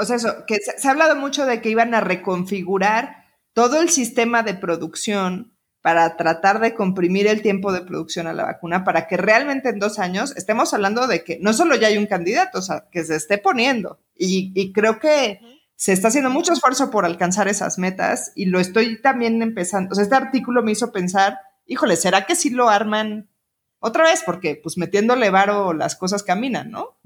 O 0.00 0.04
sea, 0.04 0.16
eso, 0.16 0.44
que 0.46 0.58
se 0.58 0.88
ha 0.88 0.90
hablado 0.90 1.14
mucho 1.16 1.46
de 1.46 1.60
que 1.60 1.70
iban 1.70 1.94
a 1.94 2.00
reconfigurar 2.00 3.24
todo 3.52 3.80
el 3.80 3.90
sistema 3.90 4.42
de 4.42 4.54
producción 4.54 5.52
para 5.82 6.16
tratar 6.16 6.60
de 6.60 6.74
comprimir 6.74 7.26
el 7.26 7.42
tiempo 7.42 7.72
de 7.72 7.80
producción 7.80 8.26
a 8.26 8.32
la 8.32 8.44
vacuna 8.44 8.84
para 8.84 9.06
que 9.06 9.16
realmente 9.16 9.70
en 9.70 9.78
dos 9.78 9.98
años 9.98 10.36
estemos 10.36 10.74
hablando 10.74 11.06
de 11.06 11.24
que 11.24 11.38
no 11.40 11.52
solo 11.52 11.74
ya 11.74 11.88
hay 11.88 11.96
un 11.96 12.06
candidato, 12.06 12.58
o 12.58 12.62
sea, 12.62 12.86
que 12.90 13.02
se 13.04 13.16
esté 13.16 13.38
poniendo. 13.38 13.98
Y, 14.14 14.72
creo 14.72 14.98
que 14.98 15.40
se 15.76 15.94
está 15.94 16.08
haciendo 16.08 16.28
mucho 16.28 16.52
esfuerzo 16.52 16.90
por 16.90 17.06
alcanzar 17.06 17.48
esas 17.48 17.78
metas 17.78 18.32
y 18.34 18.46
lo 18.46 18.60
estoy 18.60 19.00
también 19.00 19.40
empezando. 19.42 19.92
O 19.92 19.94
sea, 19.94 20.04
este 20.04 20.16
artículo 20.16 20.62
me 20.62 20.72
hizo 20.72 20.92
pensar, 20.92 21.38
híjole, 21.66 21.96
¿será 21.96 22.26
que 22.26 22.36
sí 22.36 22.50
lo 22.50 22.68
arman 22.68 23.30
otra 23.78 24.04
vez? 24.04 24.22
Porque 24.24 24.60
pues 24.62 24.76
metiéndole 24.76 25.30
varo 25.30 25.72
las 25.72 25.96
cosas 25.96 26.22
caminan, 26.22 26.70
¿no? 26.70 26.98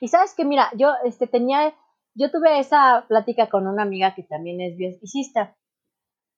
Y 0.00 0.08
sabes 0.08 0.34
que, 0.34 0.44
mira, 0.44 0.70
yo 0.76 0.92
este, 1.04 1.26
tenía, 1.26 1.74
yo 2.14 2.30
tuve 2.30 2.58
esa 2.58 3.04
plática 3.08 3.48
con 3.48 3.66
una 3.66 3.82
amiga 3.82 4.14
que 4.14 4.22
también 4.22 4.60
es 4.60 4.76
bioesticista 4.76 5.56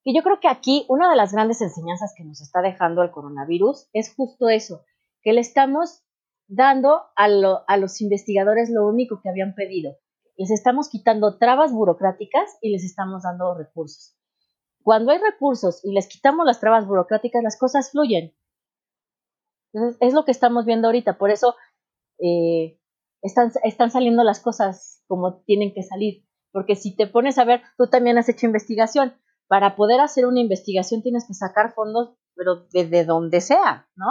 y 0.09 0.15
yo 0.15 0.23
creo 0.23 0.41
que 0.41 0.49
aquí 0.49 0.87
una 0.89 1.11
de 1.11 1.17
las 1.17 1.35
grandes 1.35 1.61
enseñanzas 1.61 2.15
que 2.17 2.25
nos 2.25 2.41
está 2.41 2.63
dejando 2.63 3.03
el 3.03 3.11
coronavirus 3.11 3.91
es 3.93 4.15
justo 4.15 4.49
eso, 4.49 4.83
que 5.21 5.35
le 5.35 5.43
estamos 5.43 6.03
dando 6.47 7.03
a, 7.15 7.29
los 7.77 8.01
investigadores 8.01 8.71
lo 8.71 8.87
único 8.87 9.21
que 9.21 9.29
habían 9.29 9.55
pedido. 9.55 9.99
Les 10.39 10.51
estamos 10.51 10.89
quitando 10.89 11.37
trabas 11.37 11.75
burocráticas 11.75 12.57
y 12.63 12.71
les 12.71 12.85
estamos 12.85 13.25
dando 13.25 13.53
recursos. 13.55 14.17
Cuando 14.83 15.13
hay 15.13 15.19
recursos 15.19 15.85
y 15.85 15.93
les 15.93 16.09
quitamos 16.09 16.47
las 16.47 16.59
trabas 16.59 16.87
burocráticas, 16.87 17.43
las 17.43 17.59
cosas 17.59 17.91
fluyen. 17.91 18.35
es 20.01 20.15
lo 20.15 20.25
que 20.25 20.31
estamos 20.31 20.65
viendo 20.65 20.89
ahorita. 20.89 21.19
Por 21.19 21.31
eso 21.31 21.55
eh, 22.19 22.78
están, 23.23 23.53
están 23.64 23.91
saliendo 23.91 24.25
las 24.25 24.41
cosas 24.41 25.03
como 25.07 25.43
tienen 25.43 25.73
que 25.75 25.83
salir. 25.83 26.25
Porque 26.53 26.77
si 26.77 26.97
te 26.97 27.07
pones 27.07 27.39
a 27.39 27.45
ver, 27.45 27.62
tú 27.77 27.89
también 27.89 28.19
has 28.19 28.29
hecho 28.29 28.47
investigación 28.47 29.14
para 29.49 29.77
poder 29.77 30.01
hacer 30.01 30.27
una 30.27 30.41
investigación 30.41 31.03
tienes 31.03 31.27
que 31.27 31.35
sacar 31.35 31.73
fondos, 31.75 32.14
pero 32.35 32.66
desde 32.71 33.05
donde 33.05 33.41
sea, 33.41 33.89
¿no? 33.97 34.07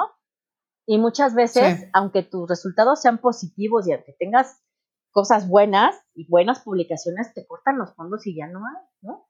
Y 0.85 0.97
muchas 0.97 1.35
veces, 1.35 1.89
aunque 1.93 2.23
tus 2.23 2.49
resultados 2.49 3.01
sean 3.01 3.19
positivos 3.19 3.87
y 3.87 3.93
aunque 3.93 4.15
tengas 4.17 4.63
cosas 5.11 5.47
buenas 5.47 5.95
y 6.13 6.27
buenas 6.29 6.61
publicaciones, 6.61 7.33
te 7.33 7.45
cortan 7.45 7.77
los 7.77 7.93
fondos 7.93 8.25
y 8.25 8.35
ya 8.35 8.47
no 8.47 8.59
hay, 8.59 8.83
¿no? 9.01 9.27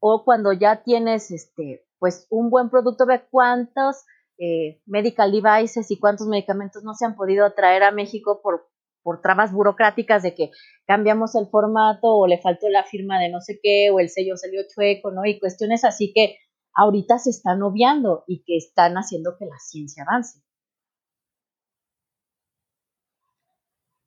O 0.00 0.24
cuando 0.24 0.52
ya 0.52 0.82
tienes, 0.82 1.30
este, 1.30 1.86
pues, 1.98 2.26
un 2.28 2.50
buen 2.50 2.70
producto, 2.70 3.06
ve 3.06 3.26
cuántos 3.30 4.04
eh, 4.38 4.80
medical 4.86 5.32
devices 5.32 5.90
y 5.90 5.98
cuántos 5.98 6.26
medicamentos 6.26 6.82
no 6.82 6.94
se 6.94 7.04
han 7.06 7.14
podido 7.14 7.52
traer 7.52 7.82
a 7.82 7.92
México 7.92 8.40
por 8.42 8.66
por 9.04 9.20
trabas 9.20 9.52
burocráticas 9.52 10.22
de 10.24 10.34
que 10.34 10.50
cambiamos 10.86 11.36
el 11.36 11.46
formato 11.46 12.08
o 12.16 12.26
le 12.26 12.38
faltó 12.38 12.68
la 12.70 12.82
firma 12.82 13.20
de 13.20 13.28
no 13.28 13.40
sé 13.40 13.60
qué 13.62 13.90
o 13.90 14.00
el 14.00 14.08
sello 14.08 14.36
salió 14.36 14.62
chueco, 14.66 15.12
¿no? 15.12 15.24
Y 15.26 15.38
cuestiones 15.38 15.84
así 15.84 16.12
que 16.12 16.38
ahorita 16.74 17.18
se 17.18 17.30
están 17.30 17.62
obviando 17.62 18.24
y 18.26 18.42
que 18.44 18.56
están 18.56 18.94
haciendo 18.94 19.36
que 19.38 19.44
la 19.44 19.58
ciencia 19.58 20.04
avance. 20.08 20.40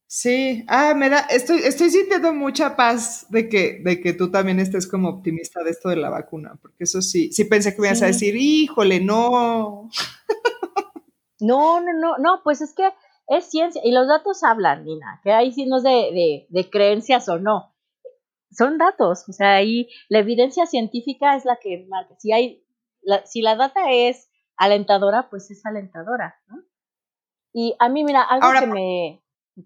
Sí, 0.09 0.63
ah, 0.69 0.93
me 0.95 1.09
da, 1.09 1.19
estoy, 1.29 1.57
estoy 1.59 1.89
sintiendo 1.89 2.33
mucha 2.33 2.77
paz 2.77 3.27
de 3.29 3.49
que, 3.49 3.81
de 3.83 3.99
que 3.99 4.13
tú 4.13 4.31
también 4.31 4.57
estés 4.57 4.87
como 4.87 5.09
optimista 5.09 5.63
de 5.63 5.71
esto 5.71 5.89
de 5.89 5.97
la 5.97 6.09
vacuna, 6.09 6.57
porque 6.61 6.85
eso 6.85 7.01
sí, 7.01 7.33
sí 7.33 7.43
pensé 7.43 7.75
que 7.75 7.81
me 7.81 7.89
ibas 7.89 8.01
a 8.01 8.07
decir, 8.07 8.35
híjole, 8.37 9.01
no. 9.01 9.89
No, 11.39 11.81
no, 11.81 11.93
no, 11.93 12.17
no, 12.17 12.41
pues 12.41 12.61
es 12.61 12.73
que 12.73 12.89
es 13.27 13.49
ciencia 13.49 13.81
y 13.83 13.91
los 13.91 14.07
datos 14.07 14.43
hablan, 14.43 14.85
Nina, 14.85 15.19
que 15.23 15.33
ahí 15.33 15.51
sí 15.51 15.65
no 15.65 15.77
es 15.77 15.83
de, 15.83 16.47
de, 16.49 16.69
creencias 16.69 17.27
o 17.27 17.37
no. 17.37 17.75
Son 18.49 18.77
datos, 18.77 19.27
o 19.27 19.33
sea, 19.33 19.55
ahí 19.55 19.89
la 20.07 20.19
evidencia 20.19 20.65
científica 20.65 21.35
es 21.35 21.43
la 21.43 21.57
que 21.57 21.85
marca. 21.89 22.15
Si 22.17 22.31
hay, 22.31 22.65
la, 23.01 23.25
si 23.25 23.41
la 23.41 23.55
data 23.55 23.91
es 23.91 24.31
alentadora, 24.55 25.29
pues 25.29 25.51
es 25.51 25.65
alentadora, 25.65 26.41
¿no? 26.47 26.63
Y 27.53 27.75
a 27.79 27.89
mí, 27.89 28.03
mira, 28.03 28.23
algo 28.23 28.47
que, 28.59 28.67
me, 28.67 29.21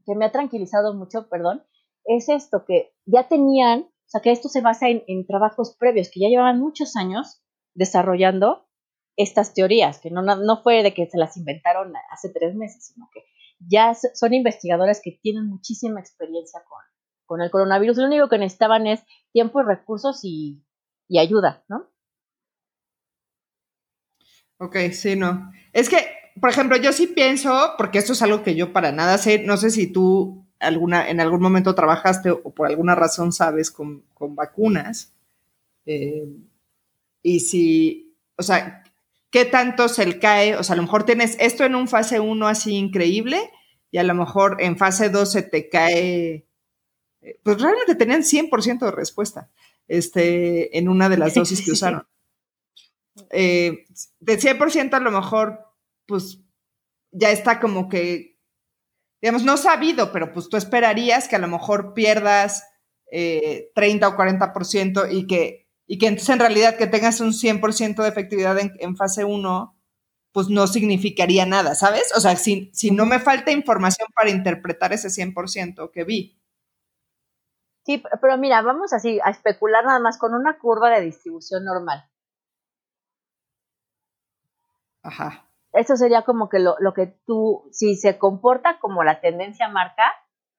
que 0.06 0.16
me 0.16 0.26
ha 0.26 0.32
tranquilizado 0.32 0.94
mucho, 0.94 1.28
perdón, 1.30 1.64
es 2.06 2.30
esto, 2.30 2.66
que 2.66 2.94
ya 3.06 3.28
tenían, 3.28 3.82
o 3.82 4.08
sea, 4.08 4.22
que 4.22 4.32
esto 4.32 4.50
se 4.50 4.62
basa 4.62 4.88
en, 4.90 5.28
trabajos 5.28 5.76
previos, 5.78 6.10
que 6.12 6.20
ya 6.20 6.30
llevaban 6.30 6.60
muchos 6.60 6.96
años 6.96 7.44
desarrollando 7.74 8.68
estas 9.18 9.54
teorías, 9.54 10.00
que 10.00 10.10
no, 10.10 10.22
no 10.22 10.64
fue 10.64 10.84
de 10.84 10.94
que 10.94 11.08
se 11.08 11.18
las 11.18 11.38
inventaron 11.38 11.94
hace 12.12 12.30
tres 12.30 12.56
meses, 12.56 12.88
sino 12.94 13.10
que 13.14 13.22
ya 13.60 13.94
son 13.94 14.34
investigadores 14.34 15.02
que 15.04 15.20
tienen 15.22 15.48
muchísima 15.48 16.00
experiencia 16.00 16.64
con, 16.68 16.80
con 17.26 17.42
el 17.42 17.52
coronavirus. 17.52 17.98
Lo 17.98 18.08
único 18.08 18.30
que 18.30 18.40
necesitaban 18.40 18.88
es 18.88 19.04
tiempo 19.32 19.62
y 19.62 19.66
recursos 19.66 20.22
y, 20.24 20.64
y 21.08 21.20
ayuda, 21.20 21.64
¿no? 21.68 21.88
Ok, 24.58 24.78
sí, 24.92 25.16
no. 25.16 25.52
Es 25.74 25.90
que, 25.90 25.98
por 26.40 26.50
ejemplo, 26.50 26.78
yo 26.78 26.94
sí 26.94 27.08
pienso, 27.08 27.74
porque 27.78 28.00
esto 28.00 28.14
es 28.14 28.22
algo 28.22 28.44
que 28.44 28.56
yo 28.56 28.74
para 28.74 28.92
nada 28.92 29.18
sé, 29.18 29.40
no 29.40 29.58
sé 29.58 29.72
si 29.72 29.88
tú 29.88 30.46
alguna, 30.60 31.10
en 31.10 31.20
algún 31.20 31.42
momento 31.42 31.76
trabajaste 31.76 32.32
o 32.32 32.52
por 32.52 32.68
alguna 32.68 32.96
razón 32.96 33.32
sabes 33.32 33.72
con, 33.72 34.04
con 34.14 34.36
vacunas, 34.36 35.14
eh, 35.86 36.28
y 37.24 37.40
si, 37.42 38.16
o 38.38 38.44
sea, 38.44 38.84
qué 39.30 39.46
tanto 39.46 39.90
se 39.90 40.06
le 40.06 40.20
cae, 40.20 40.56
o 40.56 40.64
sea, 40.64 40.74
a 40.74 40.78
lo 40.78 40.84
mejor 40.84 41.04
tienes 41.04 41.36
esto 41.40 41.64
en 41.64 41.76
un 41.76 41.88
fase 41.88 42.20
1 42.20 42.48
así 42.48 42.76
increíble 42.76 43.40
y 43.92 43.98
a 43.98 44.04
lo 44.04 44.14
mejor 44.14 44.58
en 44.60 44.78
fase 44.78 45.10
2 45.10 45.32
se 45.32 45.42
te 45.42 45.70
cae, 45.70 46.46
eh, 47.22 47.40
pues 47.44 47.62
realmente 47.62 47.96
tenían 47.96 48.24
100% 48.24 48.86
de 48.86 48.92
respuesta 48.92 49.50
este, 49.88 50.78
en 50.78 50.90
una 50.90 51.10
de 51.10 51.18
las 51.18 51.34
dosis 51.36 51.62
que 51.64 51.72
usaron. 51.72 52.06
Eh, 53.30 53.86
de 54.20 54.40
100% 54.40 54.94
a 54.94 55.00
lo 55.00 55.12
mejor, 55.12 55.71
pues 56.12 56.44
ya 57.12 57.32
está 57.32 57.62
como 57.62 57.88
que, 57.88 58.38
digamos, 59.22 59.44
no 59.44 59.56
sabido, 59.56 60.12
pero 60.12 60.34
pues 60.34 60.50
tú 60.50 60.58
esperarías 60.58 61.30
que 61.30 61.38
a 61.38 61.40
lo 61.40 61.48
mejor 61.48 61.94
pierdas 61.94 62.66
30 63.10 63.14
eh, 63.14 64.10
o 64.10 64.18
40% 64.18 65.08
y 65.10 65.26
que 65.26 65.70
y 65.88 65.98
que 65.98 66.08
entonces 66.08 66.30
en 66.30 66.40
realidad 66.40 66.78
que 66.78 66.88
tengas 66.88 67.22
un 67.22 67.34
100% 67.34 68.02
de 68.02 68.10
efectividad 68.10 68.58
en, 68.60 68.96
fase 68.96 69.26
1, 69.26 69.78
pues 70.32 70.48
no 70.50 70.68
significaría 70.68 71.46
nada, 71.46 71.76
¿sabes? 71.76 72.14
O 72.16 72.20
sea, 72.22 72.36
si, 72.38 72.72
si 72.74 72.92
no 72.92 73.06
me 73.06 73.20
falta 73.20 73.52
información 73.52 74.08
para 74.16 74.30
interpretar 74.30 74.94
ese 74.94 75.10
100% 75.10 75.92
que 75.92 76.04
vi. 76.04 76.42
Sí, 77.86 78.04
pero 78.22 78.38
mira, 78.38 78.62
vamos 78.62 78.94
así 78.94 79.20
a 79.24 79.32
especular 79.32 79.84
nada 79.84 80.00
más 80.00 80.18
con 80.18 80.34
una 80.34 80.58
curva 80.60 80.90
de 80.92 81.02
distribución 81.02 81.66
normal. 81.66 82.10
Ajá. 85.04 85.51
Eso 85.74 85.96
sería 85.96 86.24
como 86.24 86.50
que 86.50 86.60
lo, 86.60 86.76
lo 86.80 86.94
que 86.94 87.08
tú, 87.26 87.68
si 87.72 87.96
se 87.96 88.18
comporta 88.18 88.80
como 88.80 89.04
la 89.04 89.22
tendencia 89.22 89.70
marca, 89.70 90.04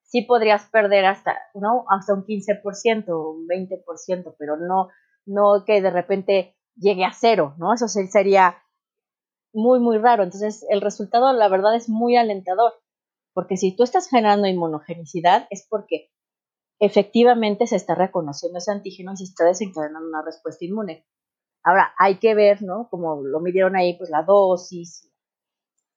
sí 0.03 0.23
podrías 0.23 0.67
perder 0.67 1.07
hasta, 1.07 1.39
¿no? 1.55 1.85
Hasta 1.89 2.15
un 2.15 2.25
15% 2.25 3.09
o 3.09 3.31
un 3.31 3.47
20%, 3.47 4.35
pero 4.39 4.57
no, 4.57 4.89
no 5.27 5.65
que 5.65 5.81
de 5.81 5.91
repente 5.91 6.57
llegue 6.77 7.05
a 7.05 7.13
cero, 7.13 7.55
¿no? 7.59 7.73
Eso 7.75 7.89
sería 7.89 8.63
muy, 9.53 9.81
muy 9.81 9.99
raro. 9.99 10.23
Entonces, 10.23 10.65
el 10.69 10.81
resultado, 10.81 11.33
la 11.33 11.49
verdad, 11.49 11.75
es 11.75 11.89
muy 11.89 12.17
alentador, 12.17 12.73
porque 13.35 13.57
si 13.57 13.75
tú 13.75 13.85
estás 13.85 14.09
generando 14.09 14.47
inmunogenicidad, 14.47 15.47
es 15.51 15.67
porque 15.69 16.11
efectivamente 16.79 17.67
se 17.67 17.77
está 17.77 17.95
reconociendo 17.95 18.59
ese 18.59 18.73
antígeno 18.73 19.13
y 19.13 19.17
se 19.17 19.25
está 19.25 19.45
desencadenando 19.45 20.09
una 20.09 20.23
respuesta 20.25 20.65
inmune. 20.65 21.07
Ahora, 21.65 21.95
hay 21.99 22.19
que 22.19 22.35
ver, 22.35 22.63
¿no? 22.63 22.89
Como 22.89 23.23
lo 23.23 23.41
midieron 23.41 23.77
ahí, 23.77 23.97
pues 23.97 24.11
la 24.11 24.23
dosis. 24.23 25.09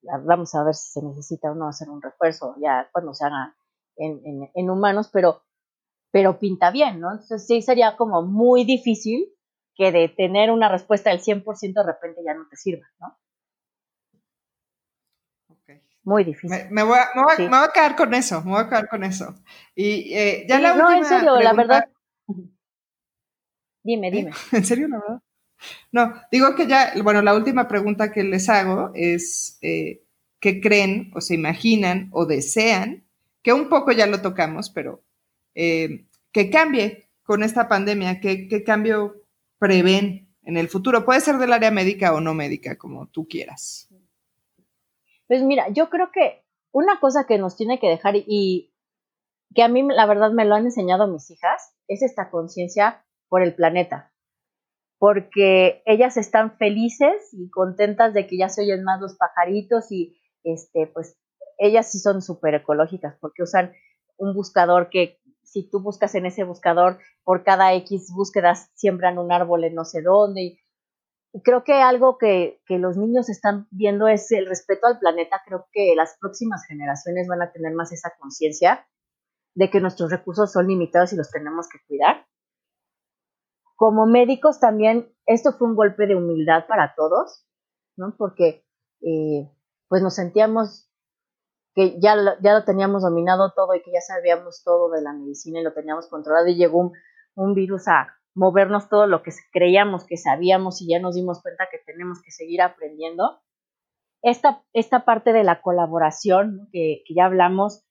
Vamos 0.02 0.54
a 0.54 0.64
ver 0.64 0.76
si 0.76 0.92
se 0.92 1.02
necesita 1.02 1.52
o 1.52 1.56
no 1.56 1.68
hacer 1.68 1.90
un 1.90 2.02
refuerzo 2.02 2.56
ya 2.62 2.88
cuando 2.92 3.14
se 3.14 3.26
haga 3.26 3.56
en, 3.98 4.52
en 4.54 4.70
humanos, 4.70 5.10
pero, 5.12 5.44
pero 6.12 6.38
pinta 6.40 6.70
bien, 6.70 7.00
¿no? 7.00 7.12
Entonces 7.12 7.48
sí 7.48 7.62
sería 7.62 7.98
como 7.98 8.22
muy 8.22 8.66
difícil 8.66 9.34
que 9.76 9.92
de 9.92 10.10
tener 10.10 10.52
una 10.52 10.70
respuesta 10.70 11.10
del 11.10 11.22
100% 11.22 11.74
de 11.74 11.84
repente 11.84 12.22
ya 12.24 12.34
no 12.34 12.48
te 12.48 12.56
sirva, 12.56 12.88
¿no? 13.00 13.18
Muy 16.06 16.24
difícil. 16.24 16.70
Me, 16.70 16.84
voy 16.84 17.00
a, 17.00 17.72
quedar 17.74 17.96
con 17.96 18.14
eso, 18.14 18.40
me 18.44 18.52
voy 18.52 18.62
a 18.62 18.70
quedar 18.70 18.88
con 18.88 19.04
eso. 19.04 19.34
Y 19.74 20.14
eh, 20.16 20.46
ya 20.48 20.60
la 20.60 20.76
No, 20.76 20.92
en 20.94 21.04
serio, 21.04 21.40
la 21.40 21.54
verdad. 21.54 21.90
Dime, 23.84 24.12
dime. 24.12 24.32
¿En 24.52 24.64
serio, 24.64 24.88
la 24.88 25.00
verdad? 25.00 25.22
No, 25.92 26.14
digo 26.32 26.56
que 26.56 26.68
ya, 26.68 26.94
bueno, 27.04 27.22
la 27.22 27.36
última 27.36 27.68
pregunta 27.68 28.12
que 28.12 28.24
les 28.24 28.50
hago 28.50 28.92
es, 28.94 29.58
eh, 29.62 30.04
¿qué 30.40 30.62
creen 30.62 31.12
o 31.16 31.22
se 31.22 31.36
imaginan 31.36 32.10
o 32.12 32.26
desean? 32.26 33.06
Que 33.42 33.54
un 33.54 33.70
poco 33.70 33.92
ya 33.92 34.08
lo 34.08 34.22
tocamos, 34.22 34.70
pero 34.70 35.04
eh, 35.54 36.06
que 36.32 36.50
cambie 36.50 37.10
con 37.24 37.44
esta 37.44 37.68
pandemia, 37.68 38.20
¿qué, 38.20 38.48
qué 38.48 38.64
cambio 38.64 39.24
prevén 39.58 40.28
en 40.44 40.58
el 40.58 40.68
futuro? 40.68 41.06
Puede 41.06 41.22
ser 41.22 41.38
del 41.38 41.54
área 41.54 41.72
médica 41.72 42.14
o 42.14 42.22
no 42.22 42.34
médica, 42.34 42.78
como 42.78 43.08
tú 43.08 43.28
quieras. 43.28 43.90
Pues 45.28 45.42
mira, 45.44 45.70
yo 45.70 45.90
creo 45.90 46.12
que 46.12 46.44
una 46.72 47.00
cosa 47.00 47.26
que 47.26 47.38
nos 47.38 47.56
tiene 47.56 47.80
que 47.80 47.88
dejar 47.88 48.16
y 48.16 48.74
que 49.54 49.64
a 49.64 49.68
mí 49.68 49.82
la 49.88 50.06
verdad 50.06 50.32
me 50.32 50.46
lo 50.46 50.56
han 50.56 50.66
enseñado 50.66 51.08
mis 51.08 51.32
hijas 51.32 51.74
es 51.88 52.02
esta 52.02 52.30
conciencia 52.30 53.06
por 53.30 53.42
el 53.42 53.56
planeta. 53.56 54.14
Porque 55.06 55.84
ellas 55.86 56.18
están 56.18 56.58
felices 56.58 57.30
y 57.34 57.50
contentas 57.50 58.14
de 58.14 58.26
que 58.26 58.38
ya 58.38 58.50
se 58.50 58.64
oyen 58.64 58.84
más 58.84 59.00
los 59.00 59.16
pajaritos 59.18 59.92
y 59.92 60.18
este 60.44 60.88
pues 60.88 61.18
ellas 61.58 61.92
sí 61.92 62.00
son 62.00 62.22
súper 62.22 62.56
ecológicas 62.56 63.16
porque 63.22 63.44
usan 63.44 63.72
un 64.18 64.34
buscador 64.34 64.90
que 64.90 65.20
si 65.44 65.70
tú 65.70 65.80
buscas 65.80 66.16
en 66.16 66.26
ese 66.26 66.44
buscador 66.44 66.98
por 67.24 67.44
cada 67.44 67.74
X 67.76 68.12
búsquedas 68.16 68.72
siembran 68.74 69.20
un 69.20 69.32
árbol 69.32 69.64
en 69.64 69.76
no 69.76 69.86
sé 69.86 70.02
dónde 70.02 70.42
y 70.42 70.60
y 71.36 71.42
creo 71.42 71.66
que 71.66 71.74
algo 71.74 72.18
que, 72.18 72.62
los 72.70 72.96
niños 72.96 73.28
están 73.28 73.68
viendo 73.70 74.08
es 74.08 74.32
el 74.32 74.46
respeto 74.46 74.88
al 74.88 75.00
planeta. 75.00 75.42
Creo 75.46 75.68
que 75.74 75.94
las 75.94 76.16
próximas 76.18 76.66
generaciones 76.66 77.28
van 77.28 77.42
a 77.42 77.52
tener 77.52 77.74
más 77.74 77.92
esa 77.92 78.14
conciencia 78.18 78.88
de 79.54 79.70
que 79.70 79.82
nuestros 79.82 80.12
recursos 80.12 80.54
son 80.54 80.70
limitados 80.70 81.12
y 81.12 81.18
los 81.18 81.30
tenemos 81.30 81.68
que 81.68 81.80
cuidar. 81.90 82.25
Como 83.76 84.06
médicos 84.06 84.60
también, 84.60 85.14
esto 85.26 85.52
fue 85.54 85.68
un 85.68 85.76
golpe 85.76 86.08
de 86.08 86.16
humildad 86.16 86.66
para 86.68 86.96
todos, 86.96 87.46
¿no? 87.98 88.16
Porque 88.18 88.66
eh, 89.02 89.52
pues 89.88 90.02
nos 90.02 90.16
sentíamos 90.16 90.90
que 91.74 92.00
ya, 92.00 92.16
ya 92.42 92.54
lo 92.54 92.64
teníamos 92.64 93.04
dominado 93.04 93.52
todo 93.54 93.76
y 93.76 93.82
que 93.82 93.92
ya 93.92 94.02
sabíamos 94.02 94.64
todo 94.64 94.90
de 94.90 95.02
la 95.02 95.14
medicina 95.14 95.60
y 95.60 95.64
lo 95.64 95.74
teníamos 95.74 96.08
controlado 96.08 96.48
y 96.48 96.56
llegó 96.56 96.80
un, 96.80 96.94
un 97.36 97.54
virus 97.54 97.88
a 97.88 98.16
movernos 98.36 98.90
todo 98.90 99.08
lo 99.08 99.24
que 99.24 99.32
creíamos 99.52 100.06
que 100.06 100.18
sabíamos 100.18 100.82
y 100.82 100.90
ya 100.90 101.00
nos 101.00 101.16
dimos 101.16 101.42
cuenta 101.42 101.68
que 101.72 101.80
tenemos 101.86 102.22
que 102.22 102.32
seguir 102.32 102.62
aprendiendo. 102.62 103.42
Esta, 104.22 104.64
esta 104.74 105.06
parte 105.06 105.34
de 105.34 105.44
la 105.44 105.62
colaboración 105.62 106.68
que, 106.72 107.04
ya 107.16 107.26
hablamos, 107.26 107.85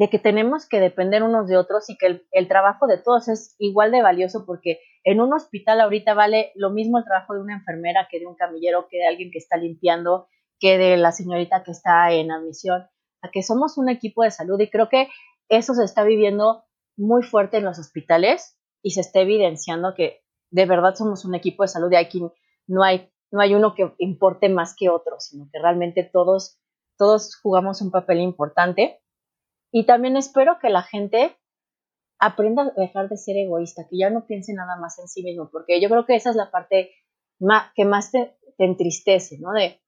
de 0.00 0.08
que 0.08 0.18
tenemos 0.18 0.66
que 0.66 0.80
depender 0.80 1.22
unos 1.22 1.46
de 1.46 1.58
otros 1.58 1.90
y 1.90 1.98
que 1.98 2.22
el, 2.30 2.48
trabajo 2.48 2.86
de 2.86 2.96
todos 2.96 3.28
es 3.28 3.54
igual 3.58 3.92
de 3.92 4.00
valioso 4.00 4.46
porque 4.46 4.80
en 5.04 5.20
un 5.20 5.34
hospital 5.34 5.78
ahorita 5.78 6.14
vale 6.14 6.52
lo 6.54 6.70
mismo 6.70 6.96
el 6.96 7.04
trabajo 7.04 7.34
de 7.34 7.42
una 7.42 7.56
enfermera 7.56 8.08
que 8.10 8.18
de 8.18 8.26
un 8.26 8.34
camillero, 8.34 8.88
que 8.88 8.96
de 8.96 9.06
alguien 9.06 9.30
que 9.30 9.36
está 9.36 9.58
limpiando, 9.58 10.26
que 10.58 10.78
de 10.78 10.96
la 10.96 11.12
señorita 11.12 11.64
que 11.64 11.72
está 11.72 12.10
en 12.12 12.32
admisión, 12.32 12.86
a 13.20 13.30
que 13.30 13.42
somos 13.42 13.76
un 13.76 13.90
equipo 13.90 14.22
de 14.22 14.30
salud 14.30 14.58
y 14.58 14.70
creo 14.70 14.88
que 14.88 15.10
eso 15.50 15.74
se 15.74 15.84
está 15.84 16.02
viviendo 16.02 16.64
muy 16.96 17.22
fuerte 17.22 17.58
en 17.58 17.66
los 17.66 17.78
hospitales 17.78 18.58
y 18.82 18.92
se 18.92 19.02
está 19.02 19.20
evidenciando 19.20 19.92
que 19.94 20.22
de 20.50 20.64
verdad 20.64 20.94
somos 20.94 21.26
un 21.26 21.34
equipo 21.34 21.62
de 21.62 21.68
salud 21.68 21.92
y 21.92 21.96
aquí 21.96 22.22
no 22.66 22.82
hay, 22.82 23.12
no 23.30 23.42
hay 23.42 23.54
uno 23.54 23.74
que 23.74 23.92
importe 23.98 24.48
más 24.48 24.74
que 24.74 24.88
otro, 24.88 25.20
sino 25.20 25.46
que 25.52 25.58
realmente 25.60 26.08
todos, 26.10 26.58
todos 26.96 27.36
jugamos 27.36 27.82
un 27.82 27.90
papel 27.90 28.20
importante. 28.20 28.99
Y 29.72 29.86
también 29.86 30.16
espero 30.16 30.58
que 30.60 30.70
la 30.70 30.82
gente 30.82 31.36
aprenda 32.18 32.62
a 32.62 32.80
dejar 32.80 33.08
de 33.08 33.16
ser 33.16 33.36
egoísta, 33.36 33.86
que 33.88 33.98
ya 33.98 34.10
no 34.10 34.26
piense 34.26 34.52
nada 34.52 34.76
más 34.76 34.98
en 34.98 35.08
sí 35.08 35.22
mismo, 35.22 35.48
porque 35.50 35.80
yo 35.80 35.88
creo 35.88 36.06
que 36.06 36.16
esa 36.16 36.30
es 36.30 36.36
la 36.36 36.50
parte 36.50 36.90
que 37.74 37.84
más 37.84 38.12
te, 38.12 38.36
entristece, 38.58 39.38
¿no? 39.38 39.52
De, 39.52 39.80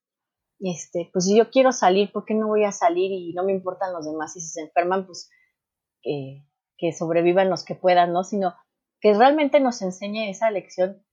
este, 0.60 1.10
pues 1.12 1.26
si 1.26 1.36
yo 1.36 1.50
quiero 1.50 1.72
salir, 1.72 2.10
¿por 2.10 2.24
qué 2.24 2.34
no 2.34 2.48
voy 2.48 2.64
a 2.64 2.72
salir 2.72 3.12
y 3.12 3.34
no 3.34 3.44
me 3.44 3.52
importan 3.52 3.92
los 3.92 4.06
demás? 4.06 4.34
Y 4.36 4.40
si 4.40 4.48
se 4.48 4.62
enferman, 4.62 5.04
pues 5.04 5.28
que, 6.00 6.46
que 6.78 6.92
sobrevivan 6.92 7.50
los 7.50 7.64
que 7.64 7.74
puedan, 7.74 8.14
¿no? 8.14 8.24
Sino 8.24 8.54
que 9.00 9.12
realmente 9.12 9.60
nos 9.60 9.82
enseñe 9.82 10.30
esa 10.30 10.50
lección 10.50 11.04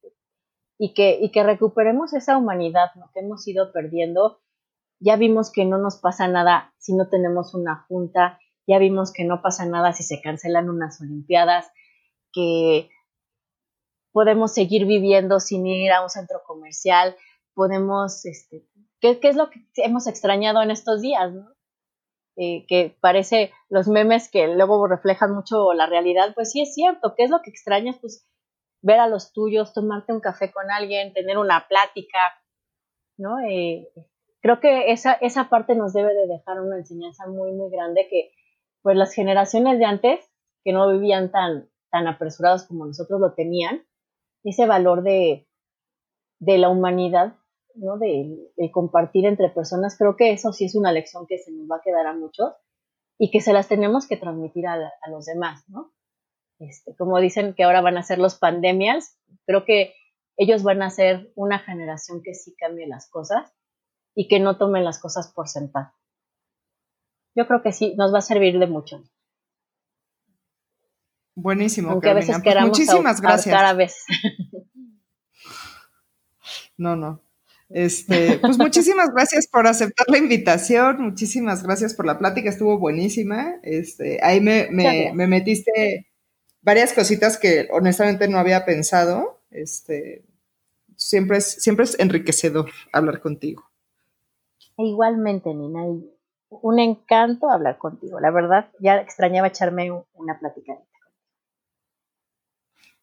y 0.77 0.93
que, 0.93 1.19
y 1.21 1.31
que 1.31 1.43
recuperemos 1.43 2.13
esa 2.13 2.37
humanidad 2.37 2.91
que 3.13 3.19
hemos 3.19 3.45
ido 3.45 3.73
perdiendo. 3.73 4.39
Ya 5.01 5.17
vimos 5.17 5.51
que 5.51 5.65
no 5.65 5.77
nos 5.77 5.97
pasa 5.97 6.27
nada 6.27 6.73
si 6.77 6.95
no 6.95 7.09
tenemos 7.09 7.53
una 7.53 7.85
junta, 7.89 8.39
ya 8.69 8.77
vimos 8.77 9.11
que 9.11 9.23
no 9.23 9.41
pasa 9.41 9.65
nada 9.65 9.93
si 9.93 10.03
se 10.03 10.21
cancelan 10.21 10.69
unas 10.69 11.01
Olimpiadas, 11.01 11.71
que 12.31 12.89
podemos 14.11 14.53
seguir 14.53 14.85
viviendo 14.85 15.39
sin 15.39 15.65
ir 15.65 15.91
a 15.91 16.03
un 16.03 16.09
centro 16.09 16.43
comercial, 16.45 17.15
podemos, 17.55 18.25
este, 18.25 18.67
¿qué, 19.01 19.19
es 19.23 19.35
lo 19.35 19.49
que 19.49 19.65
hemos 19.77 20.05
extrañado 20.05 20.61
en 20.61 20.69
estos 20.69 21.01
días? 21.01 21.33
¿no? 21.33 21.51
Eh, 22.37 22.65
que 22.67 22.95
parece 23.01 23.51
los 23.69 23.87
memes 23.87 24.29
que 24.29 24.47
luego 24.47 24.85
reflejan 24.87 25.33
mucho 25.33 25.73
la 25.73 25.87
realidad, 25.87 26.35
pues 26.35 26.51
sí 26.51 26.61
es 26.61 26.75
cierto, 26.75 27.15
¿qué 27.17 27.23
es 27.23 27.31
lo 27.31 27.41
que 27.41 27.49
extrañas? 27.49 27.97
Pues 27.99 28.27
ver 28.83 28.99
a 28.99 29.07
los 29.07 29.33
tuyos, 29.33 29.73
tomarte 29.73 30.13
un 30.13 30.21
café 30.21 30.51
con 30.51 30.69
alguien, 30.69 31.11
tener 31.11 31.39
una 31.39 31.67
plática, 31.67 32.19
¿no? 33.17 33.39
Eh, 33.39 33.89
creo 34.41 34.59
que 34.59 34.91
esa, 34.91 35.13
esa 35.13 35.49
parte 35.49 35.73
nos 35.73 35.91
debe 35.91 36.13
de 36.13 36.27
dejar 36.27 36.61
una 36.61 36.77
enseñanza 36.77 37.25
muy, 37.25 37.51
muy 37.51 37.71
grande 37.71 38.07
que 38.07 38.31
pues 38.81 38.95
las 38.97 39.13
generaciones 39.13 39.79
de 39.79 39.85
antes, 39.85 40.19
que 40.63 40.73
no 40.73 40.91
vivían 40.91 41.31
tan, 41.31 41.69
tan 41.91 42.07
apresurados 42.07 42.63
como 42.63 42.85
nosotros 42.85 43.19
lo 43.19 43.33
tenían, 43.33 43.83
ese 44.43 44.65
valor 44.65 45.03
de, 45.03 45.47
de 46.39 46.57
la 46.57 46.69
humanidad 46.69 47.35
¿no? 47.75 47.97
De, 47.97 48.51
compartir 48.71 49.25
entre 49.25 49.49
personas, 49.49 49.97
creo 49.97 50.15
que 50.15 50.31
eso 50.31 50.53
sí 50.53 50.65
es 50.65 50.75
una 50.75 50.91
lección 50.91 51.25
que 51.27 51.37
se 51.37 51.51
nos 51.51 51.69
va 51.69 51.77
a 51.77 51.81
quedar 51.81 52.05
a 52.07 52.13
muchos 52.13 52.53
y 53.17 53.31
que 53.31 53.41
se 53.41 53.53
las 53.53 53.67
tenemos 53.67 54.07
que 54.07 54.17
transmitir 54.17 54.67
a, 54.67 54.91
los 55.09 55.25
demás, 55.25 55.63
¿no? 55.69 55.91
Este, 56.59 56.95
como 56.95 57.19
dicen 57.19 57.53
que 57.53 57.63
ahora 57.63 57.81
van 57.81 57.97
a 57.97 58.03
ser 58.03 58.19
los 58.19 58.35
pandemias, 58.35 59.17
creo 59.45 59.65
que 59.65 59.93
ellos 60.37 60.63
van 60.63 60.81
a 60.81 60.89
ser 60.89 61.31
una 61.35 61.59
generación 61.59 62.21
que 62.23 62.33
sí 62.33 62.55
cambie 62.55 62.87
las 62.87 63.09
cosas 63.09 63.53
y 64.13 64.27
que 64.27 64.39
no 64.39 64.57
tomen 64.57 64.83
las 64.83 64.99
cosas 64.99 65.31
por 65.33 65.47
sentado. 65.47 65.91
Yo 67.39 67.47
creo 67.47 67.61
que 67.61 67.71
sí, 67.71 67.95
nos 67.95 68.13
va 68.13 68.17
a 68.17 68.21
servir 68.21 68.59
de 68.59 68.67
mucho. 68.67 69.01
Buenísimo. 71.35 71.91
Aunque 71.91 72.09
a 72.09 72.13
veces 72.13 72.35
pues 72.35 72.43
queramos 72.43 72.77
muchísimas 72.77 73.21
gracias. 73.21 73.55
a 73.55 73.73
veces. 73.73 74.03
No, 76.77 76.97
no. 76.97 77.21
Este, 77.69 78.39
pues 78.39 78.57
muchísimas 78.57 79.13
gracias 79.13 79.47
por 79.47 79.67
aceptar 79.67 80.07
la 80.09 80.17
invitación, 80.17 81.01
muchísimas 81.01 81.61
gracias 81.61 81.93
por 81.93 82.05
la 82.05 82.17
plática, 82.17 82.49
estuvo 82.49 82.77
buenísima. 82.77 83.55
Este, 83.63 84.19
ahí 84.21 84.41
me, 84.41 84.69
metiste 85.13 86.07
varias 86.61 86.91
cositas 86.93 87.37
que 87.37 87.67
honestamente 87.71 88.27
no 88.27 88.37
había 88.37 88.65
pensado. 88.65 89.41
Este, 89.49 90.25
siempre 90.97 91.37
es, 91.37 91.45
siempre 91.45 91.85
es 91.85 91.97
enriquecedor 91.99 92.69
hablar 92.91 93.21
contigo. 93.21 93.63
Igualmente, 94.77 95.53
Nina, 95.53 95.85
un 96.49 96.79
encanto 96.79 97.49
hablar 97.49 97.77
contigo. 97.77 98.19
La 98.19 98.31
verdad, 98.31 98.71
ya 98.79 98.97
extrañaba 98.97 99.47
echarme 99.47 99.91
una 100.13 100.39
platicadita. 100.39 100.85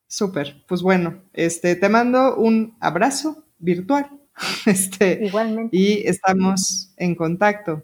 Súper, 0.09 0.65
pues 0.69 0.83
bueno, 0.83 1.23
este, 1.33 1.75
te 1.75 1.89
mando 1.89 2.37
un 2.37 2.77
abrazo 2.81 3.45
virtual. 3.59 4.11
Este, 4.67 5.25
Igualmente. 5.25 5.75
Y 5.75 6.07
estamos 6.07 6.93
en 6.99 7.15
contacto. 7.15 7.83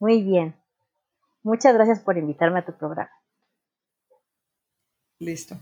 Muy 0.00 0.22
bien. 0.22 0.56
Muchas 1.44 1.72
gracias 1.74 2.00
por 2.00 2.18
invitarme 2.18 2.58
a 2.58 2.64
tu 2.64 2.72
programa. 2.72 3.10
Listo. 5.20 5.56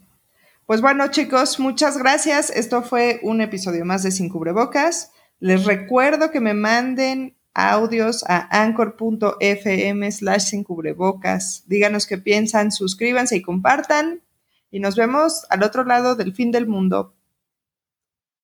Pues 0.67 0.81
bueno, 0.81 1.09
chicos, 1.09 1.61
muchas 1.61 1.99
gracias. 1.99 2.49
Esto 2.49 2.83
fue 2.83 3.21
un 3.23 3.43
episodio 3.43 3.85
más 3.85 4.03
de 4.03 4.11
Sin 4.11 4.31
Cubrebocas. 4.31 5.13
Les 5.39 5.67
recuerdo 5.67 6.31
que 6.31 6.41
me 6.41 6.55
manden 6.55 7.37
audios 7.55 8.25
a 8.29 8.63
anchor.fm 8.63 10.11
slash 10.13 10.43
sin 10.43 10.65
cubrebocas. 10.65 11.65
Díganos 11.67 12.07
qué 12.07 12.19
piensan, 12.19 12.73
suscríbanse 12.73 13.37
y 13.37 13.43
compartan. 13.43 14.23
Y 14.71 14.81
nos 14.81 14.97
vemos 14.97 15.47
al 15.51 15.63
otro 15.63 15.85
lado 15.85 16.17
del 16.17 16.35
fin 16.35 16.51
del 16.51 16.67
mundo. 16.67 17.14